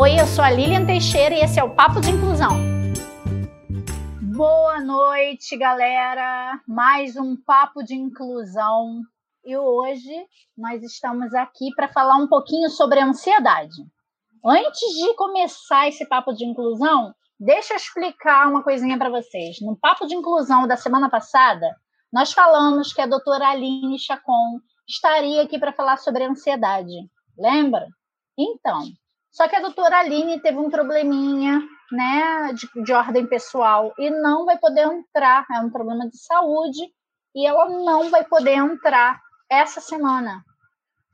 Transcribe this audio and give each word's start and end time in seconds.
Oi, 0.00 0.20
eu 0.20 0.26
sou 0.28 0.44
a 0.44 0.50
Lilian 0.50 0.86
Teixeira 0.86 1.34
e 1.34 1.40
esse 1.40 1.58
é 1.58 1.64
o 1.64 1.74
Papo 1.74 2.00
de 2.00 2.12
Inclusão. 2.12 2.50
Boa 4.36 4.80
noite, 4.80 5.56
galera! 5.56 6.60
Mais 6.68 7.16
um 7.16 7.34
Papo 7.34 7.82
de 7.82 7.96
Inclusão. 7.96 9.02
E 9.44 9.56
hoje 9.56 10.14
nós 10.56 10.84
estamos 10.84 11.34
aqui 11.34 11.74
para 11.74 11.88
falar 11.88 12.14
um 12.14 12.28
pouquinho 12.28 12.70
sobre 12.70 13.00
ansiedade. 13.00 13.74
Antes 14.46 14.88
de 14.94 15.16
começar 15.16 15.88
esse 15.88 16.06
Papo 16.06 16.32
de 16.32 16.44
Inclusão, 16.44 17.12
deixa 17.36 17.74
eu 17.74 17.76
explicar 17.76 18.46
uma 18.46 18.62
coisinha 18.62 18.96
para 18.96 19.10
vocês. 19.10 19.56
No 19.60 19.76
Papo 19.76 20.06
de 20.06 20.14
Inclusão 20.14 20.68
da 20.68 20.76
semana 20.76 21.10
passada, 21.10 21.74
nós 22.12 22.32
falamos 22.32 22.92
que 22.92 23.00
a 23.00 23.06
doutora 23.06 23.48
Aline 23.48 23.98
Chacon 23.98 24.60
estaria 24.88 25.42
aqui 25.42 25.58
para 25.58 25.72
falar 25.72 25.96
sobre 25.96 26.22
ansiedade. 26.22 26.94
Lembra? 27.36 27.84
Então, 28.38 28.84
só 29.38 29.46
que 29.46 29.54
a 29.54 29.60
doutora 29.60 30.00
Aline 30.00 30.40
teve 30.40 30.58
um 30.58 30.68
probleminha, 30.68 31.62
né, 31.92 32.52
de, 32.54 32.82
de 32.82 32.92
ordem 32.92 33.24
pessoal 33.24 33.94
e 33.96 34.10
não 34.10 34.44
vai 34.44 34.58
poder 34.58 34.80
entrar. 34.80 35.46
É 35.54 35.60
um 35.60 35.70
problema 35.70 36.10
de 36.10 36.18
saúde 36.18 36.92
e 37.32 37.46
ela 37.46 37.68
não 37.68 38.10
vai 38.10 38.24
poder 38.24 38.56
entrar 38.56 39.20
essa 39.48 39.80
semana. 39.80 40.44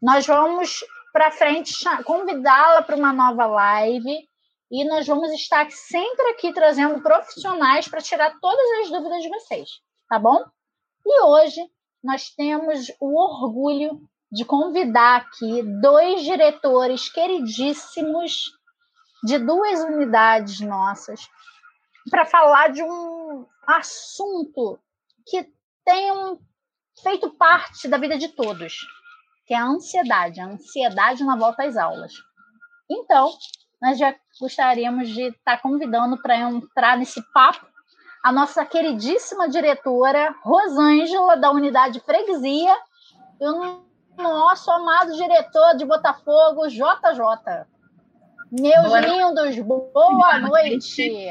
Nós 0.00 0.27
vamos 0.27 0.83
para 1.12 1.33
frente 1.33 1.84
convidá-la 2.06 2.80
para 2.80 2.97
uma 2.97 3.12
nova 3.12 3.45
live 3.45 4.27
e 4.70 4.84
nós 4.84 5.06
vamos 5.06 5.30
estar 5.33 5.70
sempre 5.70 6.30
aqui 6.30 6.50
trazendo 6.50 7.02
profissionais 7.02 7.86
para 7.88 8.00
tirar 8.00 8.34
todas 8.41 8.80
as 8.80 8.91
dúvidas 8.91 9.22
de 9.22 9.28
vocês, 9.28 9.69
tá 10.09 10.19
bom? 10.19 10.42
E 11.05 11.25
hoje 11.25 11.61
nós 12.02 12.30
temos 12.30 12.91
o 12.98 13.20
orgulho 13.20 14.00
de 14.34 14.45
convidar 14.45 15.19
aqui 15.19 15.62
dois 15.80 16.24
diretores 16.24 17.09
queridíssimos 17.09 18.51
de 19.23 19.38
duas 19.38 19.78
unidades 19.84 20.58
nossas 20.58 21.20
para 22.11 22.27
falar 22.27 22.73
de 22.73 22.83
um 22.83 23.47
assunto 23.64 24.77
que 25.25 25.48
tem 25.84 26.11
um, 26.11 26.39
feito 27.00 27.31
parte 27.31 27.86
da 27.86 27.97
vida 27.97 28.19
de 28.19 28.27
todos, 28.27 28.75
que 29.47 29.55
é 29.55 29.56
a 29.56 29.67
ansiedade, 29.67 30.41
a 30.41 30.47
ansiedade 30.47 31.23
na 31.23 31.36
volta 31.36 31.64
às 31.64 31.77
aulas. 31.77 32.12
Então, 32.91 33.30
nós 33.80 33.97
já 33.97 34.17
gostaríamos 34.41 35.11
de 35.11 35.28
estar 35.28 35.62
convidando 35.62 36.20
para 36.20 36.36
entrar 36.36 36.98
nesse 36.98 37.23
papo 37.33 37.64
a 38.25 38.33
nossa 38.33 38.67
queridíssima 38.67 39.48
diretora 39.48 40.34
Rosângela, 40.42 41.36
da 41.36 41.53
unidade 41.53 42.01
Freguesia, 42.01 42.77
e 43.41 43.47
o 43.47 43.94
nosso 44.17 44.70
amado 44.70 45.17
diretor 45.17 45.77
de 45.77 45.84
Botafogo, 45.84 46.69
JJ. 46.69 47.67
Meus 48.51 48.87
boa 48.87 49.01
lindos, 49.01 49.59
boa 49.61 50.39
noite. 50.39 51.29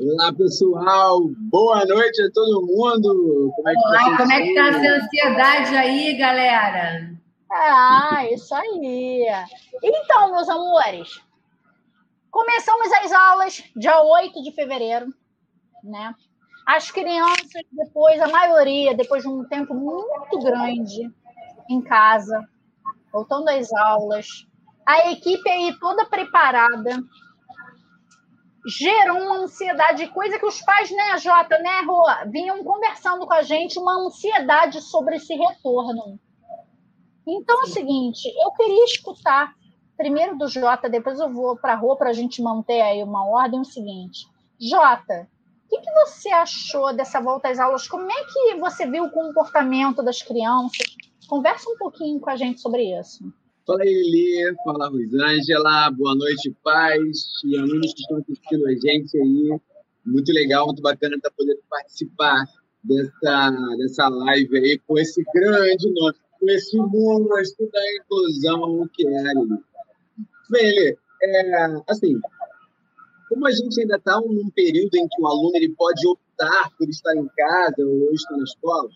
Olá, 0.00 0.32
pessoal. 0.32 1.20
Boa 1.50 1.84
noite 1.84 2.22
a 2.22 2.30
todo 2.32 2.66
mundo. 2.66 3.52
Como 3.54 3.68
é 3.68 3.72
que 3.72 3.78
Olá, 3.78 4.16
como 4.16 4.32
é 4.32 4.42
que 4.42 4.54
tá 4.54 4.68
essa 4.68 5.04
ansiedade 5.04 5.76
aí, 5.76 6.16
galera? 6.16 7.12
Ah, 7.50 8.26
isso 8.30 8.54
aí. 8.54 9.26
Então, 9.82 10.32
meus 10.32 10.48
amores, 10.48 11.20
começamos 12.30 12.90
as 12.92 13.12
aulas 13.12 13.62
dia 13.76 14.00
8 14.02 14.42
de 14.42 14.52
fevereiro 14.52 15.12
né? 15.82 16.14
As 16.66 16.90
crianças, 16.90 17.62
depois, 17.72 18.20
a 18.20 18.28
maioria, 18.28 18.94
depois 18.94 19.22
de 19.22 19.28
um 19.28 19.44
tempo 19.44 19.74
muito 19.74 20.38
grande 20.38 21.10
em 21.68 21.80
casa, 21.80 22.46
voltando 23.12 23.48
às 23.48 23.72
aulas, 23.72 24.46
a 24.86 25.10
equipe 25.10 25.48
aí 25.48 25.76
toda 25.78 26.06
preparada, 26.06 27.02
gerou 28.66 29.18
uma 29.18 29.38
ansiedade, 29.38 30.06
coisa 30.08 30.38
que 30.38 30.46
os 30.46 30.60
pais, 30.60 30.90
né, 30.90 31.18
Jota, 31.18 31.58
né, 31.58 31.80
Rô, 31.86 32.04
vinham 32.30 32.62
conversando 32.62 33.26
com 33.26 33.32
a 33.32 33.42
gente, 33.42 33.78
uma 33.78 34.06
ansiedade 34.06 34.80
sobre 34.80 35.16
esse 35.16 35.34
retorno. 35.34 36.18
Então 37.26 37.60
é 37.60 37.64
o 37.64 37.66
seguinte, 37.66 38.28
eu 38.42 38.50
queria 38.52 38.84
escutar 38.84 39.52
primeiro 39.96 40.36
do 40.36 40.48
Jota, 40.48 40.88
depois 40.88 41.20
eu 41.20 41.32
vou 41.32 41.56
para 41.56 41.74
a 41.74 41.76
Rô 41.76 41.96
para 41.96 42.10
a 42.10 42.12
gente 42.12 42.42
manter 42.42 42.80
aí 42.80 43.02
uma 43.02 43.24
ordem, 43.26 43.60
o 43.60 43.64
seguinte. 43.64 44.26
Jota, 44.60 45.28
que, 45.72 45.80
que 45.80 45.92
você 45.92 46.28
achou 46.28 46.94
dessa 46.94 47.20
volta 47.20 47.48
às 47.48 47.58
aulas? 47.58 47.88
Como 47.88 48.10
é 48.10 48.24
que 48.24 48.56
você 48.60 48.86
viu 48.86 49.04
o 49.04 49.10
comportamento 49.10 50.02
das 50.02 50.20
crianças? 50.20 50.96
Conversa 51.26 51.70
um 51.70 51.78
pouquinho 51.78 52.20
com 52.20 52.28
a 52.28 52.36
gente 52.36 52.60
sobre 52.60 52.98
isso. 52.98 53.24
Fala 53.66 53.86
Eli, 53.86 54.54
fala 54.64 54.88
Rosângela, 54.88 55.90
boa 55.92 56.14
noite, 56.14 56.54
pais 56.62 57.24
e 57.44 57.56
alunos 57.56 57.94
que 57.94 58.00
estão 58.00 58.18
assistindo 58.18 58.66
a 58.66 58.72
gente 58.72 59.16
aí. 59.16 59.60
Muito 60.04 60.32
legal, 60.32 60.66
muito 60.66 60.82
bacana 60.82 61.16
estar 61.16 61.30
podendo 61.30 61.60
participar 61.70 62.44
dessa, 62.84 63.50
dessa 63.78 64.08
live 64.08 64.58
aí 64.58 64.78
com 64.86 64.98
esse 64.98 65.24
grande 65.32 65.90
nome, 65.94 66.16
com 66.38 66.50
esse 66.50 66.76
monstro 66.76 67.70
da 67.70 67.80
inclusão 67.94 68.88
que 68.92 69.06
é 69.06 69.30
Eli. 69.30 69.58
Bem, 70.50 70.68
Eli, 70.68 70.96
é, 71.22 71.82
assim, 71.88 72.20
como 73.32 73.46
a 73.46 73.50
gente 73.50 73.80
ainda 73.80 73.96
está 73.96 74.20
num 74.20 74.50
período 74.50 74.94
em 74.94 75.08
que 75.08 75.22
o 75.22 75.26
aluno 75.26 75.56
ele 75.56 75.70
pode 75.70 76.06
optar 76.06 76.70
por 76.76 76.86
estar 76.88 77.16
em 77.16 77.26
casa 77.28 77.86
ou 77.86 78.12
estar 78.12 78.36
na 78.36 78.44
escola, 78.44 78.90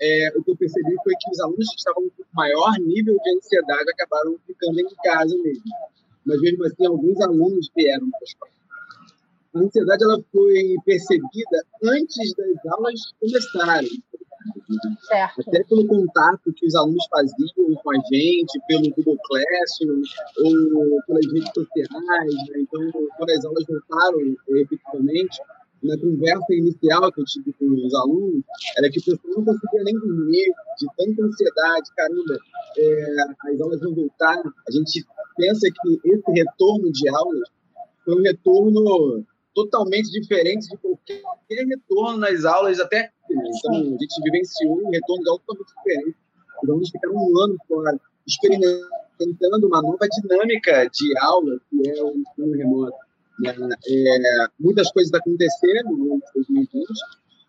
é, 0.00 0.32
o 0.36 0.44
que 0.44 0.52
eu 0.52 0.56
percebi 0.56 0.94
foi 1.02 1.14
que 1.18 1.30
os 1.32 1.40
alunos 1.40 1.68
que 1.70 1.76
estavam 1.76 2.04
com 2.16 2.24
maior 2.34 2.78
nível 2.78 3.16
de 3.24 3.36
ansiedade 3.36 3.90
acabaram 3.90 4.38
ficando 4.46 4.78
em 4.78 4.86
casa 5.02 5.36
mesmo. 5.42 5.64
Mas 6.24 6.40
mesmo 6.40 6.64
assim, 6.64 6.86
alguns 6.86 7.20
alunos 7.20 7.70
vieram 7.74 8.08
para 8.08 8.20
a 8.20 8.24
escola. 8.24 8.52
A 9.54 9.58
ansiedade 9.58 10.04
ela 10.04 10.24
foi 10.32 10.76
percebida 10.84 11.66
antes 11.82 12.34
das 12.36 12.72
aulas 12.72 13.00
começarem. 13.18 14.02
Certo. 15.08 15.40
Até 15.46 15.64
pelo 15.64 15.86
contato 15.86 16.52
que 16.52 16.66
os 16.66 16.74
alunos 16.74 17.04
faziam 17.10 17.74
com 17.82 17.90
a 17.90 18.00
gente, 18.12 18.60
pelo 18.68 18.90
Google 18.94 19.18
Classroom 19.24 20.02
ou 20.38 21.02
pelas 21.06 21.26
redes 21.32 21.50
sociais. 21.54 22.34
Né? 22.50 22.60
Então, 22.60 22.80
quando 23.16 23.30
as 23.30 23.44
aulas 23.44 23.64
voltaram 23.66 24.36
efetivamente, 24.48 25.38
na 25.82 25.96
conversa 25.98 26.54
inicial 26.54 27.12
que 27.12 27.20
eu 27.20 27.24
tive 27.24 27.52
com 27.52 27.66
os 27.66 27.94
alunos, 27.94 28.42
era 28.78 28.90
que 28.90 28.98
o 28.98 29.04
pessoal 29.04 29.34
não 29.36 29.44
conseguia 29.44 29.84
nem 29.84 29.94
dormir, 29.94 30.52
de 30.78 30.86
tanta 30.96 31.22
ansiedade. 31.22 31.90
Caramba, 31.96 32.38
é, 32.78 33.52
as 33.52 33.60
aulas 33.60 33.80
vão 33.80 33.94
voltar. 33.94 34.38
A 34.38 34.72
gente 34.72 35.04
pensa 35.36 35.68
que 35.70 36.00
esse 36.04 36.30
retorno 36.32 36.90
de 36.90 37.08
aulas 37.08 37.48
foi 38.04 38.14
um 38.18 38.22
retorno 38.22 39.24
totalmente 39.56 40.10
diferente 40.10 40.68
de 40.68 40.76
qualquer 40.76 41.66
retorno 41.66 42.18
nas 42.18 42.44
aulas, 42.44 42.78
até 42.78 43.10
então 43.30 43.72
a 43.72 43.84
gente 43.84 44.22
vivenciou 44.22 44.86
um 44.86 44.90
retorno 44.90 45.24
totalmente 45.24 45.68
diferente. 45.78 46.16
Então, 46.62 46.76
eles 46.76 46.90
ficaram 46.90 47.16
um 47.16 47.40
ano 47.40 47.56
fora, 47.66 47.98
experimentando 48.26 49.66
uma 49.66 49.80
nova 49.80 50.06
dinâmica 50.08 50.86
de 50.92 51.18
aula, 51.18 51.58
que 51.70 51.88
é 51.88 52.02
o 52.02 52.14
ensino 52.16 52.52
remoto. 52.54 52.96
Né? 53.40 53.54
É, 53.88 54.46
muitas 54.60 54.92
coisas 54.92 55.12
aconteceram 55.14 55.92
no 55.92 56.14
ano 56.14 56.22
de 56.26 56.32
2020, 56.34 56.86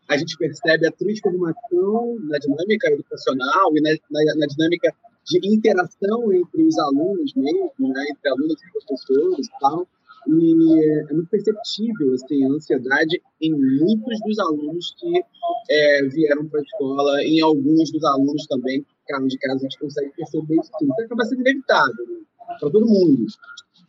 a 0.07 0.17
gente 0.17 0.37
percebe 0.37 0.87
a 0.87 0.91
transformação 0.91 2.17
na 2.21 2.37
dinâmica 2.37 2.89
educacional 2.89 3.75
e 3.75 3.81
na, 3.81 3.89
na, 4.09 4.35
na 4.35 4.45
dinâmica 4.45 4.95
de 5.25 5.39
interação 5.43 6.31
entre 6.31 6.63
os 6.63 6.77
alunos 6.79 7.33
mesmo, 7.35 7.73
né? 7.79 8.05
entre 8.11 8.29
alunos 8.29 8.55
e 8.61 8.71
professores 8.71 9.47
e 9.47 9.59
tal. 9.59 9.85
E 10.27 11.09
é 11.09 11.13
muito 11.13 11.29
perceptível 11.29 12.13
assim, 12.13 12.43
a 12.43 12.49
ansiedade 12.49 13.21
em 13.41 13.51
muitos 13.51 14.19
dos 14.25 14.39
alunos 14.39 14.93
que 14.99 15.23
é, 15.69 16.03
vieram 16.03 16.47
para 16.47 16.59
a 16.59 16.63
escola, 16.63 17.23
em 17.23 17.41
alguns 17.41 17.91
dos 17.91 18.03
alunos 18.03 18.45
também 18.47 18.83
que 18.83 18.89
ficaram 19.01 19.27
de 19.27 19.37
casa, 19.37 19.55
a 19.55 19.59
gente 19.59 19.79
consegue 19.79 20.11
perceber 20.15 20.55
isso 20.55 20.71
tudo. 20.77 20.91
Então, 20.91 21.05
acaba 21.05 21.25
sendo 21.25 21.41
inevitável 21.41 22.05
né? 22.07 22.19
para 22.59 22.69
todo 22.69 22.85
mundo. 22.85 23.25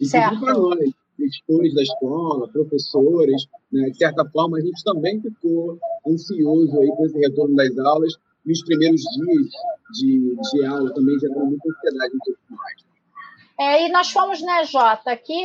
E 0.00 0.08
para 0.08 0.55
nós, 0.55 0.90
gestores 1.19 1.75
da 1.75 1.82
escola, 1.82 2.49
professores, 2.49 3.49
né? 3.73 3.91
de 3.91 3.96
certa 3.99 4.25
forma, 4.26 4.58
a 4.58 4.61
gente 4.61 4.84
também 4.84 5.20
ficou 5.20 5.76
ansioso 6.06 6.79
aí 6.79 6.88
com 6.88 7.05
esse 7.05 7.19
retorno 7.19 7.56
das 7.56 7.76
aulas. 7.79 8.14
E 8.46 8.52
os 8.52 8.62
primeiros 8.62 9.00
dias 9.00 9.49
de, 9.93 10.37
de 10.52 10.64
aula 10.64 10.94
também 10.94 11.19
geraram 11.19 11.46
muita 11.46 11.69
ansiedade 11.69 12.12
todos 12.25 12.41
nós. 12.49 12.88
É, 13.61 13.87
e 13.87 13.91
nós 13.91 14.12
fomos, 14.12 14.41
né, 14.41 14.64
Jota, 14.64 15.11
aqui 15.11 15.43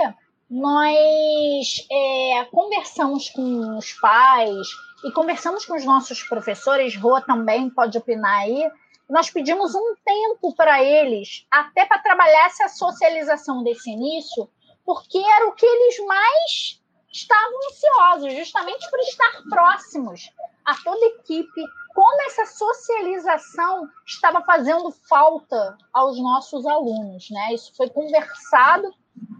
nós 0.53 1.87
é, 1.91 2.45
conversamos 2.51 3.27
com 3.29 3.75
os 3.75 3.91
pais 3.93 4.67
e 5.03 5.11
conversamos 5.11 5.65
com 5.65 5.75
os 5.75 5.83
nossos 5.83 6.21
professores, 6.21 6.95
Rô 6.95 7.19
também 7.21 7.71
pode 7.71 7.97
opinar 7.97 8.41
aí. 8.41 8.71
Nós 9.09 9.31
pedimos 9.31 9.73
um 9.73 9.95
tempo 10.05 10.55
para 10.55 10.83
eles, 10.83 11.47
até 11.49 11.87
para 11.87 12.03
trabalhar 12.03 12.45
essa 12.45 12.67
socialização 12.69 13.63
desse 13.63 13.89
início, 13.89 14.47
porque 14.85 15.17
era 15.17 15.47
o 15.47 15.53
que 15.53 15.65
eles 15.65 16.05
mais 16.05 16.79
estavam 17.11 17.59
ansiosos, 17.71 18.33
justamente 18.33 18.87
por 18.91 18.99
estar 18.99 19.41
próximos 19.49 20.29
a 20.63 20.75
toda 20.83 21.03
a 21.03 21.09
equipe. 21.09 21.63
Como 21.95 22.21
essa 22.27 22.45
socialização 22.45 23.89
estava 24.05 24.41
fazendo 24.43 24.91
falta 25.09 25.75
aos 25.91 26.15
nossos 26.21 26.63
alunos, 26.67 27.27
né? 27.31 27.55
Isso 27.55 27.75
foi 27.75 27.89
conversado 27.89 28.93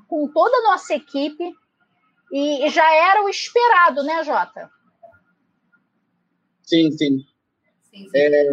com 0.07 0.27
toda 0.27 0.55
a 0.57 0.71
nossa 0.71 0.93
equipe 0.93 1.53
e, 2.31 2.69
já 2.69 2.95
era 2.95 3.23
o 3.23 3.29
esperado, 3.29 4.03
né, 4.03 4.23
Jota? 4.23 4.69
Sim, 6.63 6.91
sim. 6.91 7.19
sim, 7.83 8.07
sim. 8.07 8.11
É... 8.15 8.45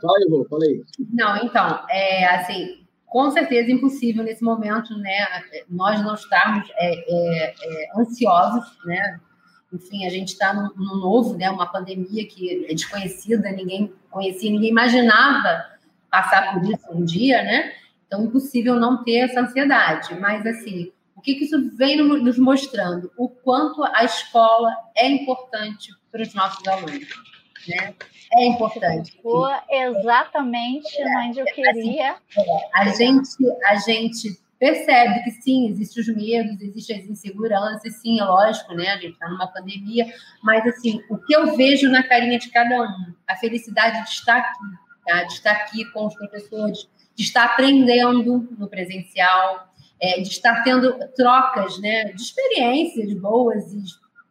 Fala, 0.00 0.24
Ivo, 0.26 0.46
fala 0.48 0.64
aí. 0.64 0.82
Não, 1.12 1.36
então, 1.38 1.84
é, 1.90 2.24
assim, 2.26 2.86
com 3.06 3.30
certeza 3.30 3.70
impossível 3.70 4.24
nesse 4.24 4.42
momento, 4.42 4.96
né? 4.98 5.26
Nós 5.68 6.02
não 6.02 6.14
estarmos 6.14 6.68
é, 6.76 6.94
é, 6.94 7.54
é 7.58 8.00
ansiosos, 8.00 8.78
né? 8.84 9.20
Enfim, 9.72 10.06
a 10.06 10.10
gente 10.10 10.28
está 10.28 10.54
no, 10.54 10.74
novo, 10.76 11.36
né? 11.36 11.50
Uma 11.50 11.66
pandemia 11.66 12.26
que 12.26 12.66
é 12.66 12.74
desconhecida, 12.74 13.50
ninguém 13.50 13.92
conhecia, 14.10 14.50
ninguém 14.50 14.70
imaginava 14.70 15.64
passar 16.10 16.54
por 16.54 16.70
isso 16.70 16.86
um 16.90 17.04
dia, 17.04 17.42
né? 17.42 17.72
Então, 18.06 18.24
impossível 18.24 18.76
não 18.76 19.02
ter 19.02 19.18
essa 19.18 19.40
ansiedade. 19.40 20.18
Mas, 20.20 20.46
assim, 20.46 20.92
o 21.14 21.20
que, 21.20 21.34
que 21.34 21.44
isso 21.44 21.70
vem 21.76 21.96
nos 21.96 22.38
mostrando? 22.38 23.10
O 23.16 23.28
quanto 23.28 23.82
a 23.84 24.04
escola 24.04 24.74
é 24.96 25.08
importante 25.08 25.90
para 26.12 26.22
os 26.22 26.34
nossos 26.34 26.66
alunos, 26.66 27.08
né? 27.68 27.94
É 28.32 28.46
importante. 28.46 29.18
Foi 29.22 29.52
exatamente 29.70 30.88
onde 31.24 31.40
eu 31.40 31.46
queria. 31.46 32.16
Assim, 32.16 32.18
a 32.74 32.88
gente, 32.90 33.28
a 33.64 33.76
gente 33.76 34.46
percebe 34.58 35.22
que 35.22 35.30
sim, 35.30 35.68
existem 35.68 36.02
os 36.02 36.08
medos, 36.08 36.60
existem 36.60 36.98
as 36.98 37.04
inseguranças, 37.06 37.94
sim, 37.96 38.20
é 38.20 38.24
lógico, 38.24 38.74
né? 38.74 38.88
A 38.88 38.96
gente 38.96 39.12
está 39.12 39.28
numa 39.28 39.46
pandemia, 39.46 40.06
mas 40.42 40.66
assim, 40.66 41.00
o 41.10 41.18
que 41.18 41.34
eu 41.34 41.56
vejo 41.56 41.88
na 41.90 42.02
carinha 42.02 42.38
de 42.38 42.50
cada 42.50 42.82
um, 42.82 43.14
a 43.28 43.36
felicidade 43.36 44.02
de 44.04 44.10
estar 44.10 44.38
aqui, 44.38 44.58
tá? 45.06 45.22
de 45.24 45.32
estar 45.32 45.52
aqui 45.52 45.84
com 45.92 46.06
os 46.06 46.14
professores, 46.14 46.88
de 47.16 47.22
estar 47.22 47.44
aprendendo 47.44 48.48
no 48.58 48.68
presencial, 48.68 49.72
é, 50.00 50.20
de 50.20 50.28
estar 50.28 50.62
tendo 50.62 50.92
trocas 51.16 51.78
né, 51.80 52.12
de 52.12 52.22
experiências 52.22 53.12
boas 53.14 53.72
e 53.72 53.82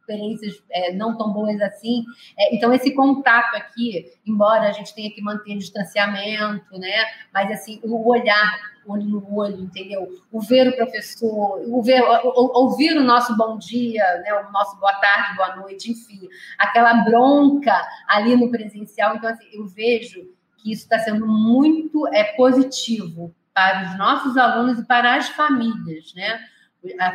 experiências 0.06 0.64
é, 0.70 0.94
não 0.94 1.18
tão 1.18 1.34
boas 1.34 1.60
assim. 1.62 2.06
É, 2.38 2.56
então, 2.56 2.72
esse 2.72 2.94
contato 2.94 3.56
aqui, 3.56 4.06
embora 4.26 4.70
a 4.70 4.72
gente 4.72 4.94
tenha 4.94 5.12
que 5.12 5.22
manter 5.22 5.58
distanciamento, 5.58 6.78
né? 6.78 7.06
Mas 7.34 7.52
assim, 7.52 7.80
o 7.84 8.08
olhar, 8.08 8.60
olho 8.88 9.04
no 9.04 9.36
olho, 9.36 9.60
entendeu? 9.60 10.08
O 10.32 10.40
ver 10.40 10.70
o 10.70 10.76
professor, 10.76 11.60
o 11.68 11.82
ver, 11.82 12.04
o, 12.04 12.62
ouvir 12.62 12.96
o 12.96 13.04
nosso 13.04 13.36
bom 13.36 13.58
dia, 13.58 14.04
né? 14.24 14.32
O 14.48 14.52
nosso 14.52 14.80
boa 14.80 14.94
tarde, 14.94 15.36
boa 15.36 15.56
noite, 15.56 15.92
enfim, 15.92 16.30
aquela 16.60 16.94
bronca 17.04 17.76
ali 18.08 18.36
no 18.36 18.52
presencial. 18.52 19.16
Então, 19.16 19.30
assim, 19.32 19.46
eu 19.52 19.66
vejo 19.66 20.35
que 20.66 20.72
isso 20.72 20.82
está 20.82 20.98
sendo 20.98 21.28
muito 21.28 22.08
é, 22.08 22.24
positivo 22.24 23.32
para 23.54 23.92
os 23.92 23.98
nossos 24.00 24.36
alunos 24.36 24.80
e 24.80 24.86
para 24.86 25.16
as 25.16 25.30
famílias, 25.30 26.12
né? 26.16 26.40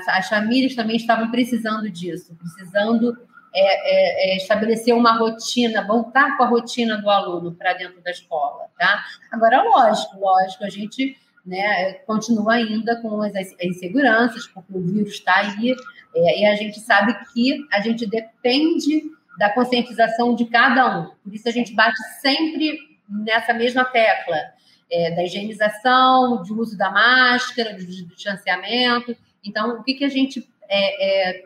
as 0.07 0.29
famílias 0.29 0.75
também 0.75 0.97
estavam 0.97 1.31
precisando 1.31 1.91
disso, 1.91 2.35
precisando 2.37 3.17
é, 3.53 3.63
é, 3.63 4.33
é, 4.33 4.37
estabelecer 4.37 4.95
uma 4.95 5.17
rotina, 5.19 5.85
voltar 5.85 6.37
com 6.37 6.45
a 6.45 6.47
rotina 6.47 6.97
do 6.97 7.11
aluno 7.11 7.53
para 7.53 7.75
dentro 7.75 8.01
da 8.01 8.11
escola, 8.11 8.67
tá? 8.79 9.05
Agora, 9.33 9.63
lógico, 9.63 10.19
lógico, 10.21 10.65
a 10.65 10.71
gente 10.71 11.17
né, 11.45 11.95
continua 12.07 12.55
ainda 12.55 13.01
com 13.03 13.21
as, 13.23 13.35
as 13.35 13.55
inseguranças, 13.61 14.47
porque 14.47 14.73
o 14.73 14.81
vírus 14.81 15.15
está 15.15 15.37
aí, 15.37 15.75
é, 16.15 16.41
e 16.41 16.47
a 16.47 16.55
gente 16.55 16.79
sabe 16.81 17.17
que 17.33 17.65
a 17.73 17.81
gente 17.81 18.07
depende 18.07 19.03
da 19.39 19.51
conscientização 19.51 20.35
de 20.35 20.45
cada 20.47 21.01
um. 21.01 21.11
Por 21.25 21.35
isso 21.35 21.49
a 21.49 21.53
gente 21.53 21.75
bate 21.75 21.99
sempre 22.21 22.90
nessa 23.11 23.53
mesma 23.53 23.85
tecla 23.85 24.37
é, 24.91 25.11
da 25.11 25.25
higienização, 25.25 26.43
de 26.43 26.53
uso 26.53 26.77
da 26.79 26.91
máscara, 26.91 27.75
do 27.75 27.85
distanciamento, 27.85 29.17
então, 29.45 29.79
o 29.79 29.83
que, 29.83 29.95
que 29.95 30.05
a 30.05 30.09
gente 30.09 30.49
é, 30.69 31.31
é, 31.31 31.43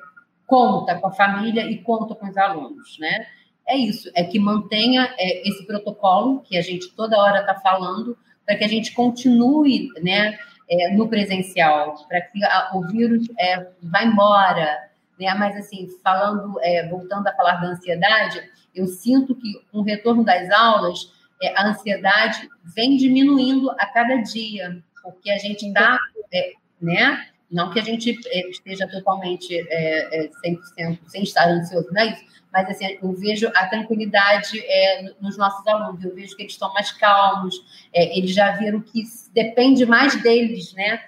conta 0.46 0.96
com 0.96 1.06
a 1.06 1.12
família 1.12 1.62
e 1.62 1.78
conta 1.78 2.14
com 2.14 2.28
os 2.28 2.36
alunos, 2.36 2.98
né? 2.98 3.26
É 3.66 3.76
isso, 3.76 4.10
é 4.14 4.24
que 4.24 4.38
mantenha 4.38 5.14
é, 5.18 5.48
esse 5.48 5.66
protocolo 5.66 6.40
que 6.40 6.56
a 6.56 6.62
gente 6.62 6.92
toda 6.94 7.18
hora 7.18 7.40
está 7.40 7.54
falando, 7.54 8.16
para 8.44 8.56
que 8.56 8.64
a 8.64 8.68
gente 8.68 8.92
continue, 8.92 9.88
né, 10.02 10.38
é, 10.68 10.90
no 10.94 11.08
presencial, 11.08 11.94
para 12.06 12.20
que 12.20 12.44
a, 12.44 12.72
o 12.74 12.86
vírus 12.88 13.26
é, 13.38 13.68
vá 13.82 14.04
embora, 14.04 14.90
né? 15.18 15.32
Mas 15.34 15.56
assim, 15.56 15.88
falando, 16.02 16.58
é, 16.60 16.86
voltando 16.88 17.26
a 17.26 17.32
falar 17.32 17.54
da 17.54 17.68
ansiedade, 17.68 18.42
eu 18.74 18.86
sinto 18.86 19.34
que 19.34 19.62
com 19.72 19.78
o 19.78 19.82
retorno 19.82 20.24
das 20.24 20.50
aulas, 20.50 21.10
a 21.48 21.68
ansiedade 21.68 22.48
vem 22.74 22.96
diminuindo 22.96 23.70
a 23.72 23.86
cada 23.86 24.16
dia, 24.16 24.82
porque 25.02 25.30
a 25.30 25.38
gente 25.38 25.66
está, 25.66 25.98
é, 26.32 26.52
né? 26.80 27.26
Não 27.50 27.70
que 27.70 27.78
a 27.78 27.82
gente 27.82 28.18
eh, 28.26 28.48
esteja 28.50 28.88
totalmente 28.88 29.54
é, 29.54 30.24
é, 30.24 30.30
100% 30.44 30.98
sem 31.06 31.22
estar 31.22 31.48
ansioso, 31.48 31.88
não 31.92 32.02
é 32.02 32.06
isso? 32.06 32.24
Mas 32.52 32.68
assim, 32.70 32.98
eu 33.02 33.12
vejo 33.12 33.48
a 33.54 33.66
tranquilidade 33.66 34.60
é, 34.60 35.12
nos 35.20 35.36
nossos 35.36 35.66
alunos, 35.66 36.04
eu 36.04 36.14
vejo 36.14 36.36
que 36.36 36.42
eles 36.42 36.52
estão 36.52 36.72
mais 36.72 36.90
calmos, 36.92 37.54
é, 37.92 38.16
eles 38.16 38.32
já 38.32 38.52
viram 38.52 38.80
que 38.80 39.02
depende 39.32 39.84
mais 39.84 40.20
deles, 40.22 40.72
né? 40.74 41.00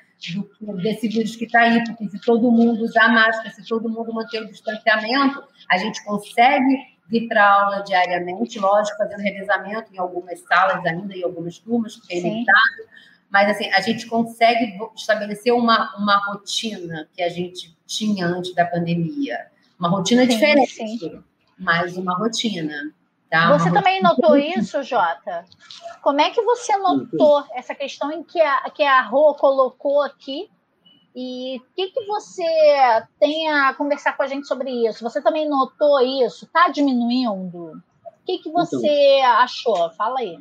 Do, 0.61 0.77
desse 0.79 1.09
vírus 1.09 1.37
que 1.37 1.45
está 1.45 1.61
aí, 1.61 1.85
porque 1.85 2.09
se 2.09 2.21
todo 2.21 2.51
mundo 2.51 2.83
usar 2.83 3.09
máscara, 3.09 3.51
se 3.51 3.67
todo 3.67 3.89
mundo 3.89 4.13
manter 4.13 4.43
o 4.43 4.49
distanciamento, 4.49 5.43
a 5.71 5.79
gente 5.79 6.03
consegue 6.05 6.96
vir 7.09 7.29
para 7.29 7.49
aula 7.49 7.83
diariamente, 7.83 8.59
lógico, 8.59 8.99
fazendo 8.99 9.21
revezamento 9.21 9.93
em 9.95 9.99
algumas 9.99 10.41
salas 10.41 10.85
ainda, 10.85 11.15
em 11.15 11.23
algumas 11.23 11.59
turmas, 11.59 11.97
que 11.97 12.15
é 12.15 12.21
limitado, 12.21 12.89
mas 13.31 13.51
assim, 13.51 13.69
a 13.71 13.81
gente 13.81 14.07
consegue 14.07 14.79
estabelecer 14.95 15.53
uma, 15.53 15.95
uma 15.97 16.17
rotina 16.27 17.09
que 17.13 17.23
a 17.23 17.29
gente 17.29 17.77
tinha 17.87 18.27
antes 18.27 18.55
da 18.55 18.65
pandemia. 18.65 19.47
Uma 19.79 19.89
rotina 19.89 20.23
sim, 20.23 20.29
diferente, 20.29 20.73
sim. 20.73 21.23
mas 21.59 21.97
uma 21.97 22.17
rotina. 22.17 22.93
Tá? 23.29 23.59
Você 23.59 23.69
uma 23.69 23.79
também 23.79 24.01
rotina. 24.01 24.09
notou 24.09 24.37
isso, 24.37 24.83
Jota? 24.83 25.45
Como 26.03 26.21
é 26.21 26.31
que 26.31 26.41
você 26.43 26.77
notou 26.77 27.45
essa 27.53 27.75
questão 27.75 28.13
em 28.13 28.23
que 28.23 28.41
a, 28.41 28.71
que 28.71 28.83
a 28.83 29.03
Rô 29.03 29.35
colocou 29.35 30.03
aqui? 30.03 30.49
E 31.17 31.57
o 31.57 31.75
que, 31.75 31.89
que 31.93 32.07
você 32.07 32.45
tem 33.19 33.49
a 33.51 33.73
conversar 33.73 34.17
com 34.17 34.23
a 34.23 34.27
gente 34.27 34.47
sobre 34.47 34.71
isso? 34.87 35.03
Você 35.03 35.23
também 35.23 35.49
notou 35.49 35.99
isso? 36.01 36.45
Está 36.45 36.69
diminuindo? 36.69 37.73
O 37.73 38.27
que, 38.27 38.39
que 38.39 38.51
então. 38.51 38.67
você 38.67 39.19
então, 39.19 39.31
achou? 39.33 39.91
Fala 39.93 40.21
aí 40.21 40.39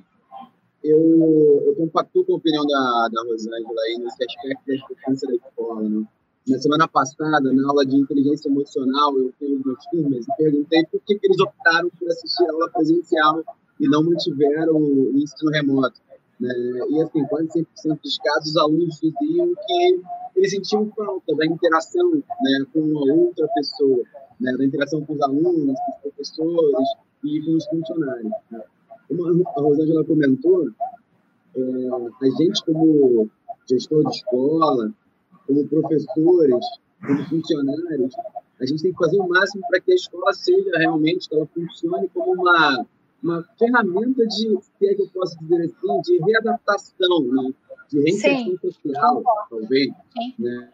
eu, 0.85 1.63
eu 1.65 1.75
compacto 1.75 2.23
com 2.23 2.33
a 2.33 2.37
opinião 2.37 2.65
da, 2.65 3.09
da 3.11 3.23
Rosângela 3.23 3.81
aí 3.87 3.97
nesse 3.97 4.23
aspecto 4.23 4.67
da 4.67 4.75
importância 4.75 5.27
da 5.27 5.35
escola. 5.35 5.89
Né? 5.89 6.05
Na 6.47 6.59
semana 6.59 6.87
passada, 6.87 7.51
na 7.51 7.67
aula 7.67 7.85
de 7.85 7.97
inteligência 7.97 8.49
emocional, 8.49 9.17
eu 9.17 9.33
fui 9.39 9.59
meus 9.65 9.83
turmas 9.91 10.27
e 10.27 10.37
perguntei 10.37 10.85
por 10.85 11.01
que, 11.01 11.17
que 11.17 11.27
eles 11.27 11.39
optaram 11.39 11.89
por 11.89 12.07
assistir 12.07 12.45
a 12.45 12.51
aula 12.51 12.69
presencial 12.69 13.43
e 13.79 13.89
não 13.89 14.03
mantiveram 14.03 14.75
o 14.75 15.11
ensino 15.15 15.51
remoto. 15.51 15.99
Né? 16.39 16.53
E 16.89 17.01
assim, 17.01 17.25
quase 17.25 17.47
100% 17.47 18.01
dos 18.01 18.17
casos, 18.17 18.51
os 18.51 18.57
alunos 18.57 18.99
diziam 18.99 19.53
que 19.53 20.01
eles 20.35 20.51
sentiam 20.51 20.91
falta 20.95 21.35
da 21.35 21.45
interação 21.45 22.11
né, 22.11 22.65
com 22.73 22.81
uma 22.81 23.13
outra 23.13 23.47
pessoa, 23.55 24.03
né, 24.39 24.53
da 24.57 24.65
interação 24.65 25.05
com 25.05 25.13
os 25.13 25.21
alunos, 25.21 25.77
com 25.79 25.91
os 25.91 26.01
professores 26.01 26.87
e 27.23 27.41
com 27.41 27.51
os 27.53 27.65
funcionários. 27.67 28.31
Né? 28.51 28.61
Como 29.07 29.47
a 29.47 29.61
Rosângela 29.61 30.03
comentou, 30.03 30.69
é, 31.55 31.61
a 31.61 32.29
gente, 32.37 32.65
como 32.65 33.29
gestor 33.69 34.03
de 34.03 34.17
escola, 34.17 34.93
como 35.47 35.67
professores, 35.67 36.65
como 37.05 37.23
funcionários, 37.29 38.13
a 38.59 38.65
gente 38.65 38.81
tem 38.81 38.91
que 38.91 38.97
fazer 38.97 39.19
o 39.19 39.27
máximo 39.27 39.63
para 39.69 39.79
que 39.79 39.91
a 39.91 39.95
escola 39.95 40.33
seja 40.33 40.77
realmente, 40.77 41.29
que 41.29 41.35
ela 41.35 41.45
funcione 41.47 42.09
como 42.09 42.41
uma, 42.41 42.85
uma 43.23 43.43
ferramenta 43.57 44.25
de, 44.27 44.59
se 44.61 44.87
é 44.87 44.95
que 44.95 45.01
eu 45.01 45.09
posso 45.13 45.37
dizer 45.39 45.61
assim, 45.63 46.01
de 46.01 46.17
readaptação, 46.23 47.21
né? 47.21 47.53
de 47.89 47.99
reinserção 47.99 48.57
social, 48.57 49.23
talvez. 49.49 49.89
Né? 50.39 50.69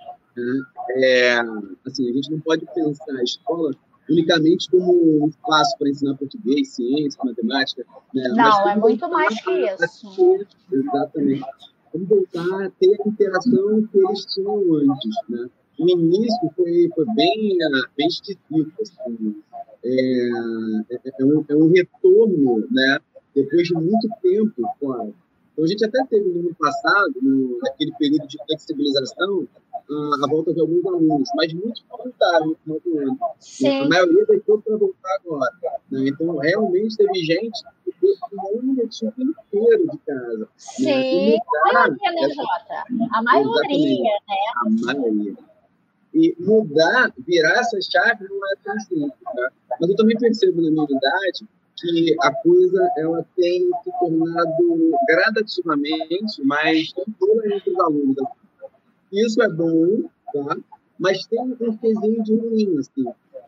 É, 0.98 1.39
assim, 1.86 2.10
a 2.10 2.13
gente 2.13 2.31
não 2.31 2.39
pode 2.39 2.65
pensar 2.74 3.13
a 3.13 3.24
escola 3.24 3.71
unicamente 4.10 4.69
como 4.69 5.24
um 5.24 5.27
espaço 5.27 5.77
para 5.77 5.89
ensinar 5.89 6.15
português, 6.17 6.69
ciência, 6.69 7.19
matemática. 7.24 7.86
Né? 8.13 8.24
Não, 8.29 8.69
é 8.69 8.75
muito 8.75 9.10
mais 9.10 9.41
que 9.41 9.51
isso. 9.51 10.38
exatamente. 10.71 11.45
Vamos 11.93 12.07
voltar 12.07 12.65
a 12.65 12.69
ter 12.71 12.98
a 13.01 13.07
interação 13.07 13.88
que 13.88 13.98
eles 13.98 14.25
tinham 14.33 14.75
antes. 14.75 15.15
Né? 15.29 15.50
No 15.79 15.89
início 15.89 16.51
foi, 16.55 16.89
foi 16.95 17.05
bem, 17.15 17.57
bem 17.98 18.07
esquisito. 18.07 18.74
Assim. 18.81 19.36
É, 19.83 20.29
é, 20.91 21.11
é, 21.19 21.25
um, 21.25 21.45
é 21.50 21.55
um 21.55 21.71
retorno, 21.71 22.67
né? 22.71 23.00
depois 23.35 23.67
de 23.67 23.73
muito 23.73 24.09
tempo 24.21 24.61
fora. 24.79 25.09
Então, 25.53 25.65
a 25.65 25.67
gente 25.67 25.85
até 25.85 26.03
teve 26.05 26.29
no 26.29 26.39
ano 26.39 26.55
passado, 26.55 27.13
no, 27.21 27.59
naquele 27.59 27.91
período 27.97 28.27
de 28.27 28.38
flexibilização, 28.45 29.47
a, 29.89 30.25
a 30.25 30.29
volta 30.29 30.53
de 30.53 30.61
alguns 30.61 30.85
alunos, 30.85 31.29
mas 31.35 31.53
muitos 31.53 31.83
voltaram 31.89 32.47
no 32.47 32.55
final 32.55 32.79
do 32.79 33.00
ano. 33.00 33.19
A 33.21 33.89
maioria 33.89 34.25
deixou 34.25 34.61
para 34.61 34.77
voltar 34.77 35.15
agora. 35.23 35.51
Né? 35.91 36.07
Então, 36.07 36.38
realmente 36.38 36.95
teve 36.97 37.19
gente 37.19 37.61
que 38.00 38.07
um 38.53 38.88
tipo 38.88 39.21
inteiro 39.21 39.88
de 39.91 39.97
casa. 40.00 40.47
Sim, 40.57 41.38
a 41.69 41.73
maioria, 41.73 42.11
né, 42.11 42.29
Jota? 42.29 43.09
A 43.13 43.21
maioria, 43.21 44.11
né? 44.27 44.35
A 44.55 44.93
maioria. 44.93 45.50
E 46.13 46.36
mudar, 46.39 47.13
virar 47.25 47.60
essa 47.60 47.80
chave 47.82 48.27
não 48.30 48.46
é 48.51 48.56
tão 48.63 48.80
simples, 48.80 49.13
tá? 49.24 49.51
Mas 49.80 49.89
eu 49.89 49.96
também 49.96 50.18
percebo 50.18 50.62
na 50.62 50.72
minha 50.72 50.84
idade 50.84 51.46
que 51.77 52.15
a 52.22 52.34
coisa 52.34 52.91
ela 52.98 53.25
tem 53.36 53.70
se 53.84 53.91
tornado 54.00 54.91
gradativamente 55.08 56.44
mais 56.44 56.91
tranquila 56.91 57.56
entre 57.56 57.72
os 57.72 57.80
alunos. 57.80 58.27
Isso 59.12 59.41
é 59.41 59.50
bom, 59.50 60.03
tá? 60.34 60.58
mas 61.01 61.25
tem 61.25 61.39
um 61.41 61.77
pezinho 61.77 62.24
de 62.24 62.36
ruim, 62.36 62.77
assim, 62.77 63.03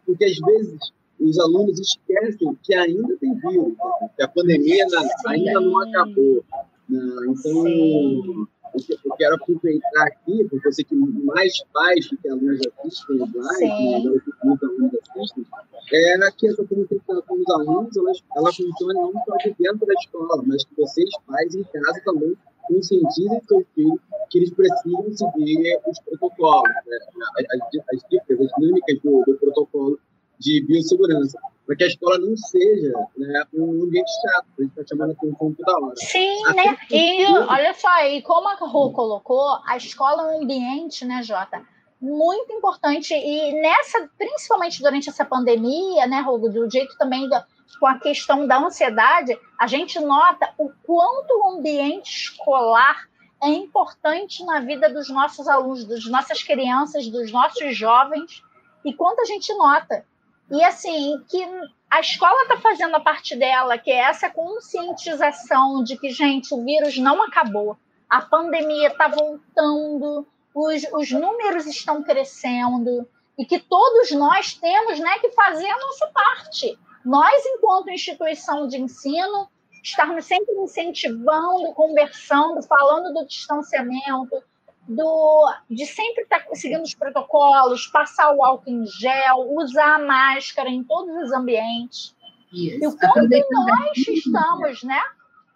porque 0.07 0.25
às 0.25 0.39
vezes 0.39 0.79
os 1.19 1.39
alunos 1.39 1.79
esquecem 1.79 2.57
que 2.63 2.73
ainda 2.73 3.15
tem 3.17 3.35
vírus, 3.35 3.75
que 4.15 4.23
a 4.23 4.27
pandemia 4.27 4.83
ainda 5.27 5.61
não 5.61 5.79
acabou. 5.79 6.43
Né? 6.89 6.99
Então, 7.29 8.47
eu 8.75 9.15
quero 9.17 9.35
aproveitar 9.35 10.07
aqui, 10.07 10.43
porque 10.49 10.67
eu 10.67 10.73
sei 10.73 10.85
que 10.85 10.95
mais 10.95 11.63
pais 11.73 12.07
do 12.09 12.17
que 12.17 12.27
alunos 12.27 12.59
assistem 12.79 13.21
os 13.21 13.29
lives, 13.29 14.23
muitos 14.43 14.69
alunos 14.69 14.91
assistem, 15.15 15.45
é 15.91 16.31
que 16.31 16.47
essa 16.47 16.65
comunicação 16.65 17.21
com 17.27 17.35
os 17.35 17.49
alunos 17.49 17.97
ela, 17.97 18.11
ela 18.37 18.53
funciona 18.53 18.93
não 18.93 19.13
só 19.25 19.35
de 19.37 19.55
dentro 19.59 19.85
da 19.85 19.93
escola, 19.93 20.43
mas 20.45 20.63
que 20.65 20.75
vocês, 20.75 21.09
pais, 21.27 21.55
em 21.55 21.63
casa 21.63 22.01
também 22.05 22.35
conscientizem 22.67 23.41
seus 23.47 23.65
filhos 23.75 23.99
que 24.29 24.39
eles 24.39 24.51
precisam 24.51 25.11
seguir 25.11 25.79
os 25.85 25.99
protocolos, 25.99 26.69
né? 26.87 26.97
as, 27.37 27.65
as, 27.93 28.09
dicas, 28.09 28.39
as 28.39 28.51
dinâmicas 28.57 28.99
do, 29.03 29.23
do 29.25 29.37
protocolo 29.37 29.99
de 30.43 30.61
biossegurança, 30.67 31.39
para 31.65 31.75
que 31.77 31.83
a 31.85 31.87
escola 31.87 32.17
não 32.19 32.35
seja 32.35 32.91
né, 33.17 33.43
um 33.53 33.83
ambiente 33.83 34.11
chato, 34.21 34.45
a 34.59 34.61
gente 34.61 34.71
está 34.71 34.83
chamando 34.87 35.11
a 35.11 35.13
atenção 35.13 35.53
toda 35.53 35.79
hora. 35.79 35.95
Sim, 35.95 36.45
Até 36.45 36.71
né? 36.71 36.77
E 36.91 37.25
olha 37.25 37.73
só, 37.73 38.05
e 38.05 38.21
como 38.21 38.49
a 38.49 38.55
Rô 38.55 38.91
colocou, 38.91 39.59
a 39.65 39.77
escola 39.77 40.23
é 40.23 40.35
um 40.35 40.43
ambiente, 40.43 41.05
né, 41.05 41.23
Jota? 41.23 41.61
Muito 42.01 42.51
importante, 42.51 43.13
e 43.13 43.61
nessa, 43.61 44.09
principalmente 44.17 44.81
durante 44.81 45.09
essa 45.09 45.23
pandemia, 45.23 46.05
né, 46.05 46.19
Rô, 46.19 46.37
do 46.37 46.69
jeito 46.69 46.97
também 46.97 47.29
da, 47.29 47.45
com 47.79 47.87
a 47.87 47.97
questão 47.97 48.45
da 48.45 48.59
ansiedade, 48.59 49.39
a 49.57 49.67
gente 49.67 49.97
nota 50.01 50.53
o 50.57 50.69
quanto 50.83 51.31
o 51.31 51.57
ambiente 51.57 52.23
escolar 52.23 53.07
é 53.41 53.47
importante 53.49 54.43
na 54.45 54.59
vida 54.59 54.89
dos 54.89 55.09
nossos 55.09 55.47
alunos, 55.47 55.85
das 55.85 56.05
nossas 56.05 56.43
crianças, 56.43 57.07
dos 57.07 57.31
nossos 57.31 57.75
jovens, 57.75 58.43
e 58.83 58.93
quanto 58.93 59.21
a 59.21 59.25
gente 59.25 59.53
nota 59.53 60.05
e 60.51 60.63
assim, 60.63 61.23
que 61.29 61.43
a 61.89 61.99
escola 61.99 62.41
está 62.43 62.57
fazendo 62.57 62.95
a 62.95 62.99
parte 62.99 63.35
dela, 63.35 63.77
que 63.77 63.91
é 63.91 63.97
essa 63.97 64.29
conscientização 64.29 65.83
de 65.83 65.97
que, 65.97 66.09
gente, 66.09 66.53
o 66.53 66.63
vírus 66.63 66.97
não 66.97 67.21
acabou, 67.23 67.77
a 68.09 68.21
pandemia 68.21 68.89
está 68.89 69.07
voltando, 69.07 70.27
os, 70.53 70.83
os 70.93 71.11
números 71.11 71.65
estão 71.65 72.03
crescendo, 72.03 73.07
e 73.37 73.45
que 73.45 73.59
todos 73.59 74.11
nós 74.11 74.53
temos 74.53 74.99
né, 74.99 75.17
que 75.19 75.31
fazer 75.31 75.67
a 75.67 75.79
nossa 75.79 76.07
parte. 76.07 76.77
Nós, 77.03 77.45
enquanto 77.45 77.89
instituição 77.89 78.67
de 78.67 78.79
ensino, 78.79 79.49
estarmos 79.83 80.25
sempre 80.25 80.53
incentivando, 80.55 81.73
conversando, 81.73 82.61
falando 82.63 83.13
do 83.13 83.27
distanciamento, 83.27 84.41
do, 84.87 85.53
de 85.69 85.85
sempre 85.85 86.23
estar 86.23 86.39
tá 86.39 86.55
seguindo 86.55 86.83
os 86.83 86.93
protocolos, 86.93 87.87
passar 87.87 88.33
o 88.33 88.43
álcool 88.43 88.69
em 88.69 88.85
gel, 88.85 89.53
usar 89.55 89.95
a 89.95 89.99
máscara 89.99 90.69
em 90.69 90.83
todos 90.83 91.15
os 91.23 91.31
ambientes. 91.31 92.15
Isso. 92.51 92.83
E 92.83 92.87
o 92.87 92.97
quanto 92.97 93.29
nós 93.29 93.89
aqui, 93.89 94.13
estamos, 94.13 94.83
né? 94.83 95.01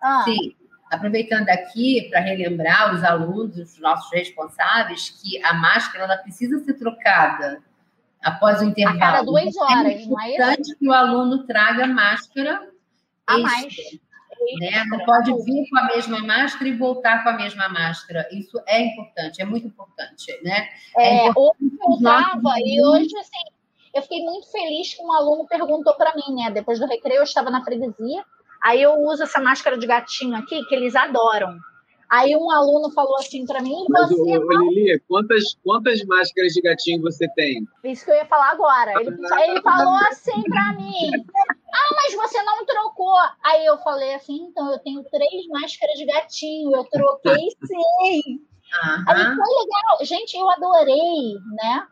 Ah. 0.02 0.24
Sim. 0.24 0.56
Aproveitando 0.90 1.50
aqui 1.50 2.08
para 2.10 2.22
relembrar 2.22 2.96
os 2.96 3.04
alunos, 3.04 3.58
os 3.58 3.78
nossos 3.80 4.10
responsáveis, 4.12 5.10
que 5.10 5.44
a 5.44 5.54
máscara 5.54 6.06
ela 6.06 6.18
precisa 6.18 6.60
ser 6.60 6.76
trocada 6.76 7.62
após 8.24 8.62
o 8.62 8.66
intervalo. 8.66 8.98
A 8.98 9.00
cada 9.00 9.22
duas 9.24 9.48
então, 9.48 9.64
horas, 9.66 10.02
é 10.02 10.06
não 10.06 10.22
é 10.22 10.32
isso? 10.32 10.42
É 10.42 10.54
importante 10.54 10.76
que 10.78 10.88
o 10.88 10.94
aluno 10.94 11.46
traga 11.46 11.88
máscara 11.88 12.70
a 13.28 13.38
mais. 13.38 13.76
Né? 14.60 14.84
Não 14.88 15.06
pode 15.06 15.32
vir 15.44 15.70
com 15.70 15.78
a 15.78 15.86
mesma 15.88 16.20
máscara 16.20 16.70
e 16.70 16.78
voltar 16.78 17.24
com 17.24 17.30
a 17.30 17.34
mesma 17.34 17.70
máscara. 17.70 18.28
Isso 18.32 18.62
é 18.68 18.82
importante, 18.82 19.42
é 19.42 19.46
muito 19.46 19.68
importante. 19.68 20.40
Né? 20.44 20.68
É, 20.98 21.04
é 21.04 21.28
importante 21.28 21.58
hoje 21.62 21.78
eu 21.82 21.96
estava, 21.96 22.60
e 22.60 22.86
hoje, 22.86 23.18
assim, 23.18 23.52
eu 23.94 24.02
fiquei 24.02 24.24
muito 24.24 24.52
feliz 24.52 24.94
que 24.94 25.02
um 25.02 25.12
aluno 25.12 25.48
perguntou 25.48 25.96
para 25.96 26.14
mim, 26.16 26.36
né? 26.36 26.52
Depois 26.52 26.80
do 26.80 26.86
recreio, 26.86 27.20
eu 27.20 27.24
estava 27.24 27.50
na 27.50 27.64
freguesia, 27.64 28.24
aí 28.64 28.82
eu 28.82 28.94
uso 28.94 29.24
essa 29.24 29.42
máscara 29.42 29.78
de 29.78 29.88
gatinho 29.88 30.36
aqui, 30.36 30.64
que 30.66 30.76
eles 30.76 30.96
adoram. 30.96 31.58
Aí 32.10 32.36
um 32.38 32.50
aluno 32.50 32.90
falou 32.92 33.18
assim 33.18 33.46
para 33.46 33.62
mim. 33.62 33.86
Mas, 33.90 34.12
ô, 34.12 34.24
não... 34.26 34.70
Lili, 34.70 35.00
quantas, 35.08 35.58
quantas 35.64 36.04
máscaras 36.06 36.54
de 36.54 36.62
gatinho 36.62 37.02
você 37.02 37.28
tem? 37.36 37.68
Isso 37.84 38.06
que 38.06 38.12
eu 38.12 38.16
ia 38.16 38.26
falar 38.26 38.52
agora. 38.52 38.94
Ele, 39.02 39.10
ele 39.10 39.62
falou 39.62 39.96
assim 40.10 40.42
para 40.44 40.74
mim: 40.74 41.12
Ah, 41.74 41.96
mas 41.96 42.16
você 42.16 42.42
não 42.44 42.66
trocou. 42.66 43.16
Aí 43.44 43.66
eu 43.66 43.78
falei 43.80 44.14
assim: 44.16 44.36
então 44.44 44.72
eu 44.72 44.80
tenho 44.80 45.04
três 45.04 45.48
máscaras 45.48 45.98
de 45.98 46.06
gatinho, 46.06 46.76
eu 46.76 46.84
troquei 46.86 47.50
sim. 47.66 48.42
Uhum. 48.68 49.04
Aí 49.08 49.24
foi 49.24 49.66
legal. 49.66 49.98
Gente, 50.02 50.38
eu 50.38 50.50
adorei, 50.50 51.36
né? 51.56 51.88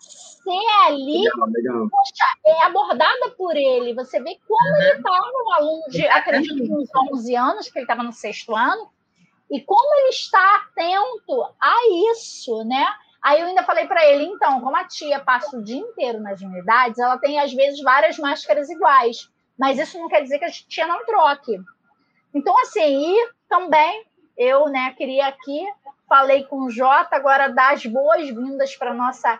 Ser 0.00 0.86
ali, 0.86 1.22
legal, 1.22 1.48
legal. 1.48 1.88
Poxa, 1.88 2.24
é 2.44 2.64
abordada 2.64 3.30
por 3.36 3.56
ele. 3.56 3.94
Você 3.94 4.20
vê 4.20 4.38
como 4.46 4.70
uhum. 4.70 4.82
ele 4.82 4.96
estava, 4.96 5.26
um 5.26 5.54
aluno 5.54 5.82
de, 5.88 6.06
acredito 6.06 6.56
que 6.56 6.72
uns 6.72 6.88
11 7.12 7.36
anos, 7.36 7.66
porque 7.66 7.78
ele 7.80 7.84
estava 7.84 8.02
no 8.02 8.12
sexto 8.12 8.54
ano 8.54 8.90
e 9.52 9.60
como 9.60 9.94
ele 10.00 10.08
está 10.08 10.56
atento 10.56 11.44
a 11.60 11.76
isso, 12.10 12.64
né? 12.64 12.86
Aí 13.22 13.40
eu 13.40 13.46
ainda 13.46 13.62
falei 13.62 13.86
para 13.86 14.04
ele, 14.04 14.24
então, 14.24 14.60
como 14.60 14.76
a 14.76 14.84
tia 14.84 15.20
passa 15.20 15.56
o 15.56 15.62
dia 15.62 15.78
inteiro 15.78 16.20
nas 16.20 16.40
unidades, 16.40 16.98
ela 16.98 17.16
tem 17.18 17.38
às 17.38 17.52
vezes 17.52 17.80
várias 17.80 18.18
máscaras 18.18 18.68
iguais, 18.68 19.30
mas 19.56 19.78
isso 19.78 19.96
não 19.98 20.08
quer 20.08 20.22
dizer 20.22 20.40
que 20.40 20.44
a 20.44 20.50
tia 20.50 20.86
não 20.88 21.04
troque. 21.06 21.60
Então, 22.34 22.58
assim, 22.62 23.14
e 23.14 23.30
também 23.48 24.04
eu, 24.36 24.66
né, 24.68 24.92
queria 24.94 25.28
aqui, 25.28 25.64
falei 26.08 26.44
com 26.44 26.64
o 26.64 26.70
Jota, 26.70 27.14
agora 27.14 27.48
dar 27.48 27.74
as 27.74 27.86
boas-vindas 27.86 28.74
para 28.76 28.92
nossa, 28.92 29.38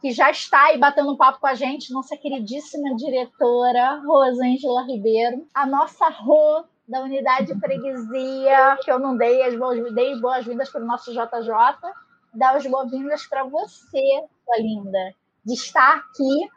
que 0.00 0.10
já 0.10 0.30
está 0.30 0.66
aí 0.66 0.78
batendo 0.78 1.16
papo 1.16 1.40
com 1.40 1.46
a 1.46 1.54
gente, 1.54 1.92
nossa 1.92 2.16
queridíssima 2.16 2.96
diretora, 2.96 4.00
Rosângela 4.06 4.84
Ribeiro, 4.84 5.46
a 5.52 5.66
nossa 5.66 6.08
Rô, 6.08 6.64
da 6.88 7.02
unidade 7.02 7.52
de 7.52 7.60
freguesia, 7.60 8.78
que 8.82 8.90
eu 8.90 8.98
não 8.98 9.16
dei 9.16 9.42
as 9.42 9.54
boas, 9.54 9.78
boas-vindas 10.20 10.70
para 10.70 10.82
o 10.82 10.86
nosso 10.86 11.12
JJ, 11.12 11.92
dar 12.34 12.56
as 12.56 12.66
boas-vindas 12.66 13.26
para 13.26 13.44
você, 13.44 14.24
sua 14.44 14.58
linda, 14.58 15.14
de 15.44 15.54
estar 15.54 15.96
aqui 15.96 16.48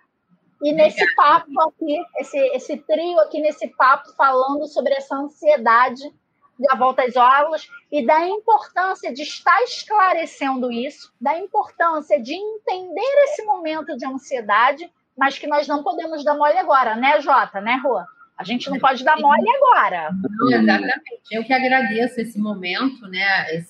e 0.61 0.73
nesse 0.73 1.03
papo 1.15 1.59
aqui, 1.61 1.99
esse, 2.17 2.37
esse 2.37 2.77
trio 2.77 3.19
aqui 3.19 3.41
nesse 3.41 3.67
papo 3.69 4.13
falando 4.13 4.67
sobre 4.67 4.93
essa 4.93 5.15
ansiedade 5.15 6.13
da 6.59 6.75
volta 6.75 7.03
às 7.03 7.17
aulas 7.17 7.67
e 7.91 8.05
da 8.05 8.27
importância 8.27 9.11
de 9.11 9.23
estar 9.23 9.63
esclarecendo 9.63 10.71
isso, 10.71 11.11
da 11.19 11.35
importância 11.39 12.21
de 12.21 12.35
entender 12.35 13.23
esse 13.23 13.43
momento 13.43 13.97
de 13.97 14.05
ansiedade, 14.05 14.91
mas 15.17 15.39
que 15.39 15.47
nós 15.47 15.67
não 15.67 15.81
podemos 15.81 16.23
dar 16.23 16.35
mole 16.35 16.57
agora, 16.57 16.95
né, 16.95 17.19
Jota, 17.19 17.59
né, 17.59 17.81
Rô? 17.83 17.99
A 18.41 18.43
gente 18.43 18.71
não 18.71 18.79
pode 18.79 19.03
dar 19.03 19.17
mole 19.19 19.45
agora. 19.49 20.09
Não, 20.39 20.51
exatamente. 20.51 21.21
Eu 21.29 21.43
que 21.43 21.53
agradeço 21.53 22.19
esse 22.19 22.39
momento, 22.39 23.07
né? 23.07 23.23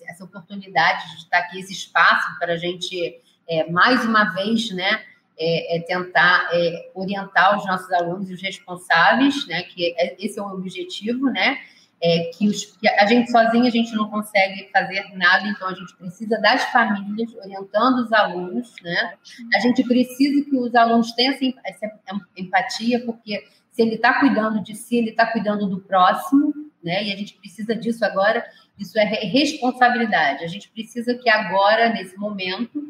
essa 0.08 0.24
oportunidade 0.24 1.12
de 1.12 1.18
estar 1.18 1.40
aqui, 1.40 1.60
esse 1.60 1.74
espaço 1.74 2.40
para 2.40 2.54
a 2.54 2.58
gente, 2.58 3.20
é, 3.50 3.70
mais 3.70 4.06
uma 4.06 4.34
vez, 4.34 4.72
né? 4.72 5.02
É, 5.38 5.78
é 5.78 5.82
tentar 5.82 6.50
é, 6.54 6.90
orientar 6.96 7.58
os 7.58 7.66
nossos 7.66 7.92
alunos 7.92 8.30
e 8.30 8.34
os 8.34 8.42
responsáveis, 8.42 9.46
né? 9.46 9.64
Que 9.64 9.94
é, 9.98 10.16
esse 10.18 10.40
é 10.40 10.42
o 10.42 10.46
objetivo, 10.46 11.26
né? 11.26 11.58
É, 12.02 12.32
que, 12.34 12.48
os, 12.48 12.66
que 12.66 12.88
a 12.88 13.06
gente 13.06 13.30
sozinha 13.30 13.68
a 13.68 13.72
gente 13.72 13.94
não 13.94 14.10
consegue 14.10 14.70
fazer 14.72 15.06
nada, 15.16 15.48
então 15.48 15.68
a 15.68 15.74
gente 15.74 15.94
precisa 15.98 16.40
das 16.40 16.64
famílias 16.72 17.36
orientando 17.36 18.00
os 18.00 18.14
alunos, 18.14 18.74
né? 18.82 19.16
A 19.54 19.60
gente 19.60 19.84
precisa 19.84 20.46
que 20.46 20.56
os 20.56 20.74
alunos 20.74 21.12
tenham 21.12 21.34
essa, 21.34 21.46
essa 21.66 22.22
empatia, 22.38 23.04
porque 23.06 23.44
se 23.72 23.82
ele 23.82 23.96
está 23.96 24.20
cuidando 24.20 24.62
de 24.62 24.76
si, 24.76 24.98
ele 24.98 25.12
está 25.12 25.26
cuidando 25.26 25.68
do 25.68 25.80
próximo, 25.80 26.54
né? 26.84 27.04
E 27.04 27.14
a 27.14 27.16
gente 27.16 27.36
precisa 27.36 27.76
disso 27.76 28.04
agora. 28.04 28.46
Isso 28.78 28.98
é 29.00 29.04
responsabilidade. 29.04 30.44
A 30.44 30.48
gente 30.48 30.70
precisa 30.70 31.16
que 31.16 31.30
agora, 31.30 31.90
nesse 31.90 32.18
momento, 32.18 32.84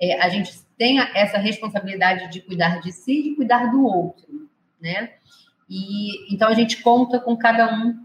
é, 0.00 0.20
a 0.20 0.28
gente 0.28 0.52
tenha 0.78 1.10
essa 1.14 1.38
responsabilidade 1.38 2.30
de 2.30 2.40
cuidar 2.40 2.80
de 2.80 2.92
si 2.92 3.20
e 3.20 3.22
de 3.22 3.34
cuidar 3.36 3.70
do 3.70 3.84
outro, 3.84 4.48
né? 4.80 5.10
E 5.68 6.32
então 6.32 6.48
a 6.48 6.54
gente 6.54 6.82
conta 6.82 7.20
com 7.20 7.36
cada 7.36 7.72
um 7.72 8.04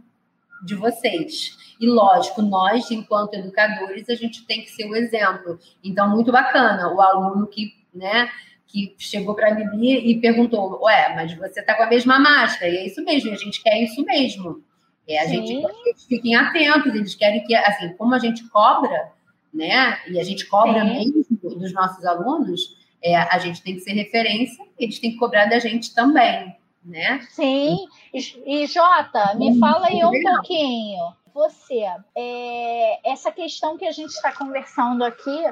de 0.63 0.75
vocês. 0.75 1.57
E 1.79 1.87
lógico, 1.87 2.41
nós, 2.41 2.91
enquanto 2.91 3.33
educadores, 3.35 4.09
a 4.09 4.15
gente 4.15 4.45
tem 4.45 4.61
que 4.61 4.71
ser 4.71 4.85
o 4.85 4.95
exemplo. 4.95 5.57
Então, 5.83 6.09
muito 6.09 6.31
bacana 6.31 6.93
o 6.93 6.99
aluno 6.99 7.47
que, 7.47 7.73
né, 7.93 8.29
que 8.69 8.95
chegou 8.97 9.35
para 9.35 9.49
Lili 9.49 10.11
e 10.11 10.21
perguntou: 10.21 10.79
Ué, 10.83 11.13
mas 11.15 11.33
você 11.33 11.59
está 11.59 11.75
com 11.75 11.83
a 11.83 11.89
mesma 11.89 12.19
máscara? 12.19 12.71
E 12.71 12.77
é 12.77 12.85
isso 12.85 13.03
mesmo, 13.03 13.31
a 13.31 13.35
gente 13.35 13.61
quer 13.61 13.81
isso 13.81 14.03
mesmo. 14.05 14.63
É, 15.07 15.19
a 15.19 15.27
Sim. 15.27 15.45
gente 15.45 15.61
quer 15.61 15.73
que 15.73 15.89
eles 15.89 16.05
fiquem 16.05 16.35
atentos, 16.35 16.93
eles 16.93 17.15
querem 17.15 17.43
que, 17.43 17.55
assim, 17.55 17.91
como 17.97 18.13
a 18.13 18.19
gente 18.19 18.47
cobra, 18.49 19.11
né? 19.51 19.97
E 20.07 20.19
a 20.19 20.23
gente 20.23 20.45
cobra 20.45 20.81
Sim. 20.81 20.93
mesmo 20.93 21.25
dos 21.41 21.73
nossos 21.73 22.05
alunos, 22.05 22.77
é, 23.03 23.15
a 23.15 23.39
gente 23.39 23.61
tem 23.63 23.73
que 23.73 23.81
ser 23.81 23.93
referência, 23.93 24.63
eles 24.77 24.99
têm 24.99 25.11
que 25.11 25.17
cobrar 25.17 25.45
da 25.45 25.57
gente 25.57 25.93
também, 25.95 26.55
né? 26.85 27.19
Sim. 27.31 27.87
E, 28.13 28.67
Jota, 28.67 29.33
me 29.35 29.57
fala 29.57 29.87
aí 29.87 30.03
um 30.05 30.21
pouquinho. 30.21 30.99
Você, 31.33 31.85
é, 32.15 33.11
essa 33.11 33.31
questão 33.31 33.77
que 33.77 33.85
a 33.85 33.91
gente 33.91 34.11
está 34.11 34.31
conversando 34.31 35.03
aqui 35.03 35.43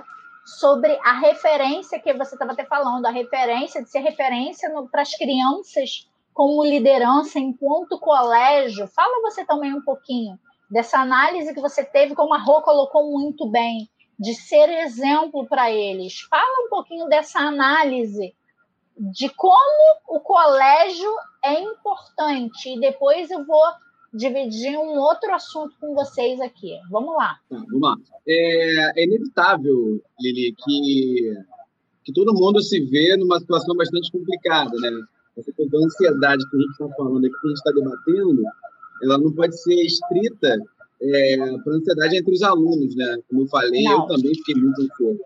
sobre 0.48 0.98
a 1.04 1.20
referência 1.20 2.00
que 2.00 2.14
você 2.14 2.36
estava 2.36 2.54
até 2.54 2.64
falando, 2.64 3.06
a 3.06 3.12
referência 3.12 3.84
de 3.84 3.90
ser 3.90 4.00
referência 4.00 4.72
para 4.90 5.02
as 5.02 5.14
crianças 5.14 6.10
como 6.34 6.64
liderança 6.64 7.38
enquanto 7.38 8.00
colégio. 8.00 8.88
Fala 8.88 9.22
você 9.22 9.44
também 9.44 9.74
um 9.74 9.82
pouquinho 9.82 10.40
dessa 10.72 11.00
análise 11.00 11.54
que 11.54 11.60
você 11.60 11.84
teve, 11.84 12.16
como 12.16 12.34
a 12.34 12.38
Rô 12.38 12.62
colocou 12.62 13.12
muito 13.12 13.50
bem, 13.50 13.90
de 14.18 14.34
ser 14.34 14.70
exemplo 14.70 15.46
para 15.48 15.70
eles. 15.70 16.22
Fala 16.30 16.66
um 16.66 16.70
pouquinho 16.70 17.10
dessa 17.10 17.40
análise 17.40 18.34
de 18.98 19.30
como 19.30 20.00
o 20.08 20.22
colégio 20.22 21.14
é 21.44 21.60
importante 21.60 22.74
e 22.74 22.80
depois 22.80 23.30
eu 23.30 23.46
vou 23.46 23.64
dividir 24.18 24.78
um 24.78 25.00
outro 25.00 25.34
assunto 25.34 25.76
com 25.80 25.94
vocês 25.94 26.42
aqui. 26.42 26.78
Vamos 26.90 27.16
lá. 27.16 27.40
Tá, 27.50 27.58
vamos 27.58 27.82
lá. 27.82 27.96
É, 28.28 29.02
é, 29.02 29.06
inevitável, 29.06 30.02
Lili, 30.20 30.56
que, 30.58 31.34
que 32.04 32.14
todo 32.14 32.34
mundo 32.34 32.62
se 32.62 32.80
vê 32.86 33.16
numa 33.16 33.40
situação 33.40 33.76
bastante 33.76 34.12
complicada, 34.12 34.76
né? 34.80 34.90
Essa 35.38 35.52
questão 35.52 35.80
da 35.80 35.86
ansiedade 35.86 36.50
que 36.50 36.58
a 36.58 36.60
gente 36.60 36.72
está 36.72 36.90
falando 36.96 37.26
aqui, 37.26 37.40
que 37.40 37.48
a 37.48 37.50
gente 37.50 37.58
está 37.58 37.72
debatendo, 37.72 38.44
ela 39.04 39.18
não 39.20 39.32
pode 39.32 39.56
ser 39.62 39.76
estrita 39.76 40.58
é, 41.02 41.38
para 41.64 41.74
ansiedade 41.74 42.18
entre 42.18 42.34
os 42.34 42.42
alunos, 42.42 42.96
né? 42.96 43.18
Como 43.30 43.44
eu 43.44 43.48
falei, 43.48 43.84
não. 43.84 44.02
eu 44.02 44.08
também 44.08 44.34
fiquei 44.34 44.56
muito 44.56 44.82
ansioso. 44.82 45.20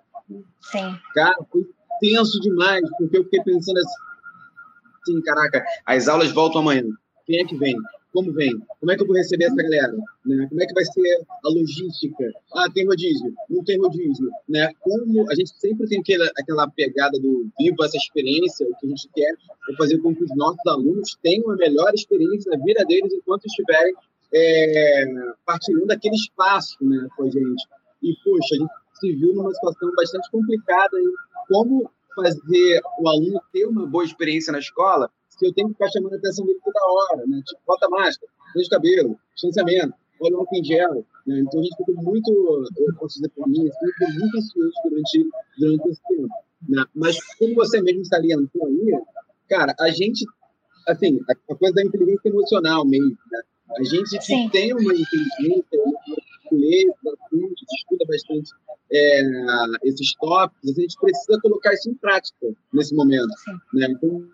Sim. 0.59 0.99
Cara, 1.13 1.37
foi 1.51 1.65
tenso 2.01 2.39
demais, 2.41 2.81
porque 2.97 3.17
eu 3.17 3.23
fiquei 3.23 3.41
pensando 3.43 3.77
assim, 3.77 5.21
caraca, 5.21 5.63
as 5.85 6.07
aulas 6.07 6.31
voltam 6.31 6.61
amanhã. 6.61 6.83
Quem 7.25 7.39
é 7.39 7.45
que 7.45 7.55
vem? 7.55 7.75
Como 8.11 8.33
vem? 8.33 8.51
Como 8.79 8.91
é 8.91 8.95
que 8.95 9.03
eu 9.03 9.07
vou 9.07 9.15
receber 9.15 9.45
essa 9.45 9.55
galera? 9.55 9.93
Né? 10.25 10.47
Como 10.49 10.61
é 10.61 10.65
que 10.65 10.73
vai 10.73 10.83
ser 10.83 11.25
a 11.45 11.49
logística? 11.49 12.31
Ah, 12.53 12.69
tem 12.69 12.85
rodízio? 12.85 13.33
Não 13.49 13.63
tem 13.63 13.79
rodízio? 13.79 14.29
Né? 14.49 14.69
Como 14.81 15.29
a 15.31 15.35
gente 15.35 15.51
sempre 15.57 15.87
tem 15.87 16.01
aquela, 16.01 16.29
aquela 16.37 16.69
pegada 16.69 17.17
do 17.19 17.49
vivo, 17.57 17.83
essa 17.83 17.95
experiência, 17.95 18.67
o 18.67 18.75
que 18.77 18.85
a 18.85 18.89
gente 18.89 19.09
quer 19.15 19.33
é 19.69 19.75
fazer 19.77 19.97
com 19.99 20.13
que 20.13 20.23
os 20.23 20.35
nossos 20.35 20.65
alunos 20.67 21.17
tenham 21.23 21.49
a 21.51 21.55
melhor 21.55 21.93
experiência 21.93 22.51
da 22.51 22.63
vida 22.63 22.83
deles 22.85 23.13
enquanto 23.13 23.45
estiverem 23.45 23.93
é, 24.33 25.05
partilhando 25.45 25.87
daquele 25.87 26.15
espaço 26.15 26.77
né, 26.81 27.07
com 27.15 27.23
a 27.23 27.29
gente. 27.29 27.65
E, 28.03 28.13
poxa, 28.23 28.55
a 28.55 28.57
gente 28.57 28.71
se 28.99 29.15
viu 29.15 29.33
numa 29.33 29.53
situação 29.53 29.89
bastante 29.95 30.29
complicada 30.31 30.99
em 30.99 31.13
como 31.47 31.89
fazer 32.13 32.81
o 32.99 33.07
aluno 33.07 33.41
ter 33.53 33.65
uma 33.65 33.87
boa 33.87 34.03
experiência 34.03 34.51
na 34.51 34.59
escola 34.59 35.09
que 35.41 35.47
eu 35.47 35.53
tenho 35.53 35.69
que 35.69 35.73
ficar 35.73 35.89
chamando 35.89 36.13
a 36.13 36.17
atenção 36.17 36.45
dele 36.45 36.59
toda 36.63 36.79
hora, 36.85 37.25
né? 37.25 37.41
Tipo, 37.43 37.61
bota 37.65 37.89
máscara, 37.89 38.31
de 38.55 38.69
cabelo, 38.69 39.19
distanciamento, 39.33 39.93
olha 40.21 40.37
o 40.37 40.45
em 40.53 40.63
gel, 40.63 41.05
né? 41.25 41.39
Então 41.39 41.59
a 41.59 41.63
gente 41.63 41.75
ficou 41.75 41.95
muito, 41.95 42.31
eu 42.77 42.95
posso 42.95 43.15
dizer 43.15 43.29
por 43.29 43.47
mim, 43.47 43.67
assim, 43.67 43.91
ficou 43.93 44.13
muito 44.19 44.37
ansioso 44.37 44.73
durante, 44.83 45.29
durante 45.57 45.89
esse 45.89 46.01
tempo, 46.07 46.29
né? 46.69 46.85
Mas 46.93 47.17
como 47.35 47.55
você 47.55 47.81
mesmo 47.81 48.05
salientou 48.05 48.67
aí, 48.67 49.01
cara, 49.49 49.73
a 49.79 49.89
gente, 49.89 50.23
assim, 50.87 51.19
a, 51.27 51.55
coisa 51.55 51.73
da 51.73 51.83
inteligência 51.83 52.29
emocional 52.29 52.85
mesmo, 52.85 53.17
né? 53.31 53.41
A 53.77 53.83
gente 53.83 54.21
Sim. 54.21 54.47
tem 54.49 54.73
uma 54.73 54.93
inteligência, 54.93 55.79
lê 56.51 56.93
bastante, 57.03 57.65
estuda 57.79 58.05
bastante 58.07 58.51
é, 58.91 59.21
esses 59.85 60.13
tópicos, 60.15 60.69
a 60.77 60.81
gente 60.81 60.95
precisa 60.99 61.39
colocar 61.41 61.73
isso 61.73 61.89
em 61.89 61.95
prática 61.95 62.47
nesse 62.73 62.93
momento. 62.93 63.33
Né? 63.73 63.87
Então, 63.89 64.27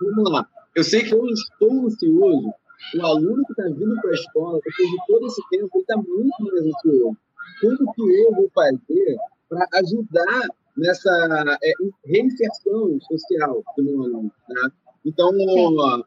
vamos 0.00 0.30
lá. 0.30 0.48
Eu 0.74 0.84
sei 0.84 1.02
que 1.02 1.14
eu 1.14 1.24
estou 1.26 1.86
ansioso. 1.86 2.52
O 2.94 3.06
aluno 3.06 3.42
que 3.46 3.52
está 3.52 3.64
vindo 3.64 4.00
para 4.00 4.10
a 4.10 4.14
escola, 4.14 4.60
depois 4.62 4.90
de 4.90 4.96
todo 5.06 5.26
esse 5.26 5.42
tempo, 5.48 5.70
ele 5.74 5.82
está 5.82 5.96
muito 5.96 6.44
mais 6.44 6.66
ansioso. 6.66 7.16
Tudo 7.60 7.92
que 7.94 8.02
eu 8.02 8.34
vou 8.34 8.50
fazer 8.54 9.16
para 9.48 9.66
ajudar 9.74 10.48
nessa 10.76 11.58
é, 11.62 11.72
reinserção 12.04 12.98
social 13.00 13.64
do 13.76 13.84
meu 13.84 14.02
aluno. 14.02 14.32
Né? 14.48 14.68
Então, 15.06 15.30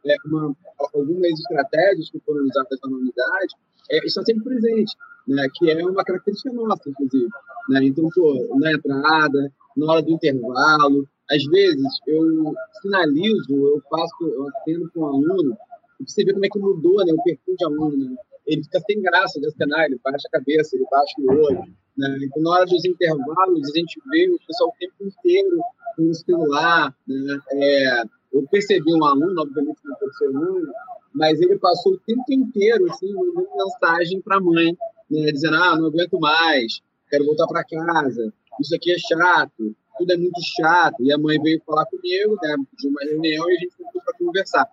é, 0.06 0.15
uma, 0.25 0.56
algumas 0.93 1.32
estratégias 1.32 2.10
que 2.12 2.19
foram 2.19 2.43
usadas 2.43 2.80
na 2.84 2.95
unidade 2.97 3.56
é, 3.89 4.06
estão 4.06 4.23
sempre 4.23 4.43
presentes, 4.43 4.93
né? 5.28 5.47
que 5.56 5.71
é 5.71 5.84
uma 5.84 6.04
característica 6.04 6.54
nossa, 6.54 6.89
inclusive. 6.89 7.30
Né? 7.69 7.86
Então, 7.86 8.08
pô, 8.13 8.58
na 8.60 8.73
entrada, 8.73 9.52
na 9.75 9.91
hora 9.91 10.02
do 10.04 10.12
intervalo, 10.12 11.08
às 11.30 11.44
vezes 11.46 11.88
eu 12.08 12.54
sinalizo, 12.82 13.52
eu 13.52 13.82
faço, 13.89 14.24
eu 14.24 14.48
atendo 14.50 14.89
com 14.92 15.02
o 15.02 15.06
aluno, 15.06 15.58
e 16.00 16.10
você 16.10 16.24
vê 16.24 16.34
como 16.34 16.46
é 16.46 16.50
que 16.50 16.60
mudou 16.60 17.06
né, 17.06 17.13
o 17.13 17.24
perfil 17.24 17.56
de 17.58 17.65
aluno. 17.65 17.98
Né? 17.98 18.15
Ele 18.48 18.63
fica 18.63 18.80
sem 18.80 19.02
graça 19.02 19.39
de 19.39 19.48
acenar, 19.48 19.86
ele 19.86 20.00
baixa 20.04 20.28
a 20.28 20.39
cabeça, 20.39 20.76
ele 20.76 20.86
baixa 20.89 21.13
o 21.20 21.32
olho. 21.32 21.63
Né? 21.98 22.18
Então, 22.24 22.42
na 22.42 22.52
hora 22.52 22.65
dos 22.65 22.84
intervalos, 22.86 23.70
a 23.70 23.78
gente 23.78 24.00
vê 24.10 24.30
o 24.30 24.39
pessoal 24.48 24.70
o 24.70 24.80
tempo 24.80 24.96
inteiro 25.02 25.60
com 25.96 26.10
o 26.10 26.13
celular. 26.13 26.96
Né? 27.06 27.39
É, 27.52 28.04
eu 28.34 28.48
percebi 28.50 28.94
um 28.94 29.04
aluno, 29.04 29.42
obviamente 29.42 29.80
não 29.84 29.98
foi 29.98 30.12
seu 30.13 30.30
aluno, 30.30 30.72
mas 31.13 31.42
ele 31.42 31.58
passou 31.60 31.94
o 31.94 32.00
tempo 32.00 32.24
inteiro 32.30 32.89
assim, 32.89 33.13
mandando 33.13 33.50
mensagem 33.56 34.22
para 34.22 34.38
a 34.38 34.42
mãe, 34.42 34.78
né? 35.12 35.32
dizendo: 35.32 35.58
Ah, 35.58 35.76
não 35.76 35.88
aguento 35.88 36.20
mais, 36.20 36.82
quero 37.10 37.26
voltar 37.26 37.48
para 37.48 37.65
casa, 37.65 38.34
isso 38.62 38.76
aqui 38.76 38.92
é 38.92 38.98
chato, 38.98 39.76
tudo 40.00 40.14
é 40.14 40.18
muito 40.18 40.40
chato. 40.58 41.04
E 41.04 41.12
a 41.12 41.18
mãe 41.18 41.40
veio 41.40 41.62
falar 41.66 41.86
comigo, 41.86 42.38
né, 42.42 42.56
de 42.78 42.88
uma 42.88 43.02
reunião, 43.02 43.52
e 43.52 43.56
a 43.56 43.60
gente 43.60 43.76
ficou 43.76 44.02
para 44.02 44.18
conversar. 44.18 44.68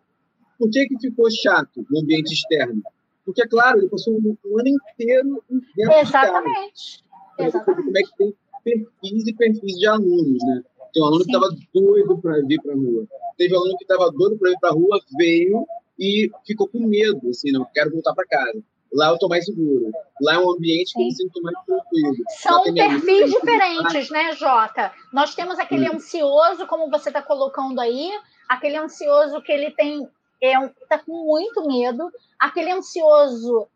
Por 0.59 0.71
que, 0.71 0.87
que 0.87 0.99
ficou 0.99 1.31
chato 1.31 1.85
no 1.91 2.01
ambiente 2.01 2.33
externo? 2.33 2.83
Porque, 3.25 3.43
é 3.43 3.49
claro, 3.49 3.79
ele 3.79 3.89
passou 3.89 4.15
um, 4.15 4.37
um 4.47 4.59
ano 4.59 4.69
inteiro 4.69 5.43
dentro 5.77 5.99
Exatamente. 5.99 7.03
de 7.03 7.05
casa. 7.37 7.49
Exatamente. 7.49 7.85
Como 7.85 7.99
é 7.99 8.03
que 8.03 8.17
tem 8.17 8.35
perfis 8.65 9.27
e 9.27 9.35
perfis 9.35 9.79
de 9.79 9.87
alunos, 9.87 10.43
né? 10.47 10.62
Tem 10.95 11.03
um 11.03 11.07
aluno 11.07 11.25
Sim. 11.25 11.31
que 11.31 11.37
estava 11.37 11.57
doido 11.75 12.19
para 12.19 12.41
vir 12.43 12.62
para 12.62 12.73
a 12.73 12.77
rua. 12.77 13.07
Teve 13.37 13.55
um 13.55 13.59
aluno 13.59 13.77
que 13.77 13.85
estava 13.85 14.11
doido 14.11 14.39
para 14.39 14.51
ir 14.51 14.59
para 14.59 14.71
a 14.71 14.73
rua, 14.73 15.01
veio 15.19 15.67
e 15.99 16.31
ficou 16.47 16.69
com 16.69 16.87
medo, 16.87 17.29
assim, 17.29 17.51
não, 17.53 17.67
quero 17.75 17.91
voltar 17.91 18.15
para 18.15 18.27
casa. 18.27 18.62
Lá 18.96 19.09
eu 19.09 19.14
estou 19.14 19.28
mais 19.28 19.44
seguro. 19.44 19.92
Lá 20.22 20.35
é 20.35 20.38
um 20.38 20.50
ambiente 20.50 20.94
que 20.94 20.98
Sim. 20.98 21.00
eu 21.00 21.06
me 21.06 21.14
sinto 21.14 21.42
mais 21.42 21.56
tranquilo. 21.66 22.14
São 22.30 22.74
perfis 22.74 23.30
diferentes, 23.30 24.11
né, 24.11 24.32
Jota? 24.32 24.92
Nós 25.12 25.35
temos 25.35 25.59
aquele 25.59 25.87
Sim. 25.88 25.96
ansioso, 25.96 26.66
como 26.66 26.90
você 26.90 27.11
está 27.11 27.20
colocando 27.20 27.78
aí, 27.78 28.11
aquele 28.48 28.76
ansioso 28.76 29.42
que 29.42 29.52
ele 29.52 29.70
tem 29.72 30.09
é 30.42 30.52
tá 30.88 30.98
com 30.98 31.24
muito 31.24 31.66
medo, 31.66 32.11
aquele 32.38 32.70
ansioso 32.70 33.68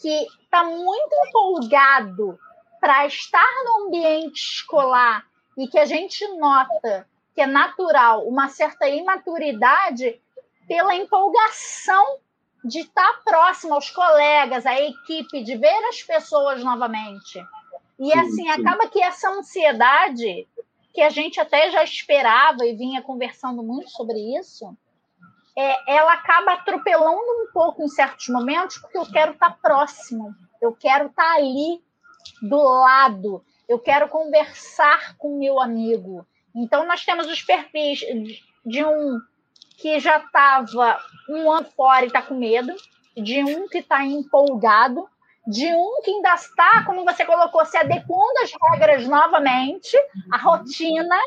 que 0.00 0.26
está 0.42 0.64
muito 0.64 1.14
empolgado 1.26 2.38
para 2.80 3.06
estar 3.06 3.64
no 3.64 3.86
ambiente 3.86 4.38
escolar 4.38 5.24
e 5.56 5.66
que 5.66 5.78
a 5.78 5.84
gente 5.84 6.26
nota 6.36 7.08
que 7.34 7.40
é 7.40 7.46
natural 7.46 8.26
uma 8.28 8.48
certa 8.48 8.88
imaturidade 8.88 10.20
pela 10.68 10.94
empolgação 10.94 12.18
de 12.64 12.80
estar 12.80 13.22
próximo 13.24 13.74
aos 13.74 13.90
colegas, 13.90 14.64
à 14.64 14.80
equipe, 14.80 15.44
de 15.44 15.56
ver 15.56 15.84
as 15.88 16.02
pessoas 16.02 16.64
novamente. 16.64 17.44
E 17.98 18.12
assim, 18.12 18.48
acaba 18.48 18.88
que 18.88 19.02
essa 19.02 19.30
ansiedade, 19.30 20.48
que 20.92 21.02
a 21.02 21.10
gente 21.10 21.38
até 21.38 21.70
já 21.70 21.84
esperava 21.84 22.64
e 22.64 22.74
vinha 22.74 23.02
conversando 23.02 23.62
muito 23.62 23.90
sobre 23.90 24.18
isso, 24.38 24.74
é, 25.56 25.96
ela 25.96 26.14
acaba 26.14 26.54
atropelando 26.54 27.20
um 27.20 27.52
pouco 27.52 27.82
em 27.82 27.88
certos 27.88 28.28
momentos, 28.28 28.78
porque 28.78 28.98
eu 28.98 29.06
quero 29.06 29.32
estar 29.32 29.58
próximo, 29.60 30.34
eu 30.60 30.72
quero 30.72 31.06
estar 31.06 31.36
ali 31.36 31.80
do 32.42 32.56
lado, 32.56 33.44
eu 33.68 33.78
quero 33.78 34.08
conversar 34.08 35.16
com 35.16 35.38
meu 35.38 35.60
amigo. 35.60 36.26
Então, 36.54 36.86
nós 36.86 37.04
temos 37.04 37.26
os 37.26 37.42
perfis 37.42 38.00
de 38.64 38.84
um 38.84 39.20
que 39.76 39.98
já 40.00 40.18
estava 40.18 40.98
um 41.28 41.50
ano 41.50 41.68
fora 41.76 42.04
e 42.04 42.08
está 42.08 42.22
com 42.22 42.34
medo, 42.34 42.74
de 43.16 43.42
um 43.42 43.68
que 43.68 43.78
está 43.78 44.04
empolgado, 44.04 45.08
de 45.46 45.66
um 45.66 46.00
que 46.02 46.10
ainda 46.10 46.34
está, 46.34 46.84
como 46.84 47.04
você 47.04 47.24
colocou, 47.24 47.64
se 47.66 47.76
adequando 47.76 48.38
às 48.42 48.52
regras 48.70 49.06
novamente, 49.06 49.96
a 50.32 50.38
rotina, 50.38 51.18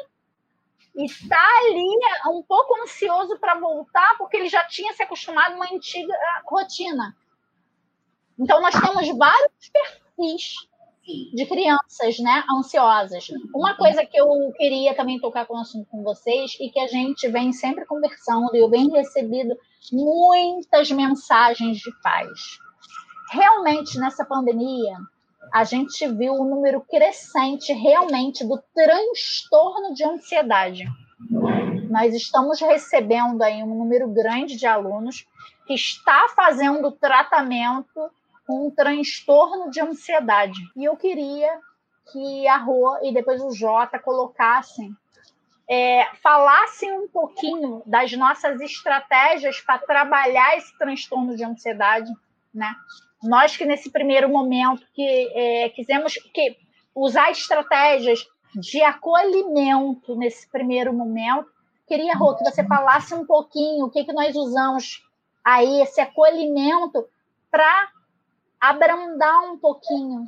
e 0.95 1.05
está 1.05 1.45
ali 1.59 1.87
um 2.31 2.41
pouco 2.41 2.81
ansioso 2.81 3.37
para 3.37 3.55
voltar, 3.55 4.17
porque 4.17 4.37
ele 4.37 4.49
já 4.49 4.65
tinha 4.65 4.91
se 4.93 5.03
acostumado 5.03 5.53
a 5.53 5.55
uma 5.55 5.71
antiga 5.71 6.13
rotina. 6.45 7.15
Então, 8.39 8.59
nós 8.61 8.73
temos 8.73 9.17
vários 9.17 9.69
perfis 9.71 10.67
de 11.33 11.45
crianças, 11.45 12.19
né, 12.19 12.43
ansiosas. 12.51 13.27
Uma 13.55 13.75
coisa 13.75 14.05
que 14.05 14.17
eu 14.17 14.27
queria 14.55 14.93
também 14.93 15.19
tocar 15.19 15.45
com 15.45 15.55
o 15.55 15.61
assunto 15.61 15.87
com 15.89 16.03
vocês 16.03 16.57
e 16.59 16.69
que 16.69 16.79
a 16.79 16.87
gente 16.87 17.27
vem 17.29 17.53
sempre 17.53 17.85
conversando 17.85 18.53
e 18.53 18.59
eu 18.59 18.69
venho 18.69 18.91
recebido 18.91 19.55
muitas 19.91 20.91
mensagens 20.91 21.77
de 21.77 21.91
pais. 22.01 22.59
realmente 23.31 23.99
nessa 23.99 24.25
pandemia 24.25 24.97
a 25.53 25.63
gente 25.63 26.07
viu 26.13 26.33
um 26.33 26.43
número 26.43 26.81
crescente 26.81 27.71
realmente 27.71 28.45
do 28.45 28.61
transtorno 28.73 29.93
de 29.93 30.03
ansiedade. 30.03 30.83
Nós 31.89 32.13
estamos 32.13 32.59
recebendo 32.59 33.41
aí 33.41 33.63
um 33.63 33.77
número 33.77 34.09
grande 34.09 34.57
de 34.57 34.65
alunos 34.65 35.25
que 35.65 35.73
está 35.73 36.27
fazendo 36.35 36.91
tratamento 36.91 38.11
um 38.49 38.71
transtorno 38.71 39.69
de 39.69 39.81
ansiedade. 39.81 40.59
E 40.75 40.85
eu 40.85 40.95
queria 40.95 41.59
que 42.11 42.47
a 42.47 42.57
Rô 42.57 42.97
e 43.03 43.13
depois 43.13 43.41
o 43.41 43.51
Jota 43.51 43.99
colocassem, 43.99 44.95
é, 45.69 46.05
falassem 46.23 46.91
um 46.91 47.07
pouquinho 47.07 47.83
das 47.85 48.11
nossas 48.13 48.61
estratégias 48.61 49.59
para 49.59 49.79
trabalhar 49.79 50.57
esse 50.57 50.77
transtorno 50.77 51.35
de 51.35 51.43
ansiedade, 51.43 52.09
né? 52.53 52.73
Nós 53.21 53.57
que 53.57 53.65
nesse 53.65 53.91
primeiro 53.91 54.29
momento 54.29 54.85
que 54.93 55.31
é, 55.33 55.69
quisemos 55.69 56.13
que 56.13 56.57
usar 56.95 57.31
estratégias 57.31 58.25
de 58.55 58.81
acolhimento 58.81 60.15
nesse 60.15 60.49
primeiro 60.49 60.93
momento, 60.93 61.47
queria, 61.85 62.15
Rô, 62.15 62.35
que 62.35 62.43
você 62.43 62.63
falasse 62.65 63.13
um 63.13 63.25
pouquinho 63.25 63.85
o 63.85 63.89
que, 63.89 64.05
que 64.05 64.13
nós 64.13 64.35
usamos 64.35 65.03
aí, 65.43 65.81
esse 65.81 65.99
acolhimento, 65.99 67.05
para 67.51 67.89
abrandar 68.59 69.51
um 69.51 69.57
pouquinho 69.57 70.25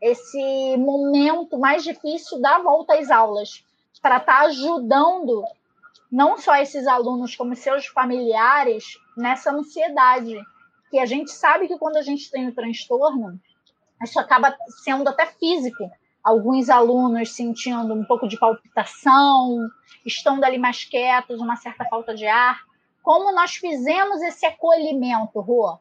esse 0.00 0.76
momento 0.76 1.58
mais 1.58 1.82
difícil 1.82 2.40
da 2.40 2.58
volta 2.58 2.94
às 2.94 3.10
aulas, 3.10 3.64
para 4.00 4.18
estar 4.18 4.40
tá 4.40 4.46
ajudando 4.46 5.44
não 6.10 6.38
só 6.38 6.56
esses 6.56 6.86
alunos, 6.86 7.34
como 7.34 7.54
seus 7.56 7.86
familiares 7.86 8.98
nessa 9.16 9.50
ansiedade. 9.50 10.38
Que 10.90 10.98
a 10.98 11.06
gente 11.06 11.32
sabe 11.32 11.66
que 11.66 11.78
quando 11.78 11.96
a 11.96 12.02
gente 12.02 12.30
tem 12.30 12.48
o 12.48 12.54
transtorno, 12.54 13.40
isso 14.02 14.20
acaba 14.20 14.56
sendo 14.84 15.08
até 15.08 15.26
físico. 15.26 15.90
Alguns 16.22 16.68
alunos 16.68 17.30
sentindo 17.30 17.92
um 17.92 18.04
pouco 18.04 18.28
de 18.28 18.38
palpitação, 18.38 19.68
estando 20.04 20.44
ali 20.44 20.58
mais 20.58 20.84
quietos, 20.84 21.40
uma 21.40 21.56
certa 21.56 21.84
falta 21.84 22.14
de 22.14 22.26
ar. 22.26 22.60
Como 23.02 23.32
nós 23.32 23.56
fizemos 23.56 24.20
esse 24.22 24.46
acolhimento, 24.46 25.40
Rô? 25.40 25.78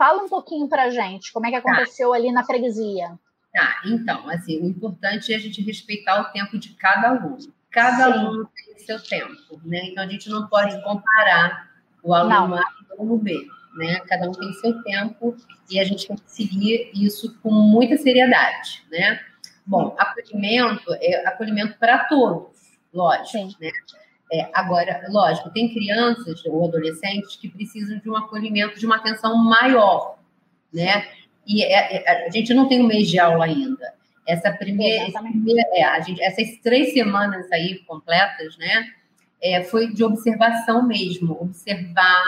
Fala 0.00 0.22
um 0.22 0.30
pouquinho 0.30 0.66
para 0.66 0.88
gente, 0.88 1.30
como 1.30 1.44
é 1.44 1.50
que 1.50 1.60
tá. 1.60 1.70
aconteceu 1.72 2.08
tá. 2.08 2.16
ali 2.16 2.32
na 2.32 2.42
freguesia. 2.42 3.18
Tá, 3.52 3.82
então, 3.84 4.30
assim, 4.30 4.58
o 4.62 4.66
importante 4.66 5.30
é 5.30 5.36
a 5.36 5.38
gente 5.38 5.60
respeitar 5.60 6.22
o 6.22 6.32
tempo 6.32 6.58
de 6.58 6.70
cada 6.70 7.10
aluno. 7.10 7.52
Cada 7.70 8.06
Sim. 8.06 8.12
aluno 8.12 8.48
tem 8.56 8.78
seu 8.78 8.98
tempo, 8.98 9.60
né? 9.62 9.88
Então 9.88 10.02
a 10.02 10.06
gente 10.06 10.30
não 10.30 10.46
pode 10.46 10.82
comparar 10.82 11.70
o 12.02 12.14
aluno 12.14 12.48
não. 12.48 12.54
A 12.54 12.62
com 12.62 12.94
o 12.94 13.00
aluno 13.02 13.18
B, 13.18 13.46
né? 13.76 14.00
Cada 14.08 14.26
um 14.26 14.32
tem 14.32 14.50
seu 14.54 14.82
tempo 14.82 15.36
e 15.70 15.78
a 15.78 15.84
gente 15.84 16.08
tem 16.08 16.16
que 16.16 16.32
seguir 16.32 16.90
isso 16.94 17.38
com 17.42 17.50
muita 17.50 17.98
seriedade, 17.98 18.82
né? 18.90 19.20
Bom, 19.66 19.94
acolhimento 19.98 20.94
é 20.94 21.28
acolhimento 21.28 21.76
para 21.78 22.04
todos, 22.04 22.56
lógico, 22.90 23.32
Sim. 23.32 23.54
né? 23.60 23.70
É, 24.32 24.48
agora, 24.54 25.04
lógico, 25.08 25.50
tem 25.50 25.72
crianças 25.72 26.44
ou 26.46 26.68
adolescentes 26.68 27.34
que 27.34 27.48
precisam 27.48 27.98
de 27.98 28.08
um 28.08 28.16
acolhimento, 28.16 28.78
de 28.78 28.86
uma 28.86 28.96
atenção 28.96 29.36
maior, 29.36 30.18
né? 30.72 31.08
E 31.44 31.64
é, 31.64 31.96
é, 31.96 32.26
a 32.26 32.30
gente 32.30 32.54
não 32.54 32.68
tem 32.68 32.80
um 32.80 32.86
mês 32.86 33.08
de 33.08 33.18
aula 33.18 33.44
ainda. 33.44 33.92
Essa 34.26 34.52
primeira, 34.52 35.10
primeira 35.10 35.62
é, 35.72 35.82
a 35.82 35.98
gente, 36.00 36.22
essas 36.22 36.56
três 36.62 36.92
semanas 36.92 37.50
aí 37.50 37.80
completas, 37.80 38.56
né? 38.56 38.86
É, 39.42 39.64
foi 39.64 39.92
de 39.92 40.04
observação 40.04 40.86
mesmo, 40.86 41.36
observar, 41.40 42.22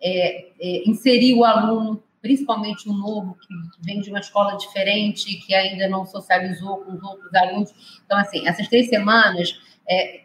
é, 0.00 0.50
inserir 0.86 1.34
o 1.34 1.42
aluno, 1.42 2.00
principalmente 2.22 2.88
o 2.88 2.92
novo 2.92 3.36
que 3.40 3.48
vem 3.84 4.00
de 4.00 4.10
uma 4.10 4.20
escola 4.20 4.56
diferente, 4.56 5.34
que 5.38 5.52
ainda 5.52 5.88
não 5.88 6.06
socializou 6.06 6.76
com 6.84 6.92
os 6.92 7.02
outros 7.02 7.34
alunos. 7.34 8.00
Então, 8.04 8.18
assim, 8.18 8.46
essas 8.46 8.68
três 8.68 8.88
semanas 8.88 9.58
é 9.88 10.20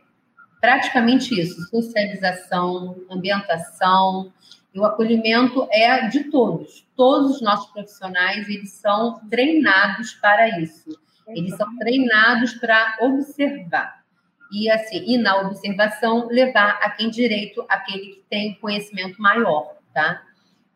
praticamente 0.66 1.40
isso: 1.40 1.62
socialização, 1.70 2.96
ambientação, 3.10 4.34
e 4.74 4.80
o 4.80 4.86
acolhimento 4.86 5.68
é 5.72 6.08
de 6.08 6.26
todos. 6.26 6.86
Todos 6.98 7.36
os 7.36 7.42
nossos 7.42 7.72
profissionais, 7.72 8.50
eles 8.50 8.72
são 8.72 9.22
treinados 9.30 10.14
para 10.16 10.60
isso. 10.60 10.90
Eles 11.28 11.56
são 11.56 11.78
treinados 11.78 12.56
para 12.56 12.98
observar. 13.02 14.04
E 14.52 14.70
assim, 14.70 15.04
e 15.08 15.18
na 15.18 15.38
observação 15.42 16.28
levar 16.28 16.80
a 16.82 16.90
quem 16.90 17.10
direito 17.10 17.64
aquele 17.70 18.08
que 18.08 18.24
tem 18.30 18.56
conhecimento 18.56 19.22
maior, 19.22 19.76
tá? 19.94 20.24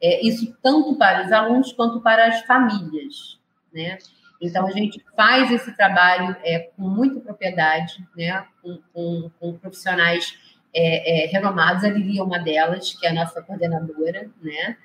É, 0.02 0.25
isso 0.25 0.56
tanto 0.62 0.95
para 0.95 1.25
os 1.25 1.32
alunos 1.32 1.73
quanto 1.73 1.99
para 1.99 2.28
as 2.28 2.41
famílias, 2.43 3.39
né? 3.73 3.97
Então 4.41 4.65
a 4.67 4.71
gente 4.71 5.04
faz 5.15 5.52
esse 5.52 5.75
trabalho 5.75 6.36
é, 6.43 6.69
com 6.75 6.84
muita 6.84 7.19
propriedade, 7.19 8.06
né? 8.15 8.45
Com, 8.62 8.80
com, 8.93 9.32
com 9.39 9.58
profissionais 9.58 10.38
é, 10.73 11.25
é, 11.25 11.28
renomados, 11.28 11.84
a 11.84 11.89
Lili 11.89 12.19
é 12.19 12.23
uma 12.23 12.38
delas, 12.38 12.93
que 12.93 13.06
é 13.06 13.10
a 13.10 13.13
nossa 13.13 13.41
coordenadora, 13.41 14.30
né? 14.41 14.78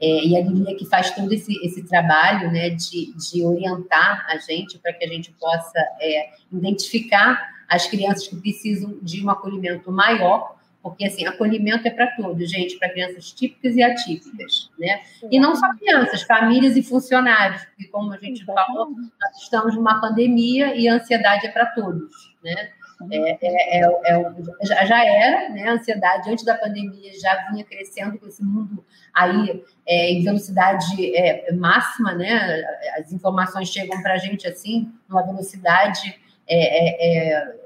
É, 0.00 0.24
e 0.24 0.36
a 0.36 0.40
Lili 0.40 0.72
é 0.72 0.74
que 0.74 0.86
faz 0.86 1.10
todo 1.12 1.32
esse, 1.32 1.54
esse 1.64 1.82
trabalho, 1.84 2.50
né, 2.50 2.70
de, 2.70 3.14
de 3.14 3.44
orientar 3.44 4.26
a 4.28 4.36
gente 4.38 4.78
para 4.78 4.92
que 4.92 5.04
a 5.04 5.08
gente 5.08 5.32
possa 5.32 5.78
é, 6.00 6.30
identificar 6.52 7.40
as 7.68 7.86
crianças 7.86 8.26
que 8.28 8.36
precisam 8.36 8.98
de 9.00 9.24
um 9.24 9.30
acolhimento 9.30 9.90
maior, 9.90 10.53
porque 10.84 11.06
assim, 11.06 11.26
acolhimento 11.26 11.88
é 11.88 11.90
para 11.90 12.08
todos, 12.08 12.50
gente, 12.50 12.78
para 12.78 12.90
crianças 12.90 13.32
típicas 13.32 13.74
e 13.74 13.82
atípicas, 13.82 14.70
né? 14.78 15.00
E 15.30 15.40
não 15.40 15.56
só 15.56 15.74
crianças, 15.76 16.22
famílias 16.24 16.76
e 16.76 16.82
funcionários, 16.82 17.64
porque 17.64 17.86
como 17.86 18.12
a 18.12 18.18
gente 18.18 18.44
falou, 18.44 18.90
nós 18.90 19.42
estamos 19.42 19.74
numa 19.74 19.98
pandemia 19.98 20.76
e 20.76 20.86
a 20.86 20.96
ansiedade 20.96 21.46
é 21.46 21.50
para 21.50 21.64
todos, 21.68 22.34
né? 22.44 22.68
É, 23.10 23.30
é, 23.46 23.80
é, 23.80 23.90
é 24.04 24.32
já, 24.62 24.84
já, 24.84 25.04
era, 25.04 25.48
né? 25.48 25.70
A 25.70 25.72
ansiedade 25.72 26.30
antes 26.30 26.44
da 26.44 26.54
pandemia 26.54 27.18
já 27.18 27.50
vinha 27.50 27.64
crescendo 27.64 28.18
com 28.18 28.26
esse 28.26 28.44
mundo 28.44 28.84
aí 29.14 29.64
é, 29.86 30.10
em 30.12 30.22
velocidade 30.22 31.16
é, 31.16 31.50
máxima, 31.54 32.12
né? 32.12 32.62
As 32.98 33.10
informações 33.10 33.70
chegam 33.70 34.02
para 34.02 34.14
a 34.14 34.18
gente 34.18 34.46
assim, 34.46 34.92
numa 35.08 35.22
velocidade 35.22 36.14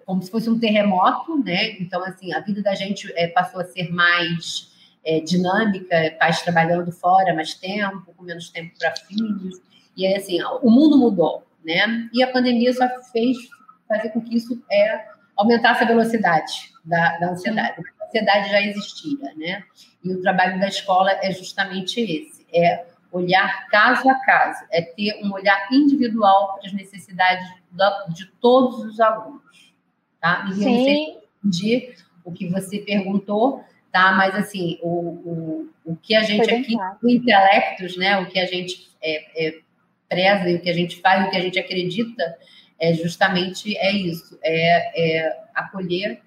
como 0.05 0.23
se 0.23 0.31
fosse 0.31 0.49
um 0.49 0.59
terremoto, 0.59 1.37
né? 1.45 1.73
Então, 1.81 2.03
assim, 2.05 2.33
a 2.33 2.41
vida 2.41 2.63
da 2.63 2.75
gente 2.75 3.13
passou 3.35 3.61
a 3.61 3.65
ser 3.65 3.91
mais 3.93 4.73
dinâmica, 5.25 6.17
pais 6.19 6.43
trabalhando 6.43 6.93
fora 6.93 7.35
mais 7.35 7.55
tempo, 7.55 8.13
com 8.17 8.25
menos 8.25 8.51
tempo 8.51 8.73
para 8.79 8.95
filhos. 8.97 9.61
E 9.97 10.07
aí, 10.07 10.15
assim, 10.15 10.39
o 10.63 10.71
mundo 10.71 10.97
mudou, 10.99 11.47
né? 11.65 12.09
E 12.13 12.23
a 12.23 12.31
pandemia 12.31 12.73
só 12.73 12.89
fez 13.13 13.37
fazer 13.89 14.11
com 14.11 14.21
que 14.21 14.37
isso 14.37 14.63
é, 14.71 15.07
aumentasse 15.37 15.83
a 15.83 15.87
velocidade 15.87 16.73
da, 16.85 17.19
da 17.19 17.31
ansiedade. 17.31 17.83
A 18.01 18.07
ansiedade 18.07 18.51
já 18.51 18.61
existia, 18.61 19.35
né? 19.37 19.65
E 20.05 20.13
o 20.13 20.21
trabalho 20.21 20.61
da 20.61 20.69
escola 20.69 21.11
é 21.23 21.33
justamente 21.33 22.01
esse: 22.01 22.47
é 22.55 22.85
olhar 23.11 23.67
caso 23.69 24.09
a 24.09 24.15
caso, 24.21 24.65
é 24.71 24.83
ter 24.83 25.21
um 25.25 25.33
olhar 25.33 25.67
individual 25.73 26.55
para 26.55 26.69
as 26.69 26.73
necessidades 26.73 27.49
de 28.09 28.27
todos 28.41 28.85
os 28.85 29.01
alunos, 29.01 29.75
tá? 30.21 30.47
E 30.51 30.55
Sim. 30.55 31.19
de 31.45 31.95
o 32.25 32.33
que 32.33 32.49
você 32.49 32.79
perguntou, 32.79 33.65
tá? 33.93 34.13
Mas 34.13 34.35
assim, 34.35 34.79
o, 34.83 34.89
o, 34.89 35.69
o 35.85 35.97
que 35.97 36.15
a 36.15 36.23
gente 36.23 36.51
aqui, 36.51 36.77
o 37.03 37.09
intelectos, 37.09 37.97
né? 37.97 38.19
O 38.21 38.27
que 38.27 38.39
a 38.39 38.47
gente 38.47 38.91
é, 39.03 39.49
é, 39.49 39.61
preza 40.09 40.49
e 40.49 40.57
o 40.57 40.61
que 40.61 40.71
a 40.71 40.75
gente 40.75 41.01
faz, 41.01 41.27
o 41.27 41.31
que 41.31 41.37
a 41.37 41.41
gente 41.41 41.59
acredita, 41.59 42.39
é 42.79 42.93
justamente 42.95 43.77
é 43.77 43.93
isso, 43.93 44.39
é, 44.43 45.19
é 45.21 45.43
acolher, 45.55 46.21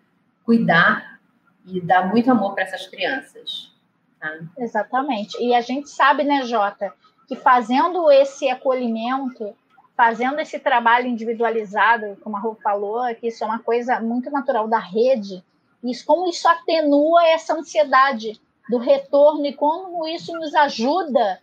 cuidar 0.43 1.19
e 1.65 1.79
dar 1.79 2.09
muito 2.09 2.29
amor 2.31 2.53
para 2.53 2.63
essas 2.63 2.87
crianças. 2.87 3.71
Tá? 4.19 4.37
Exatamente. 4.57 5.41
E 5.41 5.53
a 5.53 5.61
gente 5.61 5.89
sabe, 5.89 6.23
né, 6.23 6.43
Jota, 6.45 6.93
que 7.27 7.35
fazendo 7.35 8.11
esse 8.11 8.49
acolhimento, 8.49 9.55
fazendo 10.01 10.39
esse 10.39 10.57
trabalho 10.57 11.05
individualizado, 11.05 12.17
como 12.23 12.35
a 12.35 12.39
Rô 12.39 12.55
falou, 12.55 13.03
que 13.13 13.27
isso 13.27 13.43
é 13.43 13.47
uma 13.47 13.59
coisa 13.59 13.99
muito 13.99 14.31
natural 14.31 14.67
da 14.67 14.79
rede, 14.79 15.43
isso, 15.83 16.03
como 16.07 16.27
isso 16.27 16.47
atenua 16.47 17.23
essa 17.27 17.53
ansiedade 17.53 18.41
do 18.67 18.79
retorno 18.79 19.45
e 19.45 19.53
como 19.53 20.07
isso 20.07 20.33
nos 20.33 20.55
ajuda 20.55 21.39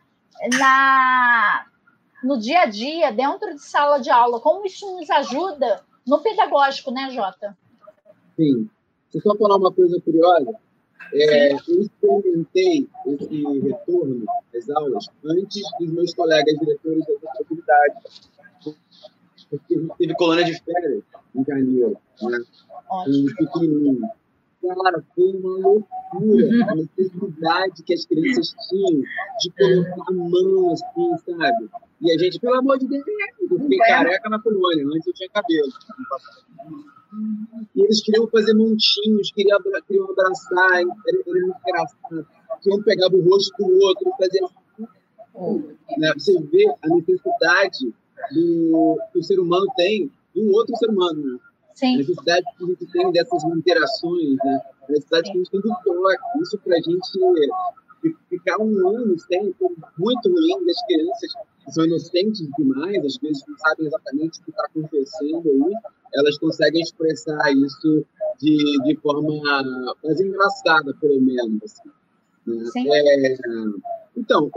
na 0.58 1.66
no 2.24 2.36
dia 2.36 2.62
a 2.62 2.66
dia, 2.66 3.12
dentro 3.12 3.54
de 3.54 3.62
sala 3.62 4.00
de 4.00 4.10
aula, 4.10 4.40
como 4.40 4.66
isso 4.66 4.92
nos 4.96 5.08
ajuda 5.08 5.84
no 6.04 6.18
pedagógico, 6.18 6.90
né, 6.90 7.10
Jota? 7.12 7.56
Sim. 8.34 8.68
Deixa 9.12 9.18
eu 9.28 9.32
só 9.32 9.38
falar 9.38 9.54
uma 9.54 9.72
coisa 9.72 10.00
curiosa. 10.00 10.52
É, 11.14 11.52
eu 11.52 11.80
experimentei 11.80 12.88
esse 13.06 13.60
retorno 13.60 14.26
às 14.52 14.68
aulas 14.68 15.06
antes 15.24 15.62
dos 15.78 15.92
meus 15.92 16.12
colegas 16.12 16.58
diretores 16.58 17.06
da 17.06 17.32
faculdade, 17.34 17.94
gente 19.56 19.88
teve 19.98 20.14
colônia 20.14 20.44
de 20.44 20.62
férias 20.62 21.02
em 21.34 21.44
janeiro, 21.44 21.96
né? 22.22 22.38
Um 23.06 23.26
pequenininho. 23.34 24.08
Cara, 24.60 25.04
foi 25.14 25.32
uma 25.36 25.56
loucura 25.58 26.70
a 26.70 26.74
necessidade 26.74 27.82
que 27.84 27.94
as 27.94 28.04
crianças 28.04 28.54
tinham 28.68 29.02
de 29.40 29.50
colocar 29.56 30.04
a 30.08 30.12
mão 30.12 30.72
assim, 30.72 31.16
sabe? 31.24 31.70
E 32.00 32.12
a 32.12 32.18
gente, 32.18 32.40
pelo 32.40 32.56
amor 32.56 32.78
de 32.78 32.88
Deus, 32.88 33.04
eu 33.50 33.58
fiquei 33.58 33.78
careca 33.78 34.28
na 34.28 34.40
colônia, 34.40 34.84
antes 34.86 35.06
eu 35.06 35.12
tinha 35.14 35.28
cabelo. 35.30 35.72
E 37.74 37.82
eles 37.82 38.02
queriam 38.02 38.26
fazer 38.28 38.54
montinhos, 38.54 39.32
queriam, 39.32 39.58
queriam 39.86 40.10
abraçar, 40.10 40.80
era, 40.80 40.82
era 40.82 41.40
muito 41.40 41.60
engraçado. 41.66 42.26
Queriam 42.62 42.82
pegar 42.82 43.08
o 43.08 43.20
rosto 43.28 43.56
do 43.58 43.78
outro, 43.84 44.12
fazer. 44.18 44.40
Né? 45.98 46.12
Você 46.14 46.38
vê 46.42 46.66
a 46.82 46.88
necessidade 46.88 47.94
do, 48.32 48.98
que 49.12 49.18
o 49.18 49.22
ser 49.22 49.38
humano 49.38 49.66
tem 49.76 50.10
de 50.34 50.42
um 50.42 50.52
outro 50.52 50.76
ser 50.76 50.90
humano. 50.90 51.22
Né? 51.22 51.38
Sim. 51.74 51.94
A 51.94 51.98
necessidade 51.98 52.46
que 52.56 52.64
a 52.64 52.66
gente 52.66 52.86
tem 52.86 53.12
dessas 53.12 53.44
interações, 53.44 54.36
né? 54.44 54.60
a 54.88 54.92
necessidade 54.92 55.26
Sim. 55.26 55.32
que 55.32 55.38
a 55.38 55.40
gente 55.40 55.50
tem 55.50 55.60
do 55.60 55.68
toque. 55.68 56.42
Isso 56.42 56.58
para 56.58 56.76
a 56.76 56.80
gente 56.80 58.18
ficar 58.28 58.58
um 58.60 58.88
ano 58.88 59.18
sem 59.18 59.54
muito 59.98 60.30
ruim 60.30 60.66
das 60.66 60.86
crianças 60.86 61.32
que 61.64 61.72
são 61.72 61.84
inocentes 61.84 62.48
demais, 62.56 63.04
às 63.04 63.16
vezes 63.18 63.44
não 63.46 63.58
sabem 63.58 63.86
exatamente 63.86 64.40
o 64.40 64.44
que 64.44 64.50
está 64.50 64.64
acontecendo 64.64 65.48
aí, 65.48 65.74
elas 66.14 66.38
conseguem 66.38 66.80
expressar 66.80 67.52
isso 67.52 68.04
de, 68.40 68.82
de 68.84 68.96
forma 68.96 69.42
mais 70.02 70.20
engraçada, 70.20 70.94
pelo 71.00 71.20
menos. 71.20 71.74
Assim, 72.46 72.84
né? 72.84 72.98
é, 72.98 73.36
então, 74.16 74.50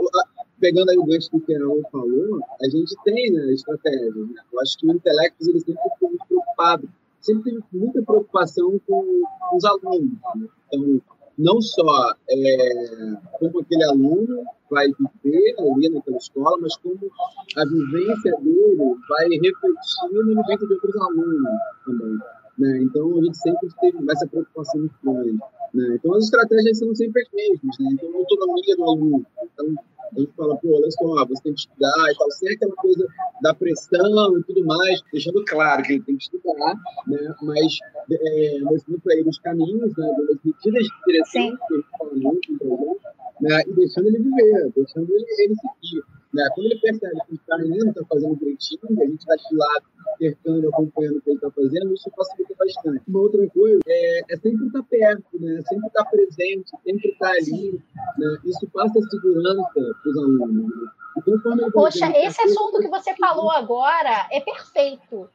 pegando 0.62 0.90
aí 0.90 0.96
o 0.96 1.04
gancho 1.04 1.28
do 1.32 1.40
que 1.40 1.52
Carol 1.52 1.82
falou, 1.90 2.40
a 2.60 2.68
gente 2.70 2.94
tem 3.04 3.32
né, 3.32 3.52
estratégias. 3.52 4.14
Né? 4.14 4.42
Eu 4.52 4.60
acho 4.60 4.78
que 4.78 4.86
o 4.86 4.92
intelecto 4.92 5.36
ele 5.40 5.58
sempre 5.58 5.82
ficou 5.90 6.08
muito 6.08 6.24
preocupado, 6.28 6.88
sempre 7.20 7.50
teve 7.50 7.64
muita 7.72 8.00
preocupação 8.00 8.80
com, 8.86 9.22
os 9.52 9.64
alunos. 9.64 10.12
Né? 10.36 10.46
Então, 10.72 11.00
não 11.36 11.60
só 11.60 12.14
é, 12.30 13.14
como 13.40 13.60
aquele 13.60 13.84
aluno 13.84 14.44
vai 14.70 14.86
viver 15.24 15.54
ali 15.58 15.88
naquela 15.88 16.16
escola, 16.16 16.56
mas 16.60 16.76
como 16.76 17.10
a 17.56 17.64
vivência 17.64 18.36
dele 18.40 18.96
vai 19.08 19.28
refletir 19.30 20.12
na 20.12 20.42
vivência 20.42 20.66
de 20.68 20.74
outros 20.74 20.96
alunos 20.96 21.50
também. 21.84 22.18
Né? 22.58 22.82
Então, 22.82 23.18
a 23.18 23.24
gente 23.24 23.36
sempre 23.38 23.68
teve 23.80 23.98
essa 24.10 24.26
preocupação 24.26 24.80
muito 24.80 24.94
grande. 25.02 25.38
Né? 25.74 25.94
Então, 25.94 26.14
as 26.14 26.24
estratégias 26.24 26.78
são 26.78 26.94
sempre 26.94 27.22
as 27.22 27.28
mesmas. 27.32 27.78
Né? 27.78 27.88
Então, 27.92 28.10
a 28.12 28.18
autonomia 28.18 28.76
do 28.76 28.84
aluno. 28.84 29.26
Então, 29.42 29.74
a 30.14 30.20
gente 30.20 30.32
fala, 30.36 30.56
pô, 30.56 30.76
olha 30.76 30.90
só, 30.90 31.26
você 31.26 31.42
tem 31.42 31.54
que 31.54 31.60
estudar 31.60 32.12
e 32.12 32.16
tal, 32.16 32.30
sem 32.30 32.54
aquela 32.54 32.74
coisa 32.74 33.06
da 33.40 33.54
pressão 33.54 34.38
e 34.38 34.42
tudo 34.44 34.64
mais, 34.66 35.00
deixando 35.10 35.42
claro 35.44 35.82
que 35.82 35.94
ele 35.94 36.02
tem 36.02 36.16
que 36.16 36.24
estudar, 36.24 36.74
né? 37.06 37.34
mas 37.42 37.78
é, 38.10 38.60
mostrando 38.60 39.00
para 39.00 39.14
ele 39.14 39.28
os 39.30 39.38
caminhos, 39.38 39.96
né? 39.96 40.10
as 40.30 40.38
medidas 40.44 40.84
de 40.84 40.90
direção 41.06 41.56
que 41.66 41.74
ele 41.74 41.84
fala 41.98 42.12
muito, 42.14 42.98
né? 43.40 43.62
e 43.66 43.72
deixando 43.72 44.08
ele 44.08 44.18
viver, 44.18 44.72
deixando 44.76 45.10
ele, 45.10 45.26
ele 45.38 45.54
seguir. 45.54 46.04
Né? 46.32 46.48
Quando 46.54 46.66
ele 46.66 46.80
percebe 46.80 47.20
que 47.28 47.34
o 47.34 47.54
ainda 47.54 47.90
está 47.90 48.04
fazendo 48.08 48.36
direitinho, 48.36 48.80
a 48.82 49.04
gente 49.04 49.18
está 49.18 49.34
de 49.36 49.56
lado, 49.56 49.84
cercando, 50.18 50.68
acompanhando 50.68 51.18
o 51.18 51.20
que 51.20 51.30
ele 51.30 51.36
está 51.36 51.50
fazendo, 51.50 51.92
isso 51.92 52.10
facilita 52.16 52.54
bastante. 52.58 53.02
Uma 53.08 53.20
outra 53.20 53.48
coisa 53.50 53.80
é, 53.86 54.20
é 54.30 54.36
sempre 54.36 54.66
estar 54.66 54.80
tá 54.80 54.86
perto, 54.88 55.40
né? 55.40 55.62
sempre 55.68 55.86
estar 55.86 56.04
tá 56.04 56.10
presente, 56.10 56.70
sempre 56.84 57.10
estar 57.10 57.28
tá 57.28 57.32
ali. 57.32 57.80
Né? 58.18 58.38
Isso 58.44 58.66
passa 58.72 59.00
segurança 59.10 59.70
para 59.74 60.10
os 60.10 60.16
alunos. 60.16 60.76
Né? 60.76 60.88
Então, 61.28 61.70
Poxa, 61.72 62.10
esse 62.16 62.40
assunto 62.40 62.78
que 62.80 62.88
você 62.88 63.14
falou 63.16 63.50
agora 63.50 64.26
é 64.30 64.40
perfeito 64.40 65.28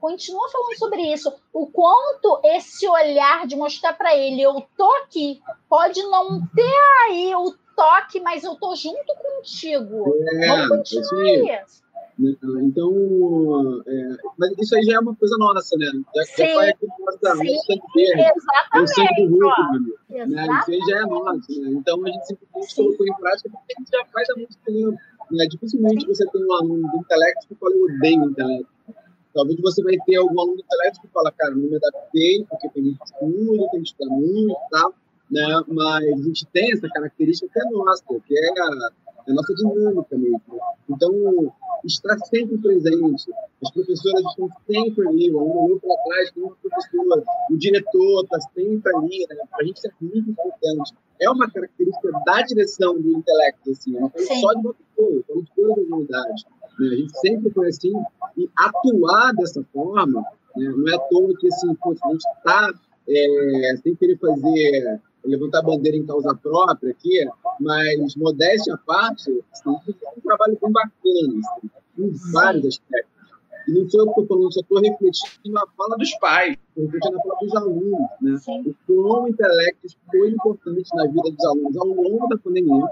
continua 0.00 0.48
falando 0.48 0.78
sobre 0.78 1.12
isso. 1.12 1.32
O 1.52 1.66
quanto 1.66 2.40
esse 2.44 2.86
olhar 2.88 3.46
de 3.46 3.56
mostrar 3.56 3.94
para 3.94 4.16
ele, 4.16 4.40
eu 4.40 4.64
tô 4.76 4.88
aqui, 5.02 5.42
pode 5.68 6.00
não 6.04 6.40
ter 6.54 7.08
aí 7.08 7.34
o 7.34 7.52
toque, 7.78 8.20
mas 8.20 8.42
eu 8.42 8.56
tô 8.56 8.74
junto 8.74 9.14
contigo. 9.14 10.04
É, 10.32 10.48
Vamos 10.48 10.68
continuar 10.68 11.62
isso. 11.62 11.88
Então, 12.64 13.82
é, 13.86 14.16
mas 14.36 14.50
isso 14.58 14.74
aí 14.74 14.82
já 14.82 14.96
é 14.96 14.98
uma 14.98 15.14
coisa 15.14 15.36
nossa, 15.38 15.76
né? 15.78 15.86
Já 16.16 16.22
que 16.22 16.28
sim, 16.34 16.42
é 16.42 16.70
aquilo 16.70 16.92
nossa, 16.98 17.36
sim, 17.36 17.58
sangue 17.58 17.82
verde, 17.94 18.32
o 18.74 18.86
sangue 18.88 19.28
do 19.28 19.38
Hulk, 19.38 20.26
né? 20.26 20.46
Isso 20.60 20.70
aí 20.72 20.80
já 20.90 20.98
é 20.98 21.02
nosso, 21.02 21.60
né? 21.60 21.70
Então 21.70 22.04
a 22.04 22.08
gente 22.08 22.26
simplesmente 22.26 22.74
sim. 22.74 22.82
colocou 22.82 23.06
em 23.06 23.14
prática 23.14 23.50
porque 23.50 23.74
a 23.76 23.80
gente 23.80 23.90
já 23.92 24.04
faz 24.12 24.30
há 24.30 24.34
muito 24.34 24.58
tempo. 24.66 24.98
Né? 25.30 25.46
Dificilmente 25.48 26.06
você 26.06 26.26
tem 26.26 26.44
um 26.44 26.52
aluno 26.54 26.90
do 26.90 26.96
intelecto 26.96 27.46
que 27.46 27.54
fala, 27.54 27.72
eu 27.72 27.84
odeio 27.84 28.22
o 28.22 28.30
intelecto. 28.30 28.68
Talvez 29.32 29.60
você 29.60 29.82
vai 29.84 29.94
ter 30.04 30.16
algum 30.16 30.40
aluno 30.40 30.56
do 30.56 30.62
intelecto 30.62 31.00
que 31.00 31.08
fala, 31.08 31.30
cara, 31.30 31.54
não 31.54 31.68
me 31.68 31.76
adaptei, 31.76 32.44
porque 32.50 32.68
tem 32.70 32.82
muito 32.82 33.04
estudo, 33.04 33.68
tem 33.70 33.82
que 33.82 33.88
estudar 33.88 34.10
muito 34.10 34.50
e 34.50 34.70
tal 34.70 34.92
né? 35.30 35.62
Mas 35.68 36.04
a 36.04 36.22
gente 36.22 36.46
tem 36.46 36.72
essa 36.72 36.88
característica 36.88 37.50
que 37.52 37.60
é 37.60 37.70
nossa, 37.70 38.04
que 38.26 38.38
é 38.38 38.60
a, 38.60 39.30
a 39.30 39.34
nossa 39.34 39.54
dinâmica 39.54 40.16
mesmo. 40.16 40.42
Então, 40.88 41.52
estar 41.84 42.18
sempre 42.26 42.58
presente. 42.58 43.30
As 43.62 43.70
professoras 43.70 44.24
estão 44.26 44.48
sempre 44.66 45.08
ali, 45.08 45.32
um 45.32 45.38
olhou 45.38 45.80
para 45.80 45.96
trás, 46.04 46.30
tem 46.32 46.42
uma 46.42 46.56
professora, 46.56 47.24
o 47.50 47.56
diretor 47.56 48.24
está 48.24 48.40
sempre 48.40 48.96
ali, 48.96 49.26
né? 49.28 49.36
Para 49.50 49.60
a 49.60 49.64
gente 49.64 49.86
é 49.86 49.90
muito 50.00 50.30
importante. 50.30 50.94
É 51.20 51.30
uma 51.30 51.50
característica 51.50 52.10
da 52.24 52.42
direção 52.42 53.00
do 53.00 53.18
intelecto, 53.18 53.70
assim, 53.70 53.96
é 53.96 53.98
uma 53.98 54.10
coisa 54.10 54.34
só 54.34 54.52
de 54.52 54.60
uma 54.60 54.74
pessoa, 54.74 55.24
é 55.28 55.40
de 55.40 55.50
toda 55.56 55.72
a 55.72 55.84
comunidade. 55.84 56.44
Né? 56.78 56.88
A 56.88 56.94
gente 56.94 57.18
sempre 57.18 57.50
foi 57.50 57.68
assim, 57.68 57.92
e 58.36 58.48
atuar 58.56 59.34
dessa 59.34 59.64
forma, 59.72 60.22
né? 60.56 60.68
não 60.76 60.88
é 60.88 60.94
à 60.94 60.98
toa 60.98 61.36
que 61.36 61.48
assim, 61.48 61.70
a 61.70 62.08
gente 62.08 62.24
está 62.36 62.72
é, 63.08 63.76
sem 63.82 63.96
querer 63.96 64.16
fazer 64.18 65.00
levantar 65.24 65.62
bandeira 65.62 65.96
em 65.96 66.06
causa 66.06 66.34
própria 66.34 66.90
aqui, 66.90 67.26
mas 67.60 68.16
modéstia 68.16 68.74
à 68.74 68.78
parte, 68.78 69.44
assim, 69.52 69.70
é 69.70 70.10
um 70.16 70.20
trabalho 70.20 70.58
bem 70.60 70.72
bacana, 70.72 71.40
assim, 71.40 71.70
em 71.98 72.32
vários 72.32 72.66
aspectos. 72.66 73.18
E 73.68 73.72
não 73.72 73.88
sou 73.90 74.00
eu 74.00 74.06
que 74.06 74.20
estou 74.20 74.26
falando, 74.26 74.54
só 74.54 74.60
estou 74.60 74.80
refletindo 74.80 75.52
na 75.52 75.66
fala 75.76 75.96
dos 75.98 76.14
pais, 76.14 76.56
refletindo 76.74 77.16
na 77.16 77.22
fala 77.22 77.38
dos 77.40 77.56
alunos, 77.56 78.08
né? 78.22 78.36
O 78.64 78.74
quão 78.86 79.24
o 79.24 79.28
intelecto 79.28 79.88
foi 80.10 80.30
importante 80.30 80.96
na 80.96 81.06
vida 81.06 81.30
dos 81.30 81.44
alunos 81.44 81.76
ao 81.76 81.86
longo 81.86 82.28
da 82.28 82.38
pandemia 82.38 82.88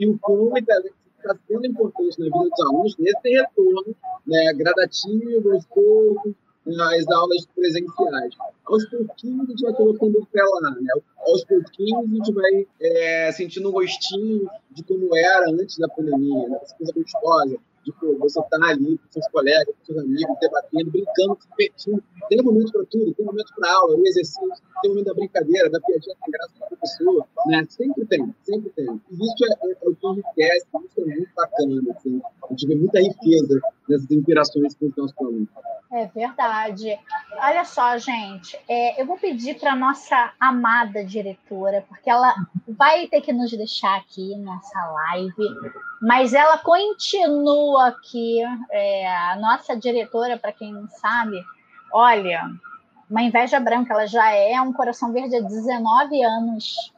e 0.00 0.08
o 0.08 0.18
quão 0.18 0.52
o 0.52 0.58
intelecto 0.58 0.96
está 1.18 1.36
sendo 1.46 1.66
importante 1.66 2.18
na 2.18 2.24
vida 2.24 2.50
dos 2.50 2.66
alunos 2.66 2.96
nesse 2.98 3.28
retorno 3.28 3.96
né, 4.26 4.52
gradativo, 4.54 5.52
aos 5.52 5.64
poucos, 5.66 6.34
as 6.68 7.08
aulas 7.08 7.46
presenciais. 7.54 8.34
Aos 8.66 8.84
pouquinhos 8.86 9.40
a 9.40 9.50
gente 9.50 9.62
vai 9.62 9.72
colocando 9.74 10.18
o 10.18 10.26
pé 10.26 10.42
lá, 10.42 10.70
né? 10.72 10.92
Aos 11.18 11.44
pouquinhos 11.44 12.04
a 12.04 12.14
gente 12.14 12.32
vai 12.32 12.66
é, 12.80 13.32
sentindo 13.32 13.68
um 13.68 13.72
gostinho 13.72 14.48
de 14.70 14.82
como 14.82 15.16
era 15.16 15.50
antes 15.50 15.78
da 15.78 15.88
pandemia, 15.88 16.48
né? 16.48 16.58
essa 16.62 16.74
coisa 16.76 16.92
gostosa, 16.92 17.56
de 17.86 17.92
pô, 17.92 18.18
você 18.18 18.40
estar 18.40 18.58
tá 18.58 18.66
ali 18.66 18.98
com 18.98 19.12
seus 19.12 19.28
colegas, 19.28 19.66
com 19.66 19.84
seus 19.84 19.98
amigos, 19.98 20.36
debatendo, 20.40 20.90
brincando, 20.90 21.38
competindo. 21.48 22.02
Tem 22.28 22.42
momento 22.42 22.72
para 22.72 22.84
tudo, 22.90 23.14
tem 23.14 23.24
momento 23.24 23.52
para 23.54 23.72
aula, 23.72 23.96
o 23.96 24.06
exercício, 24.06 24.64
tem 24.82 24.90
momento 24.90 25.06
da 25.06 25.14
brincadeira, 25.14 25.70
da 25.70 25.80
piadinha 25.80 26.16
tem 26.20 26.32
graça 26.32 26.52
da 26.58 26.66
professora, 26.66 27.26
né? 27.46 27.64
Sempre 27.68 28.04
tem, 28.06 28.34
sempre 28.42 28.70
tem. 28.70 29.00
E 29.10 29.14
isso 29.14 29.44
é, 29.44 29.68
é, 29.68 29.72
é 29.72 29.88
o 29.88 29.94
que 29.94 30.06
enriquece, 30.06 30.66
isso 30.84 31.00
é 31.00 31.04
muito 31.04 31.30
bacana, 31.36 31.92
assim. 31.96 32.20
A 32.42 32.48
gente 32.48 32.66
vê 32.66 32.74
muita 32.74 32.98
riqueza 33.00 33.60
nessas 33.88 34.10
interações 34.10 34.74
com 34.74 34.86
os 34.86 34.96
nossos 34.96 35.16
alunos. 35.20 35.48
É 35.92 36.06
verdade. 36.06 36.98
Olha 37.38 37.64
só, 37.64 37.96
gente, 37.98 38.58
é, 38.68 39.00
eu 39.00 39.06
vou 39.06 39.16
pedir 39.16 39.58
para 39.58 39.76
nossa 39.76 40.32
amada 40.40 41.04
diretora, 41.04 41.84
porque 41.88 42.10
ela 42.10 42.34
vai 42.66 43.06
ter 43.06 43.20
que 43.20 43.32
nos 43.32 43.50
deixar 43.52 43.96
aqui 43.96 44.36
nessa 44.36 44.90
live, 44.90 45.32
mas 46.00 46.34
ela 46.34 46.58
continua 46.58 47.88
aqui. 47.88 48.40
É, 48.70 49.08
a 49.08 49.36
nossa 49.36 49.76
diretora, 49.76 50.38
para 50.38 50.52
quem 50.52 50.72
não 50.72 50.88
sabe, 50.88 51.44
olha, 51.92 52.50
uma 53.08 53.22
inveja 53.22 53.60
branca, 53.60 53.94
ela 53.94 54.06
já 54.06 54.30
é 54.30 54.60
um 54.60 54.72
coração 54.72 55.12
verde 55.12 55.36
há 55.36 55.40
19 55.40 56.22
anos. 56.22 56.92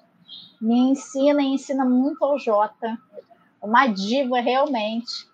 Me 0.61 0.91
ensina 0.91 1.41
e 1.43 1.55
ensina 1.55 1.85
muito 1.85 2.25
ao 2.25 2.39
Jota. 2.39 2.99
Uma 3.63 3.87
diva 3.87 4.41
realmente. 4.41 5.29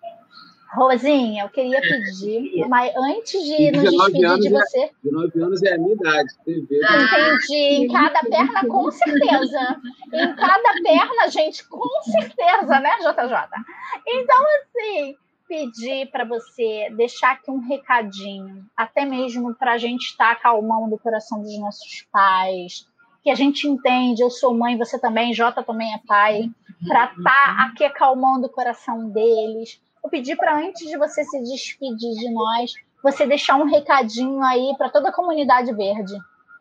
Rosinha, 0.75 1.45
eu 1.45 1.49
queria 1.49 1.81
pedir, 1.81 2.67
mas 2.69 2.93
antes 2.97 3.43
de 3.43 3.71
nos 3.71 3.91
despedir 3.91 4.39
de 4.41 4.51
você. 4.51 4.81
É, 4.81 4.91
19 5.03 5.43
anos 5.43 5.63
é 5.63 5.75
a 5.75 5.79
minha 5.79 5.95
idade. 5.95 6.35
Entendi. 6.47 7.55
Em 7.55 7.93
cada 7.93 8.21
perna, 8.21 8.67
com 8.67 8.91
certeza. 8.91 9.81
Em 10.13 10.35
cada 10.35 10.73
perna, 10.83 11.29
gente, 11.31 11.67
com 11.69 11.89
certeza, 12.03 12.81
né, 12.81 12.91
JJ? 12.99 13.65
Então, 14.07 14.45
assim, 14.59 15.17
pedir 15.49 16.11
para 16.11 16.25
você 16.25 16.91
deixar 16.97 17.33
aqui 17.33 17.51
um 17.51 17.61
recadinho, 17.61 18.65
até 18.77 19.05
mesmo 19.05 19.55
para 19.55 19.75
a 19.75 19.79
gente 19.79 20.07
estar 20.07 20.33
acalmando 20.33 20.97
o 20.97 20.99
coração 20.99 21.41
dos 21.41 21.59
nossos 21.59 22.07
pais, 22.11 22.87
que 23.23 23.31
a 23.31 23.35
gente 23.35 23.69
entende, 23.69 24.23
eu 24.23 24.31
sou 24.31 24.55
mãe, 24.55 24.77
você 24.77 24.99
também, 24.99 25.33
Jota 25.33 25.63
também 25.63 25.95
é 25.95 26.01
pai, 26.07 26.51
para 26.87 27.05
estar 27.07 27.23
tá 27.23 27.67
aqui 27.67 27.85
acalmando 27.85 28.47
o 28.47 28.51
coração 28.51 29.09
deles 29.09 29.81
Vou 30.05 30.11
pedir 30.11 30.37
para 30.37 30.55
antes 30.59 30.87
de 30.87 30.99
você 30.99 31.25
se 31.25 31.41
despedir 31.41 32.15
de 32.15 32.31
nós, 32.31 32.75
você 33.03 33.27
deixar 33.27 33.57
um 33.57 33.65
recadinho 33.65 34.43
aí 34.43 34.75
para 34.77 34.91
toda 34.91 35.09
a 35.09 35.13
comunidade 35.13 35.73
verde. 35.73 36.13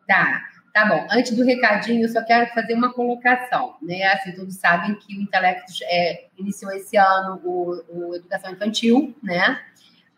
Tá. 0.08 0.42
Tá 0.72 0.86
bom. 0.86 1.06
Antes 1.10 1.36
do 1.36 1.44
recadinho, 1.44 2.02
eu 2.02 2.08
só 2.08 2.24
quero 2.24 2.52
fazer 2.54 2.74
uma 2.74 2.92
colocação, 2.92 3.76
né? 3.80 4.02
Assim, 4.06 4.32
todos 4.32 4.56
sabem 4.56 4.96
que 4.96 5.16
o 5.16 5.20
Intelectos 5.20 5.78
é, 5.82 6.24
iniciou 6.38 6.72
esse 6.72 6.96
ano 6.96 7.40
o, 7.44 7.84
o 7.90 8.16
Educação 8.16 8.50
Infantil, 8.50 9.14
né? 9.22 9.60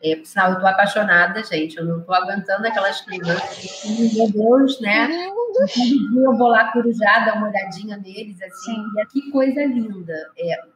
É, 0.02 0.14
por 0.16 0.24
sinal, 0.24 0.50
eu 0.50 0.54
estou 0.54 0.68
apaixonada, 0.70 1.42
gente. 1.42 1.76
Eu 1.76 1.84
não 1.84 1.98
estou 1.98 2.14
aguentando 2.14 2.66
aquelas 2.66 3.00
crianças. 3.02 3.84
Meu 4.14 4.30
Deus, 4.30 4.80
né? 4.80 5.08
Todo 5.28 5.66
dia 5.66 6.24
eu 6.24 6.36
vou 6.38 6.48
lá 6.48 6.72
corujar, 6.72 7.26
dar 7.26 7.34
uma 7.36 7.48
olhadinha 7.48 7.96
neles, 7.96 8.40
assim. 8.40 8.82
E 8.98 9.06
que 9.08 9.30
coisa 9.30 9.62
linda. 9.64 10.14
É, 10.38 10.75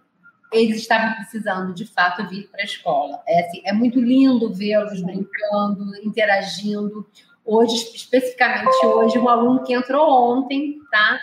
eles 0.52 0.76
estavam 0.78 1.14
precisando, 1.14 1.72
de 1.72 1.86
fato, 1.86 2.28
vir 2.28 2.48
para 2.48 2.62
a 2.62 2.64
escola. 2.64 3.22
É, 3.26 3.46
assim, 3.46 3.62
é 3.64 3.72
muito 3.72 4.00
lindo 4.00 4.52
vê-los 4.52 5.00
brincando, 5.00 5.84
interagindo. 6.02 7.06
Hoje, 7.44 7.74
especificamente 7.94 8.84
hoje, 8.84 9.18
um 9.18 9.28
aluno 9.28 9.62
que 9.62 9.72
entrou 9.72 10.08
ontem, 10.32 10.78
tá? 10.90 11.20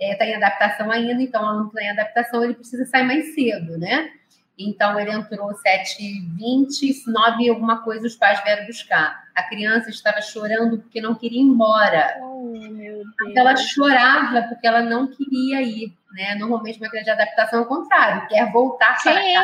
Está 0.00 0.24
é, 0.24 0.30
em 0.30 0.34
adaptação 0.34 0.90
ainda, 0.90 1.22
então 1.22 1.42
o 1.42 1.46
aluno 1.46 1.70
que 1.70 1.78
está 1.78 1.82
em 1.82 1.90
adaptação, 1.90 2.42
ele 2.42 2.54
precisa 2.54 2.84
sair 2.86 3.04
mais 3.04 3.34
cedo, 3.34 3.78
né? 3.78 4.10
Então, 4.58 4.98
ele 4.98 5.10
entrou 5.10 5.48
7h20, 5.48 7.06
9 7.06 7.48
alguma 7.48 7.82
coisa, 7.82 8.06
os 8.06 8.16
pais 8.16 8.42
vieram 8.42 8.66
buscar. 8.66 9.24
A 9.34 9.42
criança 9.44 9.90
estava 9.90 10.20
chorando 10.20 10.78
porque 10.78 11.00
não 11.00 11.14
queria 11.14 11.40
ir 11.40 11.44
embora. 11.44 12.18
Oh, 12.20 12.52
meu 12.52 13.02
Deus. 13.02 13.36
Ela 13.36 13.56
chorava 13.56 14.42
porque 14.42 14.66
ela 14.66 14.82
não 14.82 15.08
queria 15.08 15.62
ir. 15.62 15.94
Né? 16.12 16.34
Normalmente, 16.34 16.78
uma 16.78 16.88
criança 16.88 17.14
de 17.14 17.22
adaptação 17.22 17.60
é 17.60 17.62
o 17.62 17.66
contrário, 17.66 18.28
quer 18.28 18.50
voltar 18.52 18.96
Sim. 18.98 19.10
para 19.10 19.22
casa. 19.22 19.40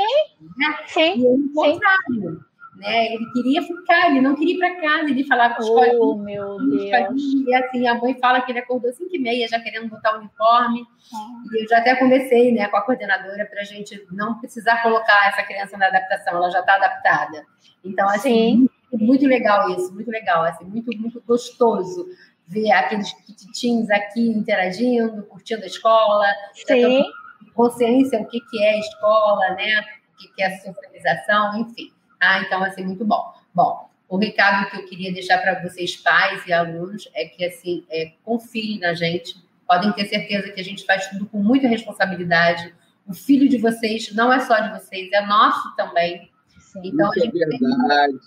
Né? 0.56 0.78
Sim. 0.86 1.14
E 1.18 1.26
é 1.26 1.30
o 1.30 1.52
contrário 1.54 2.48
né? 2.78 3.12
Ele 3.12 3.30
queria 3.32 3.62
ficar, 3.62 4.08
ele 4.08 4.20
não 4.20 4.34
queria 4.34 4.54
ir 4.54 4.58
para 4.58 4.80
casa, 4.80 5.10
ele 5.10 5.24
falava 5.24 5.58
os 5.58 5.68
oh, 5.68 6.16
meu 6.16 6.56
Deus. 6.58 7.22
E 7.46 7.54
assim, 7.54 7.86
a 7.86 7.94
mãe 7.94 8.14
fala 8.20 8.40
que 8.40 8.52
ele 8.52 8.60
acordou 8.60 8.92
5 8.92 9.10
e 9.14 9.18
meia, 9.18 9.48
já 9.48 9.60
querendo 9.60 9.88
botar 9.88 10.14
o 10.14 10.18
uniforme. 10.18 10.86
Ah. 11.12 11.42
E 11.52 11.62
eu 11.62 11.68
já 11.68 11.78
até 11.78 11.96
conversei 11.96 12.52
né, 12.52 12.68
com 12.68 12.76
a 12.76 12.82
coordenadora 12.82 13.44
para 13.46 13.60
a 13.60 13.64
gente 13.64 14.06
não 14.12 14.38
precisar 14.38 14.80
colocar 14.82 15.28
essa 15.28 15.42
criança 15.42 15.76
na 15.76 15.88
adaptação, 15.88 16.36
ela 16.36 16.50
já 16.50 16.60
está 16.60 16.76
adaptada. 16.76 17.44
Então, 17.84 18.08
assim, 18.08 18.68
muito, 18.92 19.04
muito, 19.04 19.26
legal 19.26 19.68
isso, 19.70 19.92
muito 19.92 20.10
legal, 20.10 20.44
assim, 20.44 20.64
muito, 20.64 20.96
muito 20.96 21.20
gostoso 21.26 22.08
ver 22.48 22.70
aqueles 22.72 23.12
petitins 23.12 23.90
aqui 23.90 24.28
interagindo, 24.30 25.22
curtindo 25.24 25.62
a 25.62 25.66
escola, 25.66 26.26
Sim. 26.66 27.04
consciência 27.54 28.20
o 28.20 28.26
que, 28.26 28.40
que 28.40 28.62
é 28.64 28.78
escola, 28.78 29.50
né? 29.50 29.80
O 30.14 30.16
que, 30.16 30.28
que 30.34 30.42
é 30.42 30.56
socialização, 30.58 31.60
enfim. 31.60 31.92
Ah, 32.18 32.40
então, 32.40 32.62
assim, 32.62 32.84
muito 32.84 33.04
bom. 33.04 33.32
Bom, 33.54 33.88
o 34.08 34.16
recado 34.16 34.70
que 34.70 34.76
eu 34.78 34.86
queria 34.86 35.12
deixar 35.12 35.38
para 35.38 35.62
vocês, 35.62 35.96
pais 35.96 36.44
e 36.46 36.52
alunos, 36.52 37.08
é 37.14 37.26
que, 37.26 37.44
assim, 37.44 37.84
é, 37.90 38.12
confiem 38.24 38.78
na 38.78 38.94
gente. 38.94 39.36
Podem 39.66 39.92
ter 39.92 40.06
certeza 40.06 40.50
que 40.50 40.60
a 40.60 40.64
gente 40.64 40.86
faz 40.86 41.06
tudo 41.08 41.26
com 41.26 41.42
muita 41.42 41.68
responsabilidade. 41.68 42.74
O 43.06 43.12
filho 43.12 43.48
de 43.48 43.58
vocês 43.58 44.14
não 44.14 44.32
é 44.32 44.40
só 44.40 44.58
de 44.58 44.70
vocês, 44.70 45.12
é 45.12 45.20
nosso 45.26 45.76
também. 45.76 46.30
Sim, 46.58 46.80
então, 46.84 47.10
isso 47.10 47.20
a 47.20 47.24
gente 47.24 47.42
é 47.42 47.46
verdade. 47.46 48.18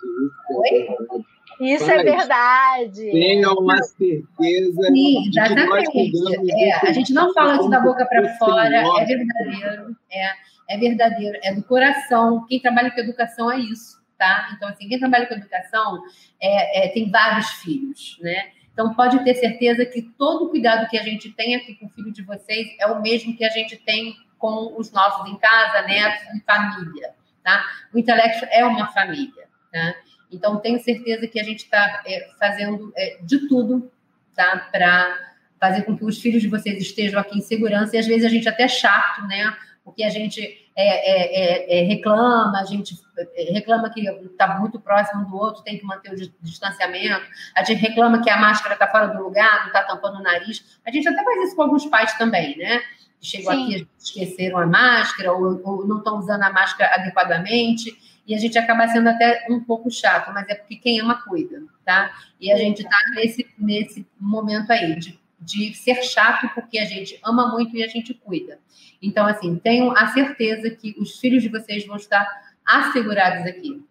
Tem... 0.63 1.25
Isso 1.61 1.89
é 1.89 2.03
verdade. 2.03 3.11
Tenha 3.11 3.51
uma 3.51 3.81
certeza. 3.83 4.81
Sim, 4.87 5.27
exatamente. 5.27 6.51
É, 6.51 6.89
a 6.89 6.91
gente 6.91 7.13
não 7.13 7.33
fala 7.33 7.55
isso 7.55 7.69
da 7.69 7.79
boca 7.79 8.05
para 8.05 8.37
fora, 8.37 8.75
é 8.75 9.05
verdadeiro. 9.05 9.95
É 10.11 10.51
é 10.71 10.77
verdadeiro, 10.77 11.37
é 11.43 11.53
do 11.53 11.63
coração. 11.63 12.45
Quem 12.47 12.59
trabalha 12.59 12.91
com 12.91 12.99
educação 13.01 13.51
é 13.51 13.59
isso, 13.59 14.01
tá? 14.17 14.49
Então, 14.55 14.69
assim, 14.69 14.87
quem 14.87 14.97
trabalha 14.97 15.27
com 15.27 15.33
educação 15.33 16.01
é, 16.39 16.85
é, 16.85 16.89
tem 16.89 17.11
vários 17.11 17.49
filhos, 17.55 18.17
né? 18.21 18.51
Então, 18.71 18.93
pode 18.93 19.21
ter 19.25 19.35
certeza 19.35 19.85
que 19.85 20.01
todo 20.01 20.45
o 20.45 20.49
cuidado 20.49 20.89
que 20.89 20.97
a 20.97 21.03
gente 21.03 21.29
tem 21.33 21.55
aqui 21.55 21.75
com 21.75 21.87
o 21.87 21.89
filho 21.89 22.11
de 22.11 22.23
vocês 22.23 22.69
é 22.79 22.87
o 22.87 23.01
mesmo 23.01 23.35
que 23.35 23.43
a 23.43 23.49
gente 23.49 23.75
tem 23.75 24.15
com 24.39 24.73
os 24.79 24.91
nossos 24.93 25.29
em 25.29 25.37
casa, 25.37 25.85
netos 25.85 26.23
e 26.35 26.39
família, 26.39 27.13
tá? 27.43 27.65
O 27.93 27.99
intelecto 27.99 28.47
é 28.49 28.65
uma 28.65 28.87
família, 28.87 29.47
tá? 29.73 29.93
Então, 30.31 30.57
tenho 30.57 30.79
certeza 30.79 31.27
que 31.27 31.39
a 31.39 31.43
gente 31.43 31.63
está 31.63 32.03
é, 32.05 32.29
fazendo 32.39 32.91
é, 32.95 33.17
de 33.21 33.47
tudo, 33.47 33.91
tá? 34.35 34.69
Para 34.71 35.31
fazer 35.59 35.83
com 35.83 35.95
que 35.95 36.03
os 36.03 36.19
filhos 36.19 36.41
de 36.41 36.47
vocês 36.47 36.81
estejam 36.81 37.19
aqui 37.19 37.37
em 37.37 37.41
segurança. 37.41 37.95
E 37.95 37.99
às 37.99 38.07
vezes 38.07 38.25
a 38.25 38.29
gente 38.29 38.49
até 38.49 38.63
é 38.63 38.67
chato, 38.67 39.21
né? 39.27 39.55
Porque 39.83 40.03
a 40.03 40.09
gente 40.09 40.41
é, 40.75 40.83
é, 40.83 41.79
é, 41.79 41.79
é, 41.79 41.83
reclama, 41.83 42.59
a 42.59 42.63
gente 42.63 42.95
é, 43.35 43.51
reclama 43.51 43.89
que 43.89 44.01
está 44.01 44.57
muito 44.59 44.79
próximo 44.79 45.25
do 45.25 45.35
outro, 45.35 45.63
tem 45.63 45.77
que 45.77 45.85
manter 45.85 46.13
o 46.13 46.15
distanciamento, 46.41 47.25
a 47.55 47.63
gente 47.63 47.79
reclama 47.79 48.23
que 48.23 48.29
a 48.29 48.37
máscara 48.37 48.73
está 48.73 48.87
fora 48.87 49.07
do 49.07 49.21
lugar, 49.21 49.59
não 49.59 49.67
está 49.67 49.83
tampando 49.83 50.19
o 50.19 50.23
nariz. 50.23 50.79
A 50.85 50.91
gente 50.91 51.07
até 51.07 51.23
faz 51.23 51.47
isso 51.47 51.55
com 51.55 51.63
alguns 51.63 51.85
pais 51.85 52.17
também, 52.17 52.57
né? 52.57 52.81
Chegam 53.19 53.53
Sim. 53.53 53.63
aqui, 53.63 53.87
esqueceram 53.99 54.57
a 54.57 54.65
máscara, 54.65 55.31
ou, 55.31 55.61
ou 55.63 55.87
não 55.87 55.97
estão 55.97 56.17
usando 56.17 56.41
a 56.41 56.51
máscara 56.51 56.95
adequadamente, 56.95 57.95
e 58.31 58.35
a 58.35 58.37
gente 58.37 58.57
acaba 58.57 58.87
sendo 58.87 59.09
até 59.09 59.45
um 59.49 59.59
pouco 59.59 59.91
chato, 59.91 60.31
mas 60.33 60.47
é 60.47 60.55
porque 60.55 60.77
quem 60.77 61.01
ama 61.01 61.21
cuida, 61.21 61.61
tá? 61.83 62.09
E 62.39 62.49
a 62.49 62.55
gente 62.55 62.81
está 62.81 62.97
nesse, 63.13 63.45
nesse 63.59 64.07
momento 64.17 64.71
aí 64.71 64.97
de, 64.97 65.19
de 65.37 65.73
ser 65.73 66.01
chato 66.01 66.49
porque 66.55 66.79
a 66.79 66.85
gente 66.85 67.19
ama 67.25 67.51
muito 67.51 67.75
e 67.75 67.83
a 67.83 67.89
gente 67.89 68.13
cuida. 68.13 68.57
Então, 69.01 69.27
assim, 69.27 69.57
tenham 69.57 69.91
a 69.97 70.07
certeza 70.07 70.69
que 70.69 70.95
os 70.97 71.19
filhos 71.19 71.43
de 71.43 71.49
vocês 71.49 71.85
vão 71.85 71.97
estar 71.97 72.25
assegurados 72.65 73.45
aqui, 73.45 73.83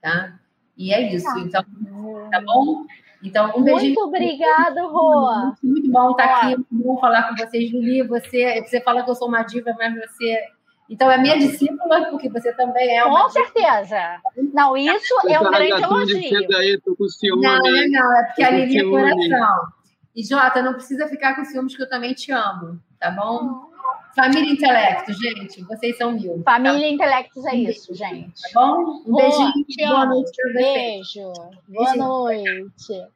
tá? 0.00 0.38
E 0.74 0.90
é 0.90 1.14
isso. 1.14 1.26
Tá. 1.26 1.40
Então, 1.40 1.62
tá 2.30 2.40
bom? 2.40 2.86
Então, 3.22 3.52
um 3.54 3.62
beijinho. 3.62 3.94
Muito 3.94 4.06
obrigada, 4.06 4.86
Roa. 4.86 5.54
Muito, 5.62 5.66
muito 5.66 5.90
bom 5.90 6.10
estar 6.12 6.24
aqui, 6.24 6.56
muito 6.56 6.66
bom 6.70 6.98
falar 6.98 7.28
com 7.28 7.36
vocês, 7.36 7.70
Lili. 7.70 8.02
Você, 8.04 8.62
você 8.62 8.80
fala 8.80 9.02
que 9.02 9.10
eu 9.10 9.14
sou 9.14 9.28
uma 9.28 9.42
diva, 9.42 9.76
mas 9.78 9.94
você 9.96 10.48
então, 10.92 11.10
é 11.10 11.16
minha 11.16 11.38
discípula, 11.38 12.10
porque 12.10 12.28
você 12.28 12.52
também 12.52 12.98
é 12.98 13.02
uma. 13.02 13.22
Com 13.22 13.30
certeza. 13.30 14.20
Não, 14.52 14.76
isso 14.76 15.14
é 15.26 15.40
um 15.40 15.50
grande 15.50 15.82
elogio. 15.82 16.56
Aí, 16.58 16.78
tô 16.84 16.94
com 16.94 17.08
ciúme, 17.08 17.42
não, 17.42 17.58
não, 17.58 17.88
não, 17.88 18.18
é 18.18 18.24
porque 18.26 18.42
a 18.42 18.50
Lili 18.50 18.78
é 18.78 18.84
coração. 18.84 19.68
E, 20.14 20.22
Jota, 20.22 20.60
não 20.60 20.74
precisa 20.74 21.08
ficar 21.08 21.34
com 21.34 21.46
ciúmes, 21.46 21.74
que 21.74 21.82
eu 21.82 21.88
também 21.88 22.12
te 22.12 22.30
amo, 22.30 22.78
tá 23.00 23.10
bom? 23.10 23.72
Família 24.14 24.52
Intelecto, 24.52 25.14
gente, 25.14 25.62
vocês 25.62 25.96
são 25.96 26.12
mil. 26.12 26.42
Família 26.44 26.86
tá? 26.86 26.94
Intelectos 26.94 27.46
é 27.46 27.54
isso, 27.54 27.94
gente. 27.94 28.42
Tá 28.52 28.60
bom? 28.60 29.02
Um 29.06 29.16
beijinho. 29.16 29.88
Boa 29.88 30.04
noite 30.04 30.30
pra 30.36 30.52
Beijo. 30.52 31.32
Boa 31.68 31.96
noite. 31.96 33.08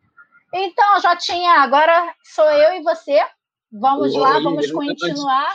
Então, 0.55 0.99
Jotinha, 1.03 1.61
agora 1.61 2.15
sou 2.25 2.47
eu 2.47 2.81
e 2.81 2.83
você. 2.83 3.21
Vamos 3.71 4.15
Oi, 4.15 4.21
lá, 4.21 4.41
vamos 4.41 4.71
continuar. 4.71 5.55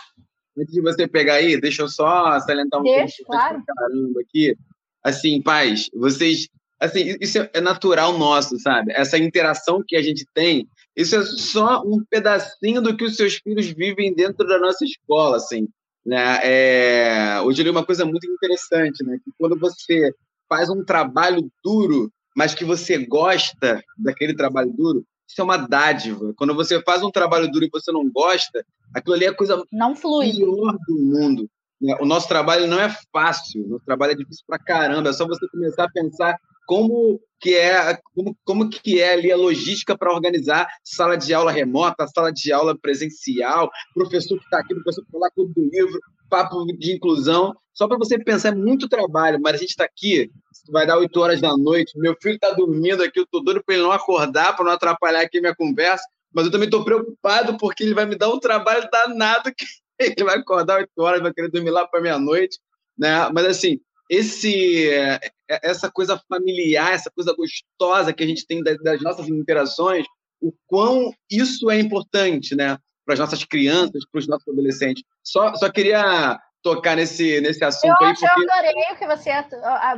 Antes 0.57 0.73
de 0.73 0.81
você 0.81 1.07
pegar 1.07 1.35
aí, 1.35 1.59
deixa 1.59 1.81
eu 1.81 1.87
só 1.87 2.39
salientar 2.39 2.81
um 2.81 2.83
pouco. 2.83 3.07
claro. 3.25 3.63
caramba 3.65 4.21
aqui. 4.21 4.55
Assim, 5.03 5.41
pais, 5.41 5.89
vocês 5.93 6.47
assim, 6.81 7.15
isso 7.21 7.37
é 7.53 7.61
natural 7.61 8.17
nosso, 8.17 8.59
sabe? 8.59 8.91
Essa 8.93 9.17
interação 9.17 9.83
que 9.87 9.95
a 9.95 10.01
gente 10.01 10.25
tem, 10.33 10.67
isso 10.95 11.15
é 11.15 11.23
só 11.23 11.83
um 11.85 12.03
pedacinho 12.09 12.81
do 12.81 12.97
que 12.97 13.03
os 13.03 13.15
seus 13.15 13.35
filhos 13.35 13.67
vivem 13.67 14.13
dentro 14.13 14.45
da 14.47 14.57
nossa 14.57 14.83
escola, 14.83 15.37
assim. 15.37 15.67
Né? 16.03 16.39
É... 16.43 17.41
Hoje 17.41 17.61
eu 17.61 17.65
li 17.65 17.69
uma 17.69 17.85
coisa 17.85 18.03
muito 18.03 18.25
interessante, 18.29 19.03
né? 19.05 19.17
Que 19.23 19.31
quando 19.37 19.57
você 19.59 20.11
faz 20.49 20.69
um 20.69 20.83
trabalho 20.83 21.49
duro, 21.63 22.11
mas 22.35 22.55
que 22.55 22.65
você 22.65 22.97
gosta 23.05 23.81
daquele 23.95 24.33
trabalho 24.33 24.73
duro, 24.73 25.05
isso 25.31 25.41
é 25.41 25.43
uma 25.43 25.57
dádiva. 25.57 26.33
Quando 26.35 26.53
você 26.53 26.81
faz 26.83 27.01
um 27.01 27.09
trabalho 27.09 27.49
duro 27.49 27.65
e 27.65 27.69
você 27.71 27.91
não 27.91 28.09
gosta, 28.11 28.65
aquilo 28.93 29.15
ali 29.15 29.25
é 29.25 29.29
a 29.29 29.33
coisa 29.35 29.63
não 29.71 29.95
flui. 29.95 30.31
pior 30.31 30.77
do 30.87 30.95
mundo. 30.95 31.49
Né? 31.81 31.95
O 32.01 32.05
nosso 32.05 32.27
trabalho 32.27 32.67
não 32.67 32.79
é 32.79 32.93
fácil, 33.13 33.65
o 33.65 33.69
nosso 33.69 33.85
trabalho 33.85 34.11
é 34.11 34.15
difícil 34.15 34.43
pra 34.45 34.59
caramba. 34.59 35.09
É 35.09 35.13
só 35.13 35.25
você 35.25 35.47
começar 35.47 35.85
a 35.85 35.91
pensar 35.91 36.37
como 36.65 37.19
que 37.39 37.55
é 37.55 37.97
como, 38.13 38.37
como 38.45 38.69
que 38.69 39.01
é 39.01 39.13
ali 39.13 39.31
a 39.31 39.37
logística 39.37 39.97
para 39.97 40.13
organizar 40.13 40.67
sala 40.83 41.17
de 41.17 41.33
aula 41.33 41.51
remota, 41.51 42.07
sala 42.07 42.31
de 42.31 42.53
aula 42.53 42.77
presencial, 42.77 43.69
professor 43.93 44.37
que 44.37 44.43
está 44.45 44.59
aqui, 44.59 44.75
professor 44.75 45.01
que 45.01 45.07
está 45.07 45.19
lá 45.19 45.29
com 45.35 45.41
o 45.41 45.53
livro, 45.55 45.99
papo 46.29 46.65
de 46.77 46.93
inclusão, 46.93 47.53
só 47.73 47.87
para 47.87 47.97
você 47.97 48.17
pensar, 48.17 48.49
é 48.49 48.55
muito 48.55 48.87
trabalho, 48.87 49.39
mas 49.41 49.55
a 49.55 49.57
gente 49.57 49.71
está 49.71 49.83
aqui, 49.83 50.31
vai 50.69 50.85
dar 50.85 50.97
8 50.97 51.19
horas 51.19 51.41
da 51.41 51.55
noite, 51.57 51.97
meu 51.97 52.15
filho 52.21 52.35
está 52.35 52.51
dormindo 52.51 53.03
aqui, 53.03 53.19
eu 53.19 53.23
estou 53.23 53.43
doido 53.43 53.63
para 53.63 53.75
ele 53.75 53.83
não 53.83 53.91
acordar, 53.91 54.55
para 54.55 54.65
não 54.65 54.71
atrapalhar 54.71 55.21
aqui 55.21 55.41
minha 55.41 55.55
conversa, 55.55 56.03
mas 56.33 56.45
eu 56.45 56.51
também 56.51 56.67
estou 56.67 56.85
preocupado 56.85 57.57
porque 57.57 57.83
ele 57.83 57.93
vai 57.93 58.05
me 58.05 58.15
dar 58.15 58.29
um 58.29 58.39
trabalho 58.39 58.87
danado 58.89 59.51
que 59.53 59.65
ele 59.99 60.23
vai 60.23 60.37
acordar 60.37 60.79
8 60.79 60.89
horas, 60.97 61.21
vai 61.21 61.33
querer 61.33 61.49
dormir 61.49 61.71
lá 61.71 61.87
para 61.87 62.01
meia-noite, 62.01 62.59
né? 62.97 63.29
Mas 63.33 63.45
assim, 63.45 63.79
esse 64.09 64.89
é, 64.89 65.19
essa 65.63 65.91
coisa 65.91 66.21
familiar, 66.29 66.93
essa 66.93 67.11
coisa 67.11 67.35
gostosa 67.35 68.13
que 68.13 68.23
a 68.23 68.27
gente 68.27 68.45
tem 68.45 68.63
das 68.63 69.01
nossas 69.01 69.27
interações, 69.27 70.05
o 70.41 70.53
quão 70.67 71.13
isso 71.29 71.69
é 71.69 71.79
importante, 71.79 72.55
né? 72.55 72.77
Para 73.05 73.13
as 73.13 73.19
nossas 73.19 73.43
crianças, 73.43 74.05
para 74.11 74.19
os 74.19 74.27
nossos 74.27 74.47
adolescentes. 74.47 75.03
Só, 75.23 75.53
só 75.55 75.69
queria 75.69 76.39
tocar 76.63 76.95
nesse, 76.95 77.41
nesse 77.41 77.63
assunto 77.63 77.95
eu, 78.01 78.07
aí. 78.07 78.13
Porque... 78.13 78.25
Eu 78.25 78.51
adorei 78.51 78.93
o 78.93 78.95
que 78.97 79.07
você 79.07 79.31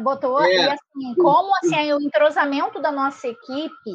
botou, 0.01 0.41
é, 0.41 0.55
e 0.55 0.59
assim, 0.59 1.15
como 1.15 1.53
assim, 1.57 1.93
o 1.93 2.01
entrosamento 2.01 2.81
da 2.81 2.91
nossa 2.91 3.27
equipe 3.27 3.91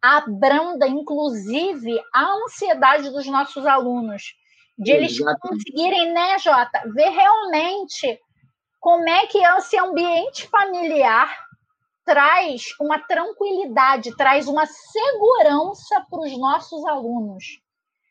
abranda, 0.00 0.86
inclusive, 0.86 1.98
a 2.12 2.24
ansiedade 2.44 3.10
dos 3.10 3.26
nossos 3.26 3.64
alunos, 3.66 4.22
de 4.78 4.90
eles 4.90 5.16
conseguirem, 5.40 6.12
né, 6.12 6.38
Jota, 6.38 6.82
ver 6.94 7.08
realmente 7.08 8.18
como 8.84 9.08
é 9.08 9.26
que 9.26 9.38
esse 9.38 9.78
ambiente 9.78 10.46
familiar 10.46 11.34
traz 12.04 12.66
uma 12.78 12.98
tranquilidade, 12.98 14.14
traz 14.14 14.46
uma 14.46 14.66
segurança 14.66 16.06
para 16.10 16.20
os 16.20 16.38
nossos 16.38 16.84
alunos. 16.84 17.44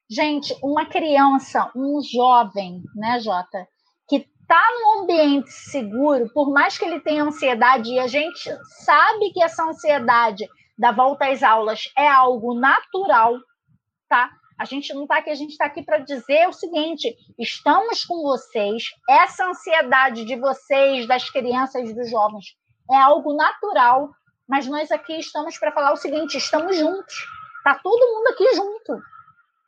Gente, 0.10 0.58
uma 0.64 0.88
criança, 0.88 1.72
um 1.76 2.02
jovem, 2.02 2.82
né, 2.96 3.20
Jota, 3.20 3.68
que 4.10 4.16
está 4.16 4.68
num 4.80 5.04
ambiente 5.04 5.52
seguro, 5.52 6.28
por 6.34 6.52
mais 6.52 6.76
que 6.76 6.86
ele 6.86 7.02
tenha 7.02 7.24
ansiedade, 7.24 7.94
e 7.94 8.00
a 8.00 8.08
gente 8.08 8.50
sabe 8.84 9.32
que 9.32 9.44
essa 9.44 9.64
ansiedade 9.64 10.50
da 10.76 10.92
volta 10.92 11.28
às 11.28 11.44
aulas 11.44 11.84
é 11.96 12.08
algo 12.08 12.60
natural, 12.60 13.36
tá? 14.10 14.32
A 14.64 14.66
gente 14.66 14.94
não 14.94 15.04
está 15.04 15.18
aqui, 15.18 15.30
a 15.30 15.36
gente 15.36 15.52
está 15.52 15.66
aqui 15.66 15.84
para 15.84 15.98
dizer 15.98 16.48
o 16.48 16.54
seguinte: 16.54 17.18
estamos 17.38 18.06
com 18.06 18.22
vocês, 18.22 18.92
essa 19.10 19.46
ansiedade 19.46 20.24
de 20.24 20.38
vocês, 20.38 21.06
das 21.06 21.30
crianças 21.30 21.90
e 21.90 21.94
dos 21.94 22.10
jovens, 22.10 22.56
é 22.90 22.96
algo 22.96 23.34
natural, 23.34 24.12
mas 24.48 24.66
nós 24.66 24.90
aqui 24.90 25.20
estamos 25.20 25.58
para 25.58 25.74
falar 25.74 25.92
o 25.92 25.98
seguinte: 25.98 26.38
estamos 26.38 26.78
juntos, 26.78 27.14
tá 27.62 27.78
todo 27.84 28.08
mundo 28.08 28.28
aqui 28.30 28.56
junto, 28.56 29.04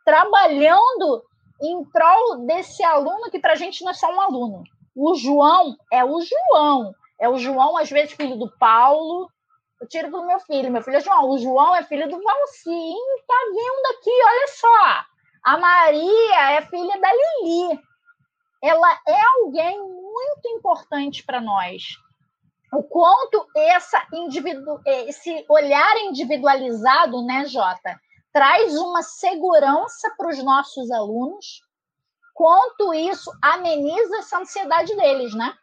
trabalhando 0.05 1.25
em 1.61 1.83
prol 1.91 2.45
desse 2.45 2.81
aluno 2.81 3.29
que 3.29 3.39
para 3.39 3.51
a 3.51 3.57
gente 3.57 3.83
não 3.83 3.91
é 3.91 3.93
só 3.93 4.09
um 4.09 4.21
aluno. 4.21 4.63
O 4.95 5.13
João 5.15 5.75
é 5.91 6.05
o 6.05 6.21
João, 6.21 6.95
é 7.19 7.27
o 7.27 7.37
João, 7.37 7.77
às 7.77 7.89
vezes, 7.89 8.13
filho 8.13 8.37
do 8.37 8.49
Paulo, 8.57 9.29
eu 9.85 9.87
tiro 9.87 10.09
pro 10.09 10.25
meu 10.25 10.39
filho. 10.39 10.71
Meu 10.71 10.81
filho 10.81 10.97
é 10.97 11.01
João. 11.01 11.29
O 11.29 11.37
João 11.37 11.75
é 11.75 11.83
filho 11.83 12.09
do 12.09 12.21
Valcim. 12.21 12.95
Tá 13.27 13.35
vindo 13.49 13.97
aqui, 13.97 14.09
olha 14.09 14.47
só. 14.47 15.05
A 15.43 15.57
Maria 15.57 16.51
é 16.53 16.61
filha 16.63 16.99
da 16.99 17.09
Lili. 17.13 17.79
Ela 18.63 18.99
é 19.07 19.21
alguém 19.39 19.79
muito 19.79 20.47
importante 20.47 21.23
para 21.23 21.39
nós. 21.39 21.83
O 22.73 22.83
quanto 22.83 23.45
essa 23.55 24.05
individu 24.11 24.81
esse 24.85 25.45
olhar 25.47 25.97
individualizado, 25.97 27.23
né, 27.23 27.45
Jota, 27.45 27.95
traz 28.33 28.75
uma 28.75 29.03
segurança 29.03 30.13
para 30.17 30.29
os 30.29 30.43
nossos 30.43 30.89
alunos, 30.91 31.61
quanto 32.33 32.93
isso 32.93 33.31
ameniza 33.41 34.17
essa 34.17 34.39
ansiedade 34.39 34.95
deles, 34.95 35.33
né? 35.35 35.53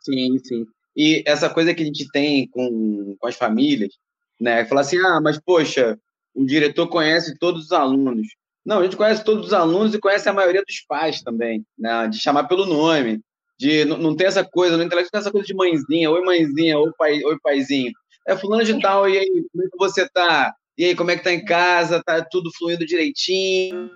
Sim, 0.00 0.38
sim. 0.38 0.64
E 0.98 1.22
essa 1.24 1.48
coisa 1.48 1.72
que 1.72 1.80
a 1.84 1.86
gente 1.86 2.10
tem 2.10 2.48
com, 2.48 3.16
com 3.20 3.28
as 3.28 3.36
famílias, 3.36 3.94
né? 4.40 4.64
Falar 4.64 4.80
assim, 4.80 4.98
ah, 4.98 5.20
mas 5.20 5.38
poxa, 5.38 5.96
o 6.34 6.44
diretor 6.44 6.88
conhece 6.88 7.38
todos 7.38 7.66
os 7.66 7.72
alunos. 7.72 8.26
Não, 8.66 8.80
a 8.80 8.82
gente 8.82 8.96
conhece 8.96 9.22
todos 9.22 9.46
os 9.46 9.52
alunos 9.52 9.94
e 9.94 10.00
conhece 10.00 10.28
a 10.28 10.32
maioria 10.32 10.64
dos 10.66 10.80
pais 10.88 11.22
também, 11.22 11.64
né? 11.78 12.08
De 12.08 12.18
chamar 12.18 12.48
pelo 12.48 12.66
nome, 12.66 13.20
de 13.56 13.84
não, 13.84 13.96
não 13.96 14.16
ter 14.16 14.24
essa 14.24 14.44
coisa, 14.44 14.76
no 14.76 14.82
intelecto 14.82 15.12
tem 15.12 15.20
essa 15.20 15.30
coisa 15.30 15.46
de 15.46 15.54
mãezinha, 15.54 16.10
oi 16.10 16.20
mãezinha, 16.20 16.76
oi, 16.76 16.90
pai, 16.98 17.22
oi 17.22 17.38
paizinho. 17.40 17.92
É 18.26 18.36
fulano 18.36 18.64
de 18.64 18.80
tal, 18.80 19.08
e 19.08 19.18
aí, 19.18 19.44
como 19.52 19.64
é 19.64 19.70
que 19.70 19.78
você 19.78 20.08
tá? 20.08 20.52
E 20.76 20.84
aí, 20.84 20.96
como 20.96 21.12
é 21.12 21.16
que 21.16 21.22
tá 21.22 21.32
em 21.32 21.44
casa? 21.44 22.02
Tá 22.04 22.24
tudo 22.28 22.50
fluindo 22.58 22.84
direitinho? 22.84 23.88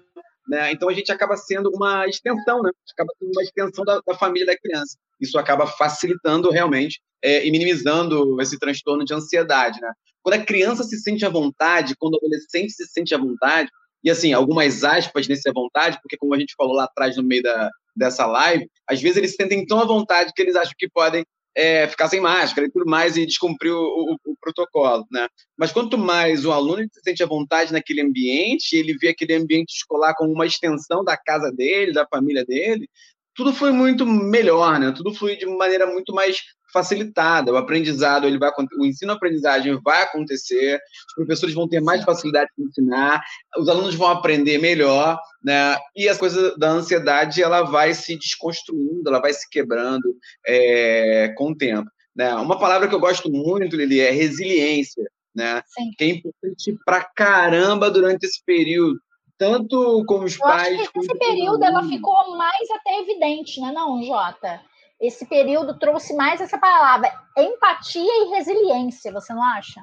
Né? 0.48 0.70
Então 0.72 0.88
a 0.88 0.92
gente 0.92 1.10
acaba 1.10 1.36
sendo 1.36 1.68
uma 1.70 2.06
extensão, 2.06 2.62
né? 2.62 2.70
Acaba 2.92 3.12
sendo 3.18 3.32
uma 3.32 3.42
extensão 3.42 3.84
da, 3.84 4.00
da 4.06 4.14
família 4.14 4.46
da 4.46 4.56
criança 4.56 4.96
isso 5.22 5.38
acaba 5.38 5.66
facilitando 5.66 6.50
realmente 6.50 7.00
é, 7.22 7.46
e 7.46 7.50
minimizando 7.50 8.40
esse 8.40 8.58
transtorno 8.58 9.04
de 9.04 9.14
ansiedade, 9.14 9.80
né? 9.80 9.92
Quando 10.22 10.34
a 10.34 10.44
criança 10.44 10.84
se 10.84 10.98
sente 10.98 11.24
à 11.24 11.28
vontade, 11.28 11.96
quando 11.98 12.14
o 12.14 12.16
adolescente 12.18 12.72
se 12.72 12.86
sente 12.86 13.14
à 13.14 13.18
vontade, 13.18 13.68
e 14.04 14.10
assim, 14.10 14.32
algumas 14.32 14.82
aspas 14.82 15.28
nesse 15.28 15.48
à 15.48 15.52
vontade, 15.52 15.98
porque 16.02 16.16
como 16.16 16.34
a 16.34 16.38
gente 16.38 16.54
falou 16.56 16.74
lá 16.74 16.84
atrás 16.84 17.16
no 17.16 17.22
meio 17.22 17.42
da, 17.42 17.70
dessa 17.94 18.26
live, 18.26 18.68
às 18.88 19.00
vezes 19.00 19.16
eles 19.16 19.30
se 19.30 19.36
sentem 19.36 19.64
tão 19.64 19.80
à 19.80 19.84
vontade 19.84 20.32
que 20.34 20.42
eles 20.42 20.56
acham 20.56 20.72
que 20.76 20.88
podem 20.88 21.24
é, 21.54 21.86
ficar 21.86 22.08
sem 22.08 22.20
máscara 22.20 22.66
e 22.66 22.70
tudo 22.70 22.86
mais 22.86 23.16
e 23.16 23.26
descumprir 23.26 23.72
o, 23.72 23.78
o, 23.78 24.16
o, 24.32 24.36
protocolo, 24.40 25.06
né? 25.10 25.28
Mas 25.56 25.70
quanto 25.70 25.98
mais 25.98 26.44
o 26.44 26.52
aluno 26.52 26.82
se 26.90 27.00
sente 27.04 27.22
à 27.22 27.26
vontade 27.26 27.72
naquele 27.72 28.00
ambiente, 28.00 28.74
ele 28.74 28.96
vê 28.96 29.08
aquele 29.08 29.34
ambiente 29.34 29.74
escolar 29.74 30.14
como 30.14 30.32
uma 30.32 30.46
extensão 30.46 31.04
da 31.04 31.16
casa 31.16 31.52
dele, 31.52 31.92
da 31.92 32.06
família 32.06 32.44
dele, 32.44 32.88
tudo 33.34 33.52
foi 33.52 33.72
muito 33.72 34.06
melhor, 34.06 34.78
né? 34.78 34.92
Tudo 34.94 35.14
flui 35.14 35.36
de 35.36 35.46
maneira 35.46 35.86
muito 35.86 36.12
mais 36.14 36.38
facilitada. 36.72 37.52
O 37.52 37.56
aprendizado, 37.56 38.26
ele 38.26 38.38
vai 38.38 38.50
o 38.78 38.84
ensino-aprendizagem 38.84 39.78
vai 39.82 40.02
acontecer, 40.02 40.80
os 41.08 41.14
professores 41.14 41.54
vão 41.54 41.68
ter 41.68 41.80
mais 41.80 42.02
facilidade 42.02 42.50
de 42.56 42.64
ensinar, 42.64 43.22
os 43.58 43.68
alunos 43.68 43.94
vão 43.94 44.08
aprender 44.08 44.58
melhor, 44.58 45.18
né? 45.42 45.76
E 45.94 46.08
a 46.08 46.16
coisa 46.16 46.56
da 46.56 46.70
ansiedade, 46.70 47.42
ela 47.42 47.62
vai 47.62 47.94
se 47.94 48.16
desconstruindo, 48.16 49.02
ela 49.06 49.20
vai 49.20 49.32
se 49.32 49.48
quebrando 49.48 50.16
é, 50.46 51.32
com 51.36 51.50
o 51.50 51.56
tempo. 51.56 51.90
Né? 52.14 52.34
Uma 52.34 52.58
palavra 52.58 52.88
que 52.88 52.94
eu 52.94 53.00
gosto 53.00 53.30
muito, 53.30 53.76
Lili, 53.76 54.00
é 54.00 54.10
resiliência, 54.10 55.04
né? 55.34 55.62
Sim. 55.66 55.90
Que 55.96 56.04
é 56.04 56.08
importante 56.08 56.76
pra 56.84 57.02
caramba 57.02 57.90
durante 57.90 58.24
esse 58.24 58.42
período 58.44 58.98
tanto 59.38 60.04
com 60.06 60.24
os 60.24 60.34
eu 60.34 60.40
pais. 60.40 60.80
Acho 60.80 60.92
que 60.92 60.98
esse 61.00 61.18
período 61.18 61.64
ela 61.64 61.82
ficou 61.84 62.36
mais 62.36 62.70
até 62.70 63.00
evidente, 63.00 63.60
né, 63.60 63.72
não, 63.72 64.02
Jota? 64.02 64.60
Esse 65.00 65.26
período 65.26 65.78
trouxe 65.78 66.14
mais 66.14 66.40
essa 66.40 66.58
palavra, 66.58 67.12
empatia 67.36 68.02
e 68.02 68.30
resiliência, 68.30 69.12
você 69.12 69.34
não 69.34 69.42
acha? 69.42 69.82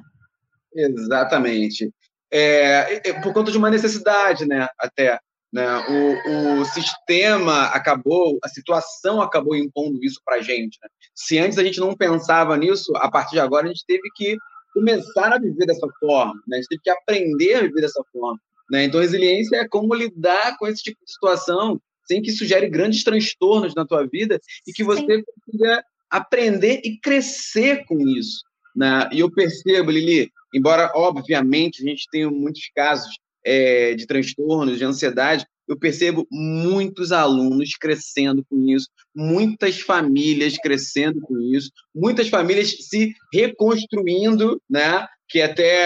Exatamente. 0.74 1.93
É, 2.32 3.10
é, 3.10 3.22
por 3.22 3.34
conta 3.34 3.52
de 3.52 3.58
uma 3.58 3.70
necessidade, 3.70 4.45
né? 4.45 4.68
Até. 4.78 5.20
Né? 5.52 5.66
O, 5.66 6.62
o 6.62 6.66
sistema 6.66 7.66
acabou, 7.70 8.38
a 8.43 8.47
situação 8.47 9.20
acabou 9.20 9.56
impondo 9.56 10.00
isso 10.04 10.22
para 10.24 10.36
a 10.38 10.41
gente. 10.41 10.78
Né? 10.82 10.89
Se 11.16 11.39
antes 11.39 11.58
a 11.58 11.64
gente 11.64 11.80
não 11.80 11.95
pensava 11.95 12.56
nisso, 12.56 12.93
a 12.97 13.10
partir 13.10 13.32
de 13.32 13.39
agora 13.39 13.66
a 13.66 13.68
gente 13.68 13.84
teve 13.86 14.08
que 14.16 14.38
começar 14.74 15.34
a 15.34 15.39
viver 15.39 15.66
dessa 15.66 15.88
forma, 16.00 16.36
né? 16.47 16.58
a 16.58 16.62
gente 16.62 16.70
teve 16.70 16.82
que 16.84 16.89
aprender 16.91 17.56
a 17.56 17.62
viver 17.62 17.82
dessa 17.82 18.04
forma. 18.12 18.39
Né? 18.70 18.86
Então, 18.86 18.99
resiliência 18.99 19.57
é 19.57 19.67
como 19.67 19.93
lidar 19.93 20.57
com 20.57 20.67
esse 20.67 20.84
tipo 20.84 20.99
de 21.03 21.11
situação 21.11 21.80
sem 22.05 22.22
que 22.22 22.32
isso 22.32 22.45
gere 22.45 22.67
grandes 22.67 23.03
transtornos 23.03 23.76
na 23.76 23.86
tua 23.86 24.05
vida 24.07 24.39
e 24.67 24.74
que 24.74 24.84
você 24.84 25.17
Sim. 25.17 25.24
consiga 25.24 25.84
aprender 26.09 26.82
e 26.84 26.97
crescer 26.97 27.86
com 27.86 27.99
isso. 27.99 28.41
Né? 28.76 29.07
E 29.11 29.20
eu 29.20 29.32
percebo, 29.32 29.91
Lili, 29.91 30.32
embora, 30.53 30.91
obviamente, 30.95 31.84
a 31.84 31.88
gente 31.88 32.07
tenha 32.11 32.30
muitos 32.30 32.70
casos 32.76 33.15
é, 33.45 33.93
de 33.93 34.07
transtornos, 34.07 34.78
de 34.78 34.86
ansiedade, 34.86 35.45
eu 35.67 35.78
percebo 35.78 36.28
muitos 36.32 37.11
alunos 37.11 37.76
crescendo 37.80 38.43
com 38.49 38.67
isso, 38.67 38.88
muitas 39.15 39.80
famílias 39.80 40.57
crescendo 40.57 41.22
com 41.22 41.39
isso, 41.39 41.70
muitas 41.93 42.28
famílias 42.28 42.76
se 42.88 43.13
reconstruindo, 43.32 44.59
né? 44.67 45.05
Que 45.30 45.41
até 45.41 45.86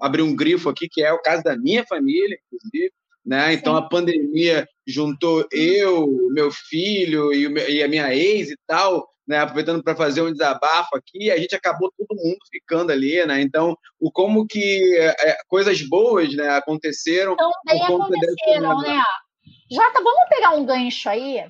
abrir 0.00 0.22
um 0.22 0.34
grifo 0.34 0.68
aqui, 0.68 0.88
que 0.88 1.02
é 1.02 1.12
o 1.12 1.20
caso 1.20 1.42
da 1.42 1.56
minha 1.56 1.84
família, 1.84 2.38
inclusive, 2.46 2.92
né? 3.24 3.52
Então 3.52 3.74
Sim. 3.74 3.80
a 3.80 3.88
pandemia 3.88 4.68
juntou 4.86 5.46
eu, 5.52 6.08
meu 6.30 6.50
filho 6.50 7.32
e, 7.32 7.82
a 7.82 7.88
minha 7.88 8.14
ex 8.14 8.50
e 8.50 8.56
tal, 8.66 9.06
né, 9.26 9.38
aproveitando 9.38 9.82
para 9.82 9.94
fazer 9.94 10.22
um 10.22 10.32
desabafo 10.32 10.96
aqui, 10.96 11.30
a 11.30 11.36
gente 11.36 11.54
acabou 11.54 11.92
todo 11.98 12.16
mundo 12.16 12.38
ficando 12.50 12.90
ali, 12.90 13.22
né? 13.26 13.42
Então, 13.42 13.76
o 14.00 14.10
como 14.10 14.46
que 14.46 14.96
é, 14.96 15.36
coisas 15.46 15.82
boas, 15.82 16.34
né, 16.34 16.48
aconteceram. 16.48 17.36
Também 17.36 17.82
aconteceram, 17.82 18.80
né? 18.80 19.02
Jota, 19.70 20.02
vamos 20.02 20.28
pegar 20.30 20.52
um 20.52 20.64
gancho 20.64 21.10
aí 21.10 21.44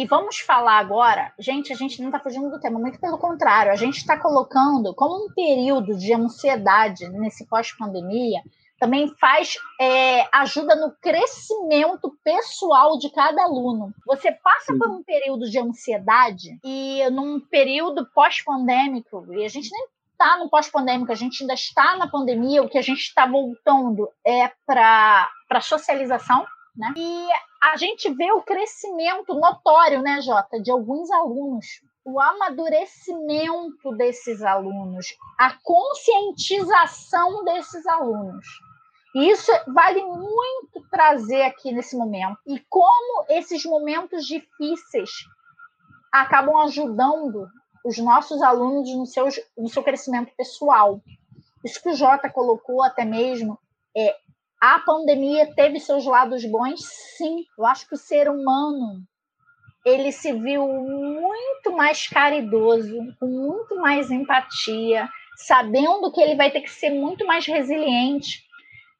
e 0.00 0.06
vamos 0.06 0.38
falar 0.38 0.78
agora. 0.78 1.30
Gente, 1.38 1.74
a 1.74 1.76
gente 1.76 2.00
não 2.00 2.08
está 2.08 2.18
fugindo 2.18 2.50
do 2.50 2.58
tema, 2.58 2.80
muito 2.80 2.98
pelo 2.98 3.18
contrário, 3.18 3.70
a 3.70 3.76
gente 3.76 3.98
está 3.98 4.18
colocando 4.18 4.94
como 4.94 5.26
um 5.26 5.34
período 5.34 5.94
de 5.94 6.14
ansiedade 6.14 7.06
nesse 7.10 7.46
pós-pandemia 7.46 8.40
também 8.78 9.14
faz 9.20 9.58
é, 9.78 10.26
ajuda 10.32 10.74
no 10.74 10.90
crescimento 11.02 12.16
pessoal 12.24 12.98
de 12.98 13.10
cada 13.10 13.42
aluno. 13.42 13.92
Você 14.06 14.32
passa 14.32 14.72
por 14.78 14.88
um 14.88 15.02
período 15.02 15.50
de 15.50 15.58
ansiedade 15.58 16.58
e 16.64 17.02
num 17.10 17.38
período 17.38 18.06
pós-pandêmico, 18.14 19.26
e 19.34 19.44
a 19.44 19.48
gente 19.48 19.70
nem 19.70 19.86
está 20.12 20.38
no 20.38 20.48
pós-pandêmico, 20.48 21.12
a 21.12 21.14
gente 21.14 21.42
ainda 21.42 21.52
está 21.52 21.94
na 21.98 22.08
pandemia, 22.08 22.62
o 22.62 22.70
que 22.70 22.78
a 22.78 22.82
gente 22.82 23.00
está 23.00 23.26
voltando 23.26 24.08
é 24.26 24.50
para 24.64 25.28
a 25.50 25.60
socialização, 25.60 26.46
né? 26.76 26.92
E 26.96 27.28
a 27.62 27.76
gente 27.76 28.12
vê 28.14 28.30
o 28.32 28.42
crescimento 28.42 29.34
notório, 29.34 30.02
né, 30.02 30.20
Jota, 30.20 30.60
de 30.60 30.70
alguns 30.70 31.10
alunos 31.10 31.66
o 32.04 32.18
amadurecimento 32.18 33.94
desses 33.96 34.42
alunos, 34.42 35.16
a 35.38 35.54
conscientização 35.62 37.44
desses 37.44 37.86
alunos. 37.86 38.46
E 39.14 39.28
isso 39.28 39.50
vale 39.68 40.02
muito 40.04 40.88
trazer 40.90 41.42
aqui 41.42 41.72
nesse 41.72 41.96
momento. 41.96 42.38
E 42.46 42.58
como 42.68 43.26
esses 43.28 43.64
momentos 43.64 44.24
difíceis 44.24 45.10
acabam 46.12 46.56
ajudando 46.58 47.48
os 47.84 47.98
nossos 47.98 48.40
alunos 48.42 48.88
no 48.94 49.06
seu, 49.06 49.26
no 49.56 49.68
seu 49.68 49.82
crescimento 49.82 50.32
pessoal. 50.36 51.00
isso 51.64 51.82
que 51.82 51.90
o 51.90 51.94
Jota 51.94 52.30
colocou 52.30 52.82
até 52.82 53.04
mesmo, 53.04 53.58
é, 53.96 54.16
a 54.60 54.78
pandemia 54.80 55.52
teve 55.54 55.80
seus 55.80 56.04
lados 56.04 56.44
bons, 56.44 56.80
sim. 57.16 57.44
Eu 57.58 57.66
acho 57.66 57.88
que 57.88 57.94
o 57.94 57.98
ser 57.98 58.28
humano 58.28 59.02
ele 59.84 60.12
se 60.12 60.32
viu 60.32 60.66
muito 60.68 61.72
mais 61.72 62.06
caridoso, 62.06 63.16
com 63.18 63.26
muito 63.26 63.76
mais 63.76 64.10
empatia, 64.10 65.08
sabendo 65.36 66.12
que 66.12 66.20
ele 66.20 66.36
vai 66.36 66.50
ter 66.50 66.60
que 66.60 66.70
ser 66.70 66.90
muito 66.90 67.26
mais 67.26 67.46
resiliente. 67.46 68.44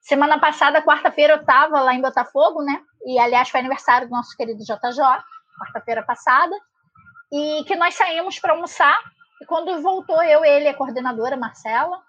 Semana 0.01 0.41
passada, 0.41 0.83
quarta-feira, 0.83 1.35
eu 1.35 1.41
estava 1.41 1.81
lá 1.81 1.95
em 1.95 2.01
Botafogo, 2.01 2.63
né? 2.63 2.81
E, 3.05 3.19
aliás, 3.19 3.51
foi 3.51 3.61
aniversário 3.61 4.09
do 4.09 4.13
nosso 4.13 4.35
querido 4.37 4.65
JJ, 4.65 5.23
quarta-feira 5.59 6.03
passada, 6.03 6.57
e 7.31 7.63
que 7.65 7.77
nós 7.77 7.95
saímos 7.95 8.39
para 8.39 8.53
almoçar. 8.53 8.99
E 9.43 9.45
quando 9.45 9.83
voltou 9.83 10.23
eu, 10.23 10.43
ele, 10.43 10.69
a 10.69 10.75
coordenadora, 10.75 11.37
Marcela, 11.37 12.01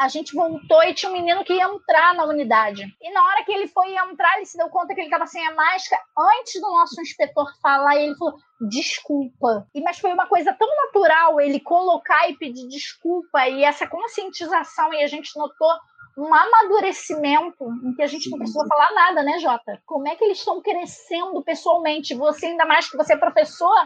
a 0.00 0.08
gente 0.08 0.34
voltou 0.34 0.82
e 0.84 0.94
tinha 0.94 1.10
um 1.10 1.12
menino 1.12 1.44
que 1.44 1.52
ia 1.52 1.64
entrar 1.64 2.14
na 2.14 2.24
unidade. 2.24 2.82
E 3.02 3.12
na 3.12 3.22
hora 3.22 3.44
que 3.44 3.52
ele 3.52 3.68
foi 3.68 3.94
entrar, 3.94 4.36
ele 4.36 4.46
se 4.46 4.56
deu 4.56 4.70
conta 4.70 4.94
que 4.94 5.00
ele 5.00 5.08
estava 5.08 5.26
sem 5.26 5.46
a 5.46 5.54
máscara. 5.54 6.02
Antes 6.18 6.58
do 6.58 6.70
nosso 6.70 6.98
inspetor 7.02 7.46
falar, 7.60 7.96
ele 7.96 8.16
falou: 8.16 8.38
desculpa. 8.70 9.68
E, 9.74 9.82
mas 9.82 9.98
foi 9.98 10.10
uma 10.10 10.26
coisa 10.26 10.54
tão 10.54 10.68
natural 10.86 11.38
ele 11.38 11.60
colocar 11.60 12.30
e 12.30 12.36
pedir 12.36 12.66
desculpa 12.68 13.46
e 13.46 13.62
essa 13.62 13.86
conscientização, 13.86 14.94
e 14.94 15.02
a 15.02 15.06
gente 15.06 15.38
notou 15.38 15.70
um 16.16 16.34
amadurecimento 16.34 17.64
em 17.84 17.94
que 17.94 18.02
a 18.02 18.06
gente 18.06 18.30
não 18.30 18.38
precisou 18.38 18.66
falar 18.66 18.92
nada, 18.94 19.22
né, 19.22 19.38
Jota? 19.38 19.82
Como 19.84 20.08
é 20.08 20.16
que 20.16 20.24
eles 20.24 20.38
estão 20.38 20.62
crescendo 20.62 21.42
pessoalmente? 21.42 22.14
Você, 22.14 22.46
ainda 22.46 22.64
mais 22.64 22.90
que 22.90 22.96
você 22.96 23.12
é 23.12 23.16
professor 23.18 23.76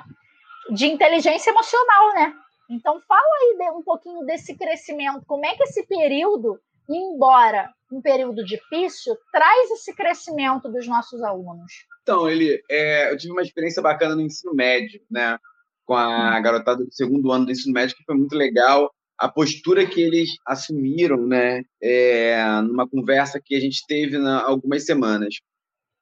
de 0.71 0.87
inteligência 0.87 1.51
emocional, 1.51 2.15
né? 2.15 2.35
Então, 2.71 3.01
fala 3.07 3.21
aí 3.21 3.71
um 3.73 3.83
pouquinho 3.83 4.25
desse 4.25 4.55
crescimento. 4.57 5.25
Como 5.27 5.45
é 5.45 5.55
que 5.55 5.65
esse 5.65 5.87
período, 5.87 6.59
embora 6.89 7.71
um 7.93 8.01
período 8.01 8.45
difícil, 8.45 9.17
traz 9.33 9.71
esse 9.73 9.95
crescimento 9.95 10.69
dos 10.69 10.87
nossos 10.87 11.23
alunos? 11.23 11.73
Então, 12.03 12.29
ele, 12.29 12.63
é, 12.71 13.13
eu 13.13 13.17
tive 13.17 13.33
uma 13.33 13.43
experiência 13.43 13.83
bacana 13.83 14.15
no 14.15 14.23
ensino 14.23 14.55
médio, 14.55 15.01
né? 15.11 15.39
Com 15.85 15.95
a 15.95 16.39
hum. 16.39 16.43
garotada 16.43 16.85
do 16.85 16.93
segundo 16.93 17.31
ano 17.31 17.47
do 17.47 17.53
ensino 17.53 17.75
médio, 17.75 17.97
que 17.97 18.05
foi 18.05 18.15
muito 18.15 18.35
legal. 18.35 18.91
A 19.19 19.29
postura 19.29 19.87
que 19.87 20.01
eles 20.01 20.31
assumiram, 20.47 21.27
né? 21.27 21.63
É, 21.83 22.43
numa 22.63 22.89
conversa 22.89 23.41
que 23.43 23.55
a 23.55 23.61
gente 23.61 23.87
teve 23.87 24.17
há 24.17 24.43
algumas 24.43 24.85
semanas. 24.85 25.35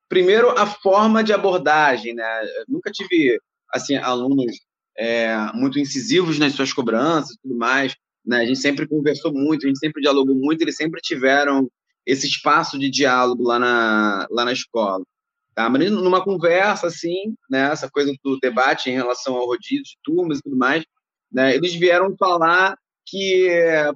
Primeiro, 0.09 0.51
a 0.51 0.67
forma 0.67 1.25
de 1.25 1.33
abordagem, 1.33 2.15
né? 2.15 2.45
Eu 2.59 2.65
nunca 2.69 2.91
tive 2.91 3.39
assim 3.73 3.97
alunos 3.97 4.57
é, 4.97 5.35
muito 5.55 5.79
incisivos 5.79 6.39
nas 6.39 6.53
suas 6.53 6.73
cobranças 6.73 7.33
e 7.33 7.41
tudo 7.43 7.57
mais. 7.57 7.95
Né? 8.25 8.39
A 8.39 8.47
gente 8.47 8.59
sempre 8.59 8.87
conversou 8.87 9.33
muito, 9.33 9.65
a 9.65 9.69
gente 9.69 9.79
sempre 9.79 10.03
dialogou 10.03 10.35
muito, 10.35 10.63
eles 10.63 10.77
sempre 10.77 11.01
tiveram 11.01 11.71
esse 12.07 12.27
espaço 12.27 12.79
de 12.79 12.91
diálogo 12.91 13.43
lá 13.45 13.59
na, 13.59 14.27
lá 14.31 14.45
na 14.45 14.53
escola. 14.53 15.05
Tá? 15.55 15.69
Mas 15.69 15.91
numa 15.91 16.25
conversa, 16.25 16.87
assim, 16.87 17.35
né, 17.51 17.71
essa 17.71 17.91
coisa 17.91 18.13
do 18.25 18.39
debate 18.39 18.89
em 18.89 18.95
relação 18.95 19.35
ao 19.37 19.47
rodízio 19.47 19.85
de 19.85 19.99
turmas 20.03 20.39
e 20.39 20.43
tudo 20.43 20.57
mais, 20.57 20.85
né, 21.31 21.55
eles 21.55 21.75
vieram 21.75 22.17
falar 22.17 22.77
que, 23.07 23.49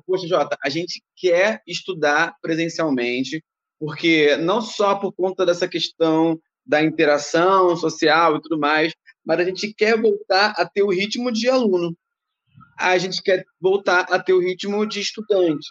poxa, 0.07 0.27
Jota, 0.27 0.57
a 0.63 0.69
gente 0.69 1.03
quer 1.17 1.63
estudar 1.67 2.35
presencialmente, 2.43 3.43
porque 3.79 4.37
não 4.37 4.61
só 4.61 4.97
por 4.97 5.13
conta 5.13 5.47
dessa 5.47 5.67
questão 5.67 6.39
da 6.65 6.83
interação 6.83 7.77
social 7.77 8.37
e 8.37 8.43
tudo 8.43 8.59
mais, 8.59 8.93
mas 9.27 9.41
a 9.41 9.45
gente 9.45 9.75
quer 9.75 10.01
voltar 10.01 10.55
a 10.57 10.65
ter 10.65 10.85
o 10.85 10.91
ritmo 10.91 11.33
de 11.33 11.49
aluno. 11.49 11.97
A 12.79 12.97
gente 12.97 13.21
quer 13.23 13.45
voltar 13.61 14.07
a 14.11 14.19
ter 14.19 14.33
o 14.33 14.41
ritmo 14.41 14.87
de 14.87 15.01
estudante. 15.01 15.67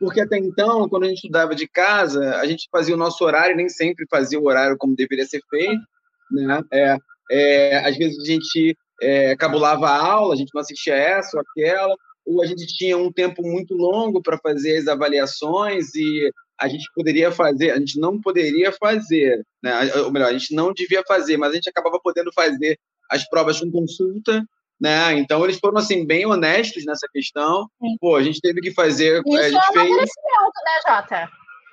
Porque 0.00 0.20
até 0.20 0.38
então, 0.38 0.88
quando 0.88 1.04
a 1.04 1.08
gente 1.08 1.18
estudava 1.18 1.54
de 1.54 1.68
casa, 1.68 2.36
a 2.36 2.46
gente 2.46 2.68
fazia 2.72 2.94
o 2.94 2.98
nosso 2.98 3.22
horário, 3.24 3.54
nem 3.54 3.68
sempre 3.68 4.06
fazia 4.10 4.40
o 4.40 4.46
horário 4.46 4.76
como 4.78 4.96
deveria 4.96 5.26
ser 5.26 5.42
feito. 5.50 5.82
Né? 6.30 6.62
É, 6.72 6.96
é, 7.30 7.88
às 7.88 7.96
vezes 7.96 8.18
a 8.18 8.24
gente 8.24 8.76
é, 9.02 9.36
cabulava 9.36 9.88
a 9.88 10.04
aula, 10.04 10.34
a 10.34 10.36
gente 10.36 10.50
não 10.54 10.60
assistia 10.60 10.94
essa 10.94 11.36
ou 11.36 11.42
aquela, 11.42 11.94
ou 12.24 12.42
a 12.42 12.46
gente 12.46 12.66
tinha 12.66 12.96
um 12.96 13.12
tempo 13.12 13.42
muito 13.42 13.74
longo 13.74 14.22
para 14.22 14.38
fazer 14.38 14.78
as 14.78 14.88
avaliações 14.88 15.94
e 15.94 16.32
a 16.62 16.68
gente 16.68 16.88
poderia 16.94 17.32
fazer, 17.32 17.72
a 17.72 17.78
gente 17.78 17.98
não 17.98 18.20
poderia 18.20 18.70
fazer, 18.72 19.44
né? 19.60 19.92
ou 19.96 20.12
melhor, 20.12 20.28
a 20.28 20.32
gente 20.32 20.54
não 20.54 20.72
devia 20.72 21.02
fazer, 21.06 21.36
mas 21.36 21.50
a 21.50 21.54
gente 21.54 21.68
acabava 21.68 21.98
podendo 22.00 22.32
fazer 22.32 22.78
as 23.10 23.28
provas 23.28 23.58
com 23.58 23.70
consulta, 23.70 24.44
né? 24.80 25.12
Então 25.14 25.44
eles 25.44 25.58
foram 25.58 25.78
assim 25.78 26.06
bem 26.06 26.24
honestos 26.24 26.84
nessa 26.84 27.08
questão. 27.12 27.66
Sim. 27.80 27.96
Pô, 28.00 28.14
a 28.14 28.22
gente 28.22 28.40
teve 28.40 28.60
que 28.60 28.72
fazer. 28.72 29.22
Isso 29.26 29.36
a 29.36 29.42
gente 29.42 29.54
é 29.54 29.70
um 29.70 29.72
fez... 29.72 29.96
crescimento, 29.96 30.58
né, 30.64 30.80
Jota? 30.88 31.30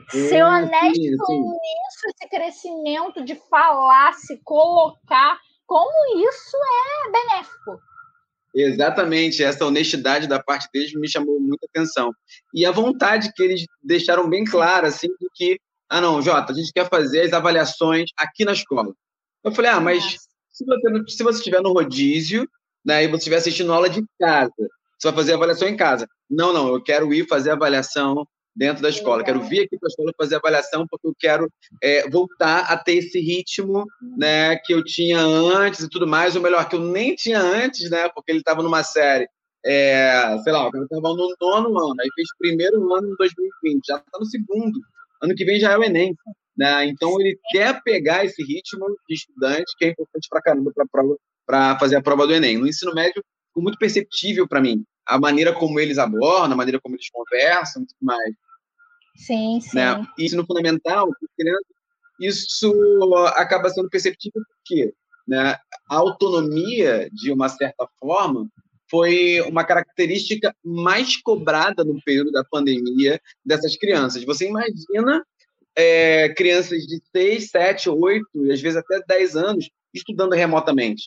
Ser 0.09 0.43
honesto 0.43 0.95
sim, 0.95 1.17
sim. 1.25 1.41
nisso, 1.41 2.07
esse 2.07 2.29
crescimento 2.29 3.23
de 3.23 3.35
falar, 3.47 4.13
se 4.13 4.41
colocar, 4.43 5.37
como 5.67 6.27
isso 6.27 6.57
é 6.57 7.11
benéfico. 7.11 7.79
Exatamente, 8.53 9.43
essa 9.43 9.65
honestidade 9.65 10.27
da 10.27 10.41
parte 10.41 10.67
deles 10.73 10.93
me 10.93 11.07
chamou 11.07 11.39
muita 11.39 11.67
atenção. 11.67 12.11
E 12.53 12.65
a 12.65 12.71
vontade 12.71 13.31
que 13.33 13.43
eles 13.43 13.65
deixaram 13.83 14.27
bem 14.27 14.43
clara, 14.43 14.87
assim, 14.87 15.07
de 15.07 15.27
que, 15.33 15.59
ah, 15.87 16.01
não, 16.01 16.21
Jota, 16.21 16.51
a 16.51 16.55
gente 16.55 16.71
quer 16.73 16.89
fazer 16.89 17.21
as 17.21 17.33
avaliações 17.33 18.09
aqui 18.17 18.43
na 18.43 18.53
escola. 18.53 18.93
Eu 19.43 19.51
falei, 19.51 19.71
ah, 19.71 19.79
mas 19.79 20.03
se 20.51 20.65
você, 20.65 21.11
se 21.11 21.23
você 21.23 21.37
estiver 21.37 21.61
no 21.61 21.73
rodízio, 21.73 22.47
né, 22.83 23.03
e 23.03 23.07
você 23.07 23.17
estiver 23.17 23.37
assistindo 23.37 23.71
aula 23.71 23.89
de 23.89 24.03
casa, 24.19 24.51
você 24.97 25.07
vai 25.07 25.13
fazer 25.13 25.33
a 25.33 25.35
avaliação 25.35 25.67
em 25.67 25.77
casa. 25.77 26.07
Não, 26.29 26.51
não, 26.51 26.67
eu 26.69 26.81
quero 26.81 27.13
ir 27.13 27.27
fazer 27.27 27.51
a 27.51 27.53
avaliação 27.53 28.25
dentro 28.55 28.81
da 28.81 28.89
escola. 28.89 29.23
Quero 29.23 29.41
vir 29.41 29.61
aqui 29.61 29.77
para 29.77 29.87
a 29.87 29.91
escola 29.91 30.13
fazer 30.17 30.35
avaliação 30.35 30.85
porque 30.89 31.07
eu 31.07 31.15
quero 31.17 31.51
é, 31.81 32.09
voltar 32.09 32.61
a 32.71 32.77
ter 32.77 32.95
esse 32.95 33.19
ritmo, 33.19 33.85
né, 34.17 34.57
que 34.57 34.73
eu 34.73 34.83
tinha 34.83 35.19
antes 35.19 35.81
e 35.81 35.89
tudo 35.89 36.07
mais, 36.07 36.35
ou 36.35 36.41
melhor, 36.41 36.67
que 36.67 36.75
eu 36.75 36.81
nem 36.81 37.15
tinha 37.15 37.39
antes, 37.39 37.89
né, 37.89 38.09
porque 38.09 38.31
ele 38.31 38.39
estava 38.39 38.61
numa 38.61 38.83
série, 38.83 39.27
é, 39.65 40.37
sei 40.43 40.53
lá, 40.53 40.67
estava 40.67 41.09
no 41.09 41.35
nono 41.39 41.79
ano, 41.79 41.95
aí 42.01 42.09
fez 42.15 42.27
primeiro 42.37 42.93
ano 42.93 43.11
em 43.11 43.15
2020, 43.15 43.85
já 43.85 43.95
está 43.97 44.19
no 44.19 44.25
segundo, 44.25 44.79
ano 45.21 45.35
que 45.35 45.45
vem 45.45 45.59
já 45.59 45.71
é 45.71 45.77
o 45.77 45.83
Enem, 45.83 46.15
né, 46.57 46.85
então 46.85 47.19
ele 47.19 47.39
quer 47.51 47.81
pegar 47.83 48.25
esse 48.25 48.43
ritmo 48.43 48.85
de 49.07 49.15
estudante, 49.15 49.75
que 49.77 49.85
é 49.85 49.89
importante 49.89 50.27
para 50.29 50.41
caramba 50.41 50.71
para 51.45 51.79
fazer 51.79 51.95
a 51.95 52.01
prova 52.01 52.27
do 52.27 52.33
Enem. 52.33 52.57
No 52.57 52.67
ensino 52.67 52.93
médio, 52.93 53.23
ficou 53.47 53.63
muito 53.63 53.79
perceptível 53.79 54.47
para 54.47 54.61
mim 54.61 54.83
a 55.09 55.19
maneira 55.19 55.51
como 55.53 55.79
eles 55.79 55.97
abordam, 55.97 56.53
a 56.53 56.55
maneira 56.55 56.79
como 56.79 56.95
eles 56.95 57.09
conversam 57.09 57.81
e 57.81 57.87
tudo 57.87 57.97
mais. 58.01 58.35
Sim, 59.15 59.55
né? 59.55 59.61
sim. 59.61 59.75
Né? 59.75 60.07
Isso 60.17 60.37
no 60.37 60.45
fundamental, 60.45 61.09
isso 62.19 62.71
acaba 63.35 63.69
sendo 63.69 63.89
perceptível 63.89 64.41
porque 64.55 64.93
né, 65.27 65.57
a 65.89 65.95
autonomia, 65.95 67.09
de 67.11 67.31
uma 67.31 67.49
certa 67.49 67.87
forma, 67.99 68.47
foi 68.89 69.41
uma 69.41 69.63
característica 69.63 70.55
mais 70.63 71.19
cobrada 71.21 71.83
no 71.83 72.01
período 72.03 72.31
da 72.31 72.43
pandemia 72.43 73.19
dessas 73.45 73.75
crianças. 73.75 74.23
Você 74.23 74.47
imagina 74.47 75.23
é, 75.75 76.29
crianças 76.29 76.83
de 76.83 77.01
6, 77.15 77.49
7, 77.49 77.89
8 77.89 78.25
e 78.45 78.51
às 78.51 78.61
vezes 78.61 78.77
até 78.77 79.01
10 79.07 79.35
anos 79.35 79.69
estudando 79.93 80.33
remotamente 80.33 81.03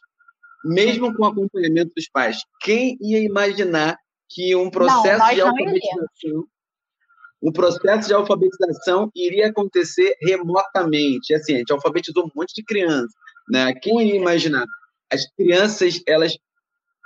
mesmo 0.64 1.14
com 1.14 1.24
acompanhamento 1.24 1.92
dos 1.96 2.08
pais. 2.08 2.38
Quem 2.60 2.96
ia 3.00 3.20
imaginar 3.20 3.96
que 4.28 4.54
um 4.56 4.70
processo 4.70 5.18
não, 5.18 5.34
de 5.34 5.40
alfabetização 5.40 6.46
um 7.42 7.50
processo 7.50 8.06
de 8.06 8.14
alfabetização 8.14 9.10
iria 9.16 9.48
acontecer 9.48 10.14
remotamente. 10.22 11.34
Assim, 11.34 11.54
a 11.54 11.58
gente 11.58 11.72
alfabetizou 11.72 12.24
um 12.24 12.30
monte 12.34 12.54
de 12.54 12.62
crianças, 12.62 13.10
né? 13.50 13.74
Quem 13.74 14.00
ia 14.00 14.14
imaginar? 14.14 14.64
As 15.12 15.26
crianças, 15.34 16.00
elas, 16.06 16.38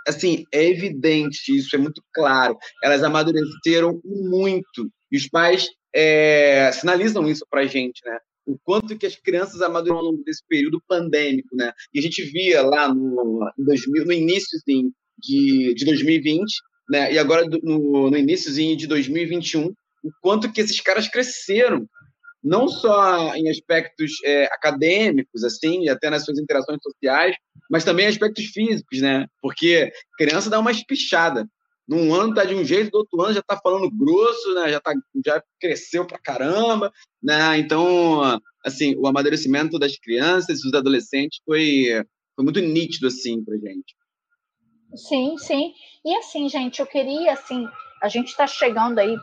assim, 0.06 0.44
é 0.52 0.64
evidente 0.68 1.56
isso, 1.56 1.74
é 1.74 1.78
muito 1.78 2.02
claro. 2.12 2.56
Elas 2.84 3.02
amadureceram 3.02 3.98
muito 4.04 4.90
e 5.10 5.16
os 5.16 5.26
pais 5.26 5.68
é, 5.94 6.70
sinalizam 6.72 7.26
isso 7.26 7.46
para 7.48 7.62
a 7.62 7.66
gente, 7.66 8.04
né? 8.04 8.18
Quanto 8.66 8.98
que 8.98 9.06
as 9.06 9.14
crianças 9.14 9.62
amadureceram 9.62 9.98
ao 9.98 10.04
longo 10.04 10.24
desse 10.24 10.42
período 10.46 10.82
pandêmico, 10.88 11.54
né? 11.54 11.72
E 11.94 12.00
a 12.00 12.02
gente 12.02 12.20
via 12.24 12.62
lá 12.62 12.92
no, 12.92 13.48
2000, 13.56 14.04
no 14.04 14.12
início 14.12 14.58
de, 14.66 15.72
de 15.72 15.84
2020, 15.84 16.44
né? 16.90 17.12
E 17.12 17.18
agora 17.18 17.46
no, 17.62 18.10
no 18.10 18.16
iníciozinho 18.18 18.76
de 18.76 18.88
2021, 18.88 19.68
o 19.68 20.10
quanto 20.20 20.52
que 20.52 20.60
esses 20.60 20.80
caras 20.80 21.06
cresceram, 21.06 21.86
não 22.42 22.66
só 22.66 23.34
em 23.36 23.48
aspectos 23.48 24.12
é, 24.24 24.46
acadêmicos, 24.46 25.44
assim, 25.44 25.84
e 25.84 25.88
até 25.88 26.10
nas 26.10 26.24
suas 26.24 26.38
interações 26.38 26.78
sociais, 26.82 27.36
mas 27.70 27.84
também 27.84 28.06
em 28.06 28.08
aspectos 28.08 28.46
físicos, 28.46 29.00
né? 29.00 29.26
Porque 29.40 29.92
criança 30.18 30.50
dá 30.50 30.58
uma 30.58 30.72
espichada. 30.72 31.46
Num 31.88 32.12
ano 32.14 32.34
tá 32.34 32.44
de 32.44 32.54
um 32.54 32.64
jeito, 32.64 32.90
do 32.90 32.98
outro 32.98 33.22
ano 33.22 33.34
já 33.34 33.42
tá 33.42 33.56
falando 33.56 33.90
grosso, 33.90 34.54
né? 34.54 34.70
Já, 34.70 34.80
tá, 34.80 34.92
já 35.24 35.42
cresceu 35.60 36.06
pra 36.06 36.18
caramba, 36.18 36.92
né? 37.22 37.58
Então, 37.58 38.40
assim, 38.64 38.96
o 38.96 39.06
amadurecimento 39.06 39.78
das 39.78 39.96
crianças, 39.96 40.60
dos 40.60 40.74
adolescentes 40.74 41.40
foi, 41.44 42.04
foi 42.34 42.44
muito 42.44 42.60
nítido, 42.60 43.06
assim, 43.06 43.44
pra 43.44 43.54
gente. 43.56 43.94
Sim, 44.94 45.36
sim. 45.38 45.72
E 46.04 46.16
assim, 46.16 46.48
gente, 46.48 46.80
eu 46.80 46.86
queria, 46.86 47.32
assim, 47.32 47.66
a 48.02 48.08
gente 48.08 48.28
está 48.28 48.46
chegando 48.46 48.98
aí 48.98 49.16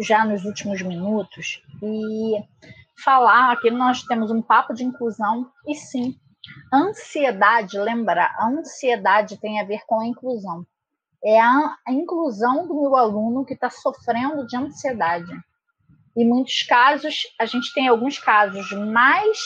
já 0.00 0.24
nos 0.24 0.44
últimos 0.44 0.80
minutos 0.82 1.62
e 1.82 2.42
falar 3.02 3.58
que 3.60 3.70
nós 3.70 4.02
temos 4.02 4.30
um 4.30 4.42
papo 4.42 4.74
de 4.74 4.84
inclusão 4.84 5.50
e 5.66 5.74
sim, 5.74 6.14
ansiedade, 6.72 7.78
lembrar, 7.78 8.34
a 8.38 8.48
ansiedade 8.48 9.38
tem 9.38 9.60
a 9.60 9.64
ver 9.64 9.80
com 9.86 10.00
a 10.00 10.06
inclusão. 10.06 10.66
É 11.26 11.40
a, 11.40 11.76
a 11.86 11.92
inclusão 11.92 12.68
do 12.68 12.80
meu 12.80 12.94
aluno 12.94 13.44
que 13.44 13.54
está 13.54 13.68
sofrendo 13.68 14.46
de 14.46 14.56
ansiedade. 14.56 15.32
Em 16.16 16.26
muitos 16.26 16.62
casos, 16.62 17.22
a 17.38 17.44
gente 17.44 17.74
tem 17.74 17.88
alguns 17.88 18.18
casos 18.18 18.70
mais 18.70 19.38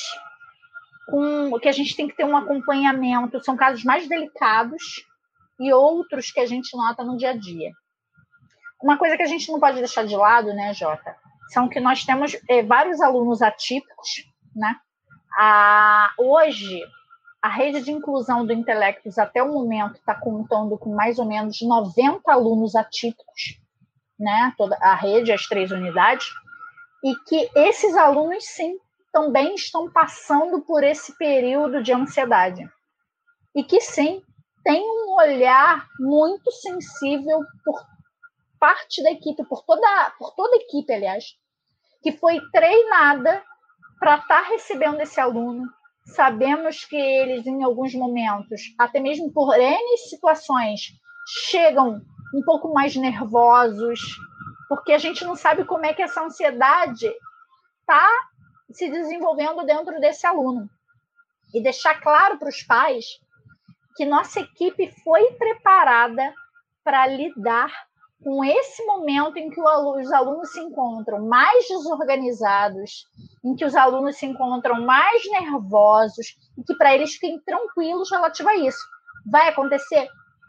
com 1.08 1.58
que 1.58 1.68
a 1.68 1.72
gente 1.72 1.96
tem 1.96 2.06
que 2.06 2.16
ter 2.16 2.24
um 2.24 2.36
acompanhamento, 2.36 3.42
são 3.42 3.56
casos 3.56 3.82
mais 3.82 4.08
delicados 4.08 4.82
e 5.58 5.72
outros 5.72 6.30
que 6.30 6.38
a 6.40 6.46
gente 6.46 6.76
nota 6.76 7.02
no 7.02 7.16
dia 7.16 7.30
a 7.30 7.36
dia. 7.36 7.72
Uma 8.82 8.96
coisa 8.96 9.16
que 9.16 9.22
a 9.22 9.26
gente 9.26 9.50
não 9.50 9.58
pode 9.58 9.78
deixar 9.78 10.06
de 10.06 10.16
lado, 10.16 10.54
né, 10.54 10.72
Jota, 10.72 11.16
são 11.48 11.68
que 11.68 11.80
nós 11.80 12.04
temos 12.04 12.36
é, 12.48 12.62
vários 12.62 13.00
alunos 13.00 13.42
atípicos, 13.42 14.24
né? 14.54 14.76
A, 15.38 16.12
hoje, 16.18 16.82
a 17.42 17.48
rede 17.48 17.82
de 17.82 17.90
inclusão 17.90 18.44
do 18.44 18.52
Intelectus, 18.52 19.18
até 19.18 19.42
o 19.42 19.52
momento, 19.52 19.96
está 19.96 20.14
contando 20.14 20.76
com 20.76 20.94
mais 20.94 21.18
ou 21.18 21.24
menos 21.24 21.60
90 21.62 22.30
alunos 22.30 22.74
atípicos, 22.74 23.58
né? 24.18 24.52
Toda 24.58 24.76
a 24.76 24.94
rede, 24.94 25.32
as 25.32 25.46
três 25.46 25.70
unidades, 25.70 26.28
e 27.02 27.14
que 27.26 27.50
esses 27.56 27.96
alunos, 27.96 28.44
sim, 28.44 28.78
também 29.12 29.54
estão 29.54 29.90
passando 29.90 30.60
por 30.60 30.84
esse 30.84 31.16
período 31.16 31.82
de 31.82 31.92
ansiedade. 31.92 32.68
E 33.54 33.64
que, 33.64 33.80
sim, 33.80 34.22
tem 34.62 34.82
um 34.82 35.14
olhar 35.14 35.86
muito 35.98 36.52
sensível 36.52 37.40
por 37.64 37.80
parte 38.58 39.02
da 39.02 39.10
equipe, 39.10 39.42
por 39.46 39.64
toda, 39.64 40.12
por 40.18 40.34
toda 40.34 40.54
a 40.54 40.60
equipe, 40.60 40.92
aliás, 40.92 41.24
que 42.02 42.12
foi 42.12 42.38
treinada 42.52 43.42
para 43.98 44.16
estar 44.16 44.42
tá 44.42 44.48
recebendo 44.48 45.00
esse 45.00 45.18
aluno. 45.18 45.66
Sabemos 46.14 46.84
que 46.84 46.96
eles, 46.96 47.46
em 47.46 47.62
alguns 47.62 47.94
momentos, 47.94 48.74
até 48.78 49.00
mesmo 49.00 49.32
por 49.32 49.54
N 49.54 49.98
situações, 50.08 50.92
chegam 51.48 52.00
um 52.34 52.42
pouco 52.44 52.72
mais 52.72 52.94
nervosos, 52.96 54.00
porque 54.68 54.92
a 54.92 54.98
gente 54.98 55.24
não 55.24 55.36
sabe 55.36 55.64
como 55.64 55.86
é 55.86 55.92
que 55.92 56.02
essa 56.02 56.22
ansiedade 56.22 57.06
está 57.80 58.08
se 58.72 58.88
desenvolvendo 58.90 59.64
dentro 59.64 60.00
desse 60.00 60.26
aluno. 60.26 60.68
E 61.52 61.62
deixar 61.62 62.00
claro 62.00 62.38
para 62.38 62.48
os 62.48 62.62
pais 62.62 63.04
que 63.96 64.04
nossa 64.04 64.40
equipe 64.40 64.92
foi 65.02 65.32
preparada 65.32 66.32
para 66.84 67.06
lidar 67.06 67.72
com 68.22 68.44
esse 68.44 68.84
momento 68.84 69.36
em 69.38 69.48
que 69.50 69.60
os 69.60 70.12
alunos 70.12 70.52
se 70.52 70.60
encontram 70.60 71.26
mais 71.26 71.66
desorganizados, 71.66 73.06
em 73.44 73.54
que 73.54 73.64
os 73.64 73.74
alunos 73.74 74.16
se 74.16 74.26
encontram 74.26 74.84
mais 74.84 75.22
nervosos, 75.30 76.36
e 76.58 76.62
que 76.62 76.76
para 76.76 76.94
eles 76.94 77.14
fiquem 77.14 77.40
tranquilos 77.40 78.10
relativo 78.10 78.48
a 78.48 78.56
isso. 78.56 78.80
Vai 79.30 79.48
acontecer? 79.48 80.06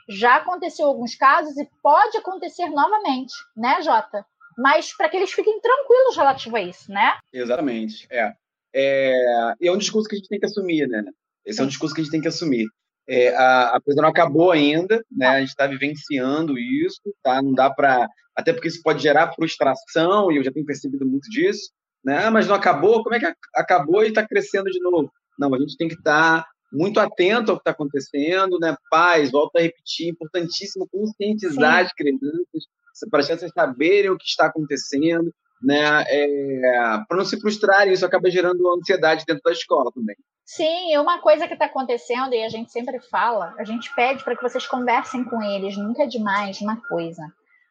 Já 0.09 0.37
aconteceu 0.37 0.87
alguns 0.87 1.15
casos 1.15 1.57
e 1.57 1.69
pode 1.81 2.17
acontecer 2.17 2.69
novamente, 2.69 3.33
né, 3.55 3.81
Jota? 3.81 4.25
Mas 4.57 4.95
para 4.95 5.07
que 5.07 5.15
eles 5.15 5.31
fiquem 5.31 5.59
tranquilos 5.61 6.17
relativo 6.17 6.57
a 6.57 6.61
isso, 6.61 6.91
né? 6.91 7.17
Exatamente. 7.31 8.05
É. 8.11 8.33
É, 8.73 9.53
é 9.61 9.71
um 9.71 9.77
discurso 9.77 10.09
que 10.09 10.15
a 10.15 10.17
gente 10.17 10.27
tem 10.27 10.39
que 10.39 10.45
assumir, 10.45 10.87
né? 10.87 11.03
Esse 11.45 11.61
é 11.61 11.63
um 11.63 11.67
discurso 11.67 11.95
que 11.95 12.01
a 12.01 12.03
gente 12.03 12.11
tem 12.11 12.21
que 12.21 12.27
assumir. 12.27 12.65
É, 13.07 13.35
a, 13.35 13.75
a, 13.75 13.81
coisa 13.81 14.01
não 14.01 14.09
acabou 14.09 14.51
ainda, 14.51 15.03
né? 15.11 15.27
A 15.27 15.39
gente 15.39 15.49
está 15.49 15.67
vivenciando 15.67 16.57
isso, 16.57 17.01
tá? 17.23 17.41
Não 17.41 17.53
dá 17.53 17.69
para, 17.69 18.07
até 18.35 18.53
porque 18.53 18.67
isso 18.67 18.81
pode 18.83 19.01
gerar 19.01 19.33
frustração 19.33 20.31
e 20.31 20.37
eu 20.37 20.43
já 20.43 20.51
tenho 20.51 20.65
percebido 20.65 21.05
muito 21.05 21.29
disso, 21.29 21.71
né? 22.03 22.25
Ah, 22.25 22.31
mas 22.31 22.47
não 22.47 22.55
acabou? 22.55 23.03
Como 23.03 23.15
é 23.15 23.19
que 23.19 23.33
acabou 23.55 24.03
e 24.03 24.09
está 24.09 24.25
crescendo 24.25 24.69
de 24.69 24.79
novo? 24.79 25.11
Não, 25.37 25.53
a 25.53 25.59
gente 25.59 25.77
tem 25.77 25.87
que 25.87 25.95
estar 25.95 26.43
tá 26.43 26.49
muito 26.71 26.99
atento 26.99 27.51
ao 27.51 27.57
que 27.57 27.61
está 27.61 27.71
acontecendo, 27.71 28.57
né? 28.59 28.75
Pais, 28.89 29.31
volto 29.31 29.57
a 29.57 29.61
repetir, 29.61 30.09
importantíssimo 30.09 30.87
conscientizar 30.89 31.79
Sim. 31.79 31.85
as 31.85 31.93
crianças 31.93 32.63
para 33.09 33.19
as 33.19 33.25
crianças 33.25 33.51
saberem 33.53 34.11
o 34.11 34.17
que 34.17 34.25
está 34.25 34.47
acontecendo, 34.47 35.33
né? 35.61 36.03
É, 36.07 36.61
para 37.07 37.17
não 37.17 37.25
se 37.25 37.39
frustrarem, 37.39 37.93
isso 37.93 38.05
acaba 38.05 38.29
gerando 38.29 38.67
ansiedade 38.73 39.23
dentro 39.27 39.43
da 39.43 39.51
escola 39.51 39.91
também. 39.93 40.15
Sim, 40.45 40.97
uma 40.97 41.19
coisa 41.19 41.47
que 41.47 41.53
está 41.53 41.65
acontecendo, 41.65 42.33
e 42.33 42.43
a 42.43 42.49
gente 42.49 42.71
sempre 42.71 42.99
fala, 43.09 43.53
a 43.57 43.63
gente 43.63 43.93
pede 43.95 44.23
para 44.23 44.35
que 44.35 44.41
vocês 44.41 44.65
conversem 44.67 45.23
com 45.23 45.41
eles, 45.41 45.77
nunca 45.77 46.03
é 46.03 46.07
demais 46.07 46.59
uma 46.61 46.81
coisa. 46.87 47.21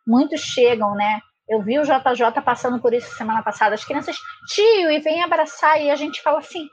Muitos 0.06 0.40
chegam, 0.40 0.94
né? 0.94 1.20
Eu 1.48 1.62
vi 1.62 1.78
o 1.78 1.82
JJ 1.82 2.40
passando 2.44 2.80
por 2.80 2.94
isso 2.94 3.14
semana 3.16 3.42
passada. 3.42 3.74
As 3.74 3.84
crianças, 3.84 4.16
tio, 4.46 4.90
e 4.90 5.00
vem 5.00 5.22
abraçar, 5.22 5.82
e 5.82 5.90
a 5.90 5.96
gente 5.96 6.22
fala 6.22 6.38
assim: 6.38 6.68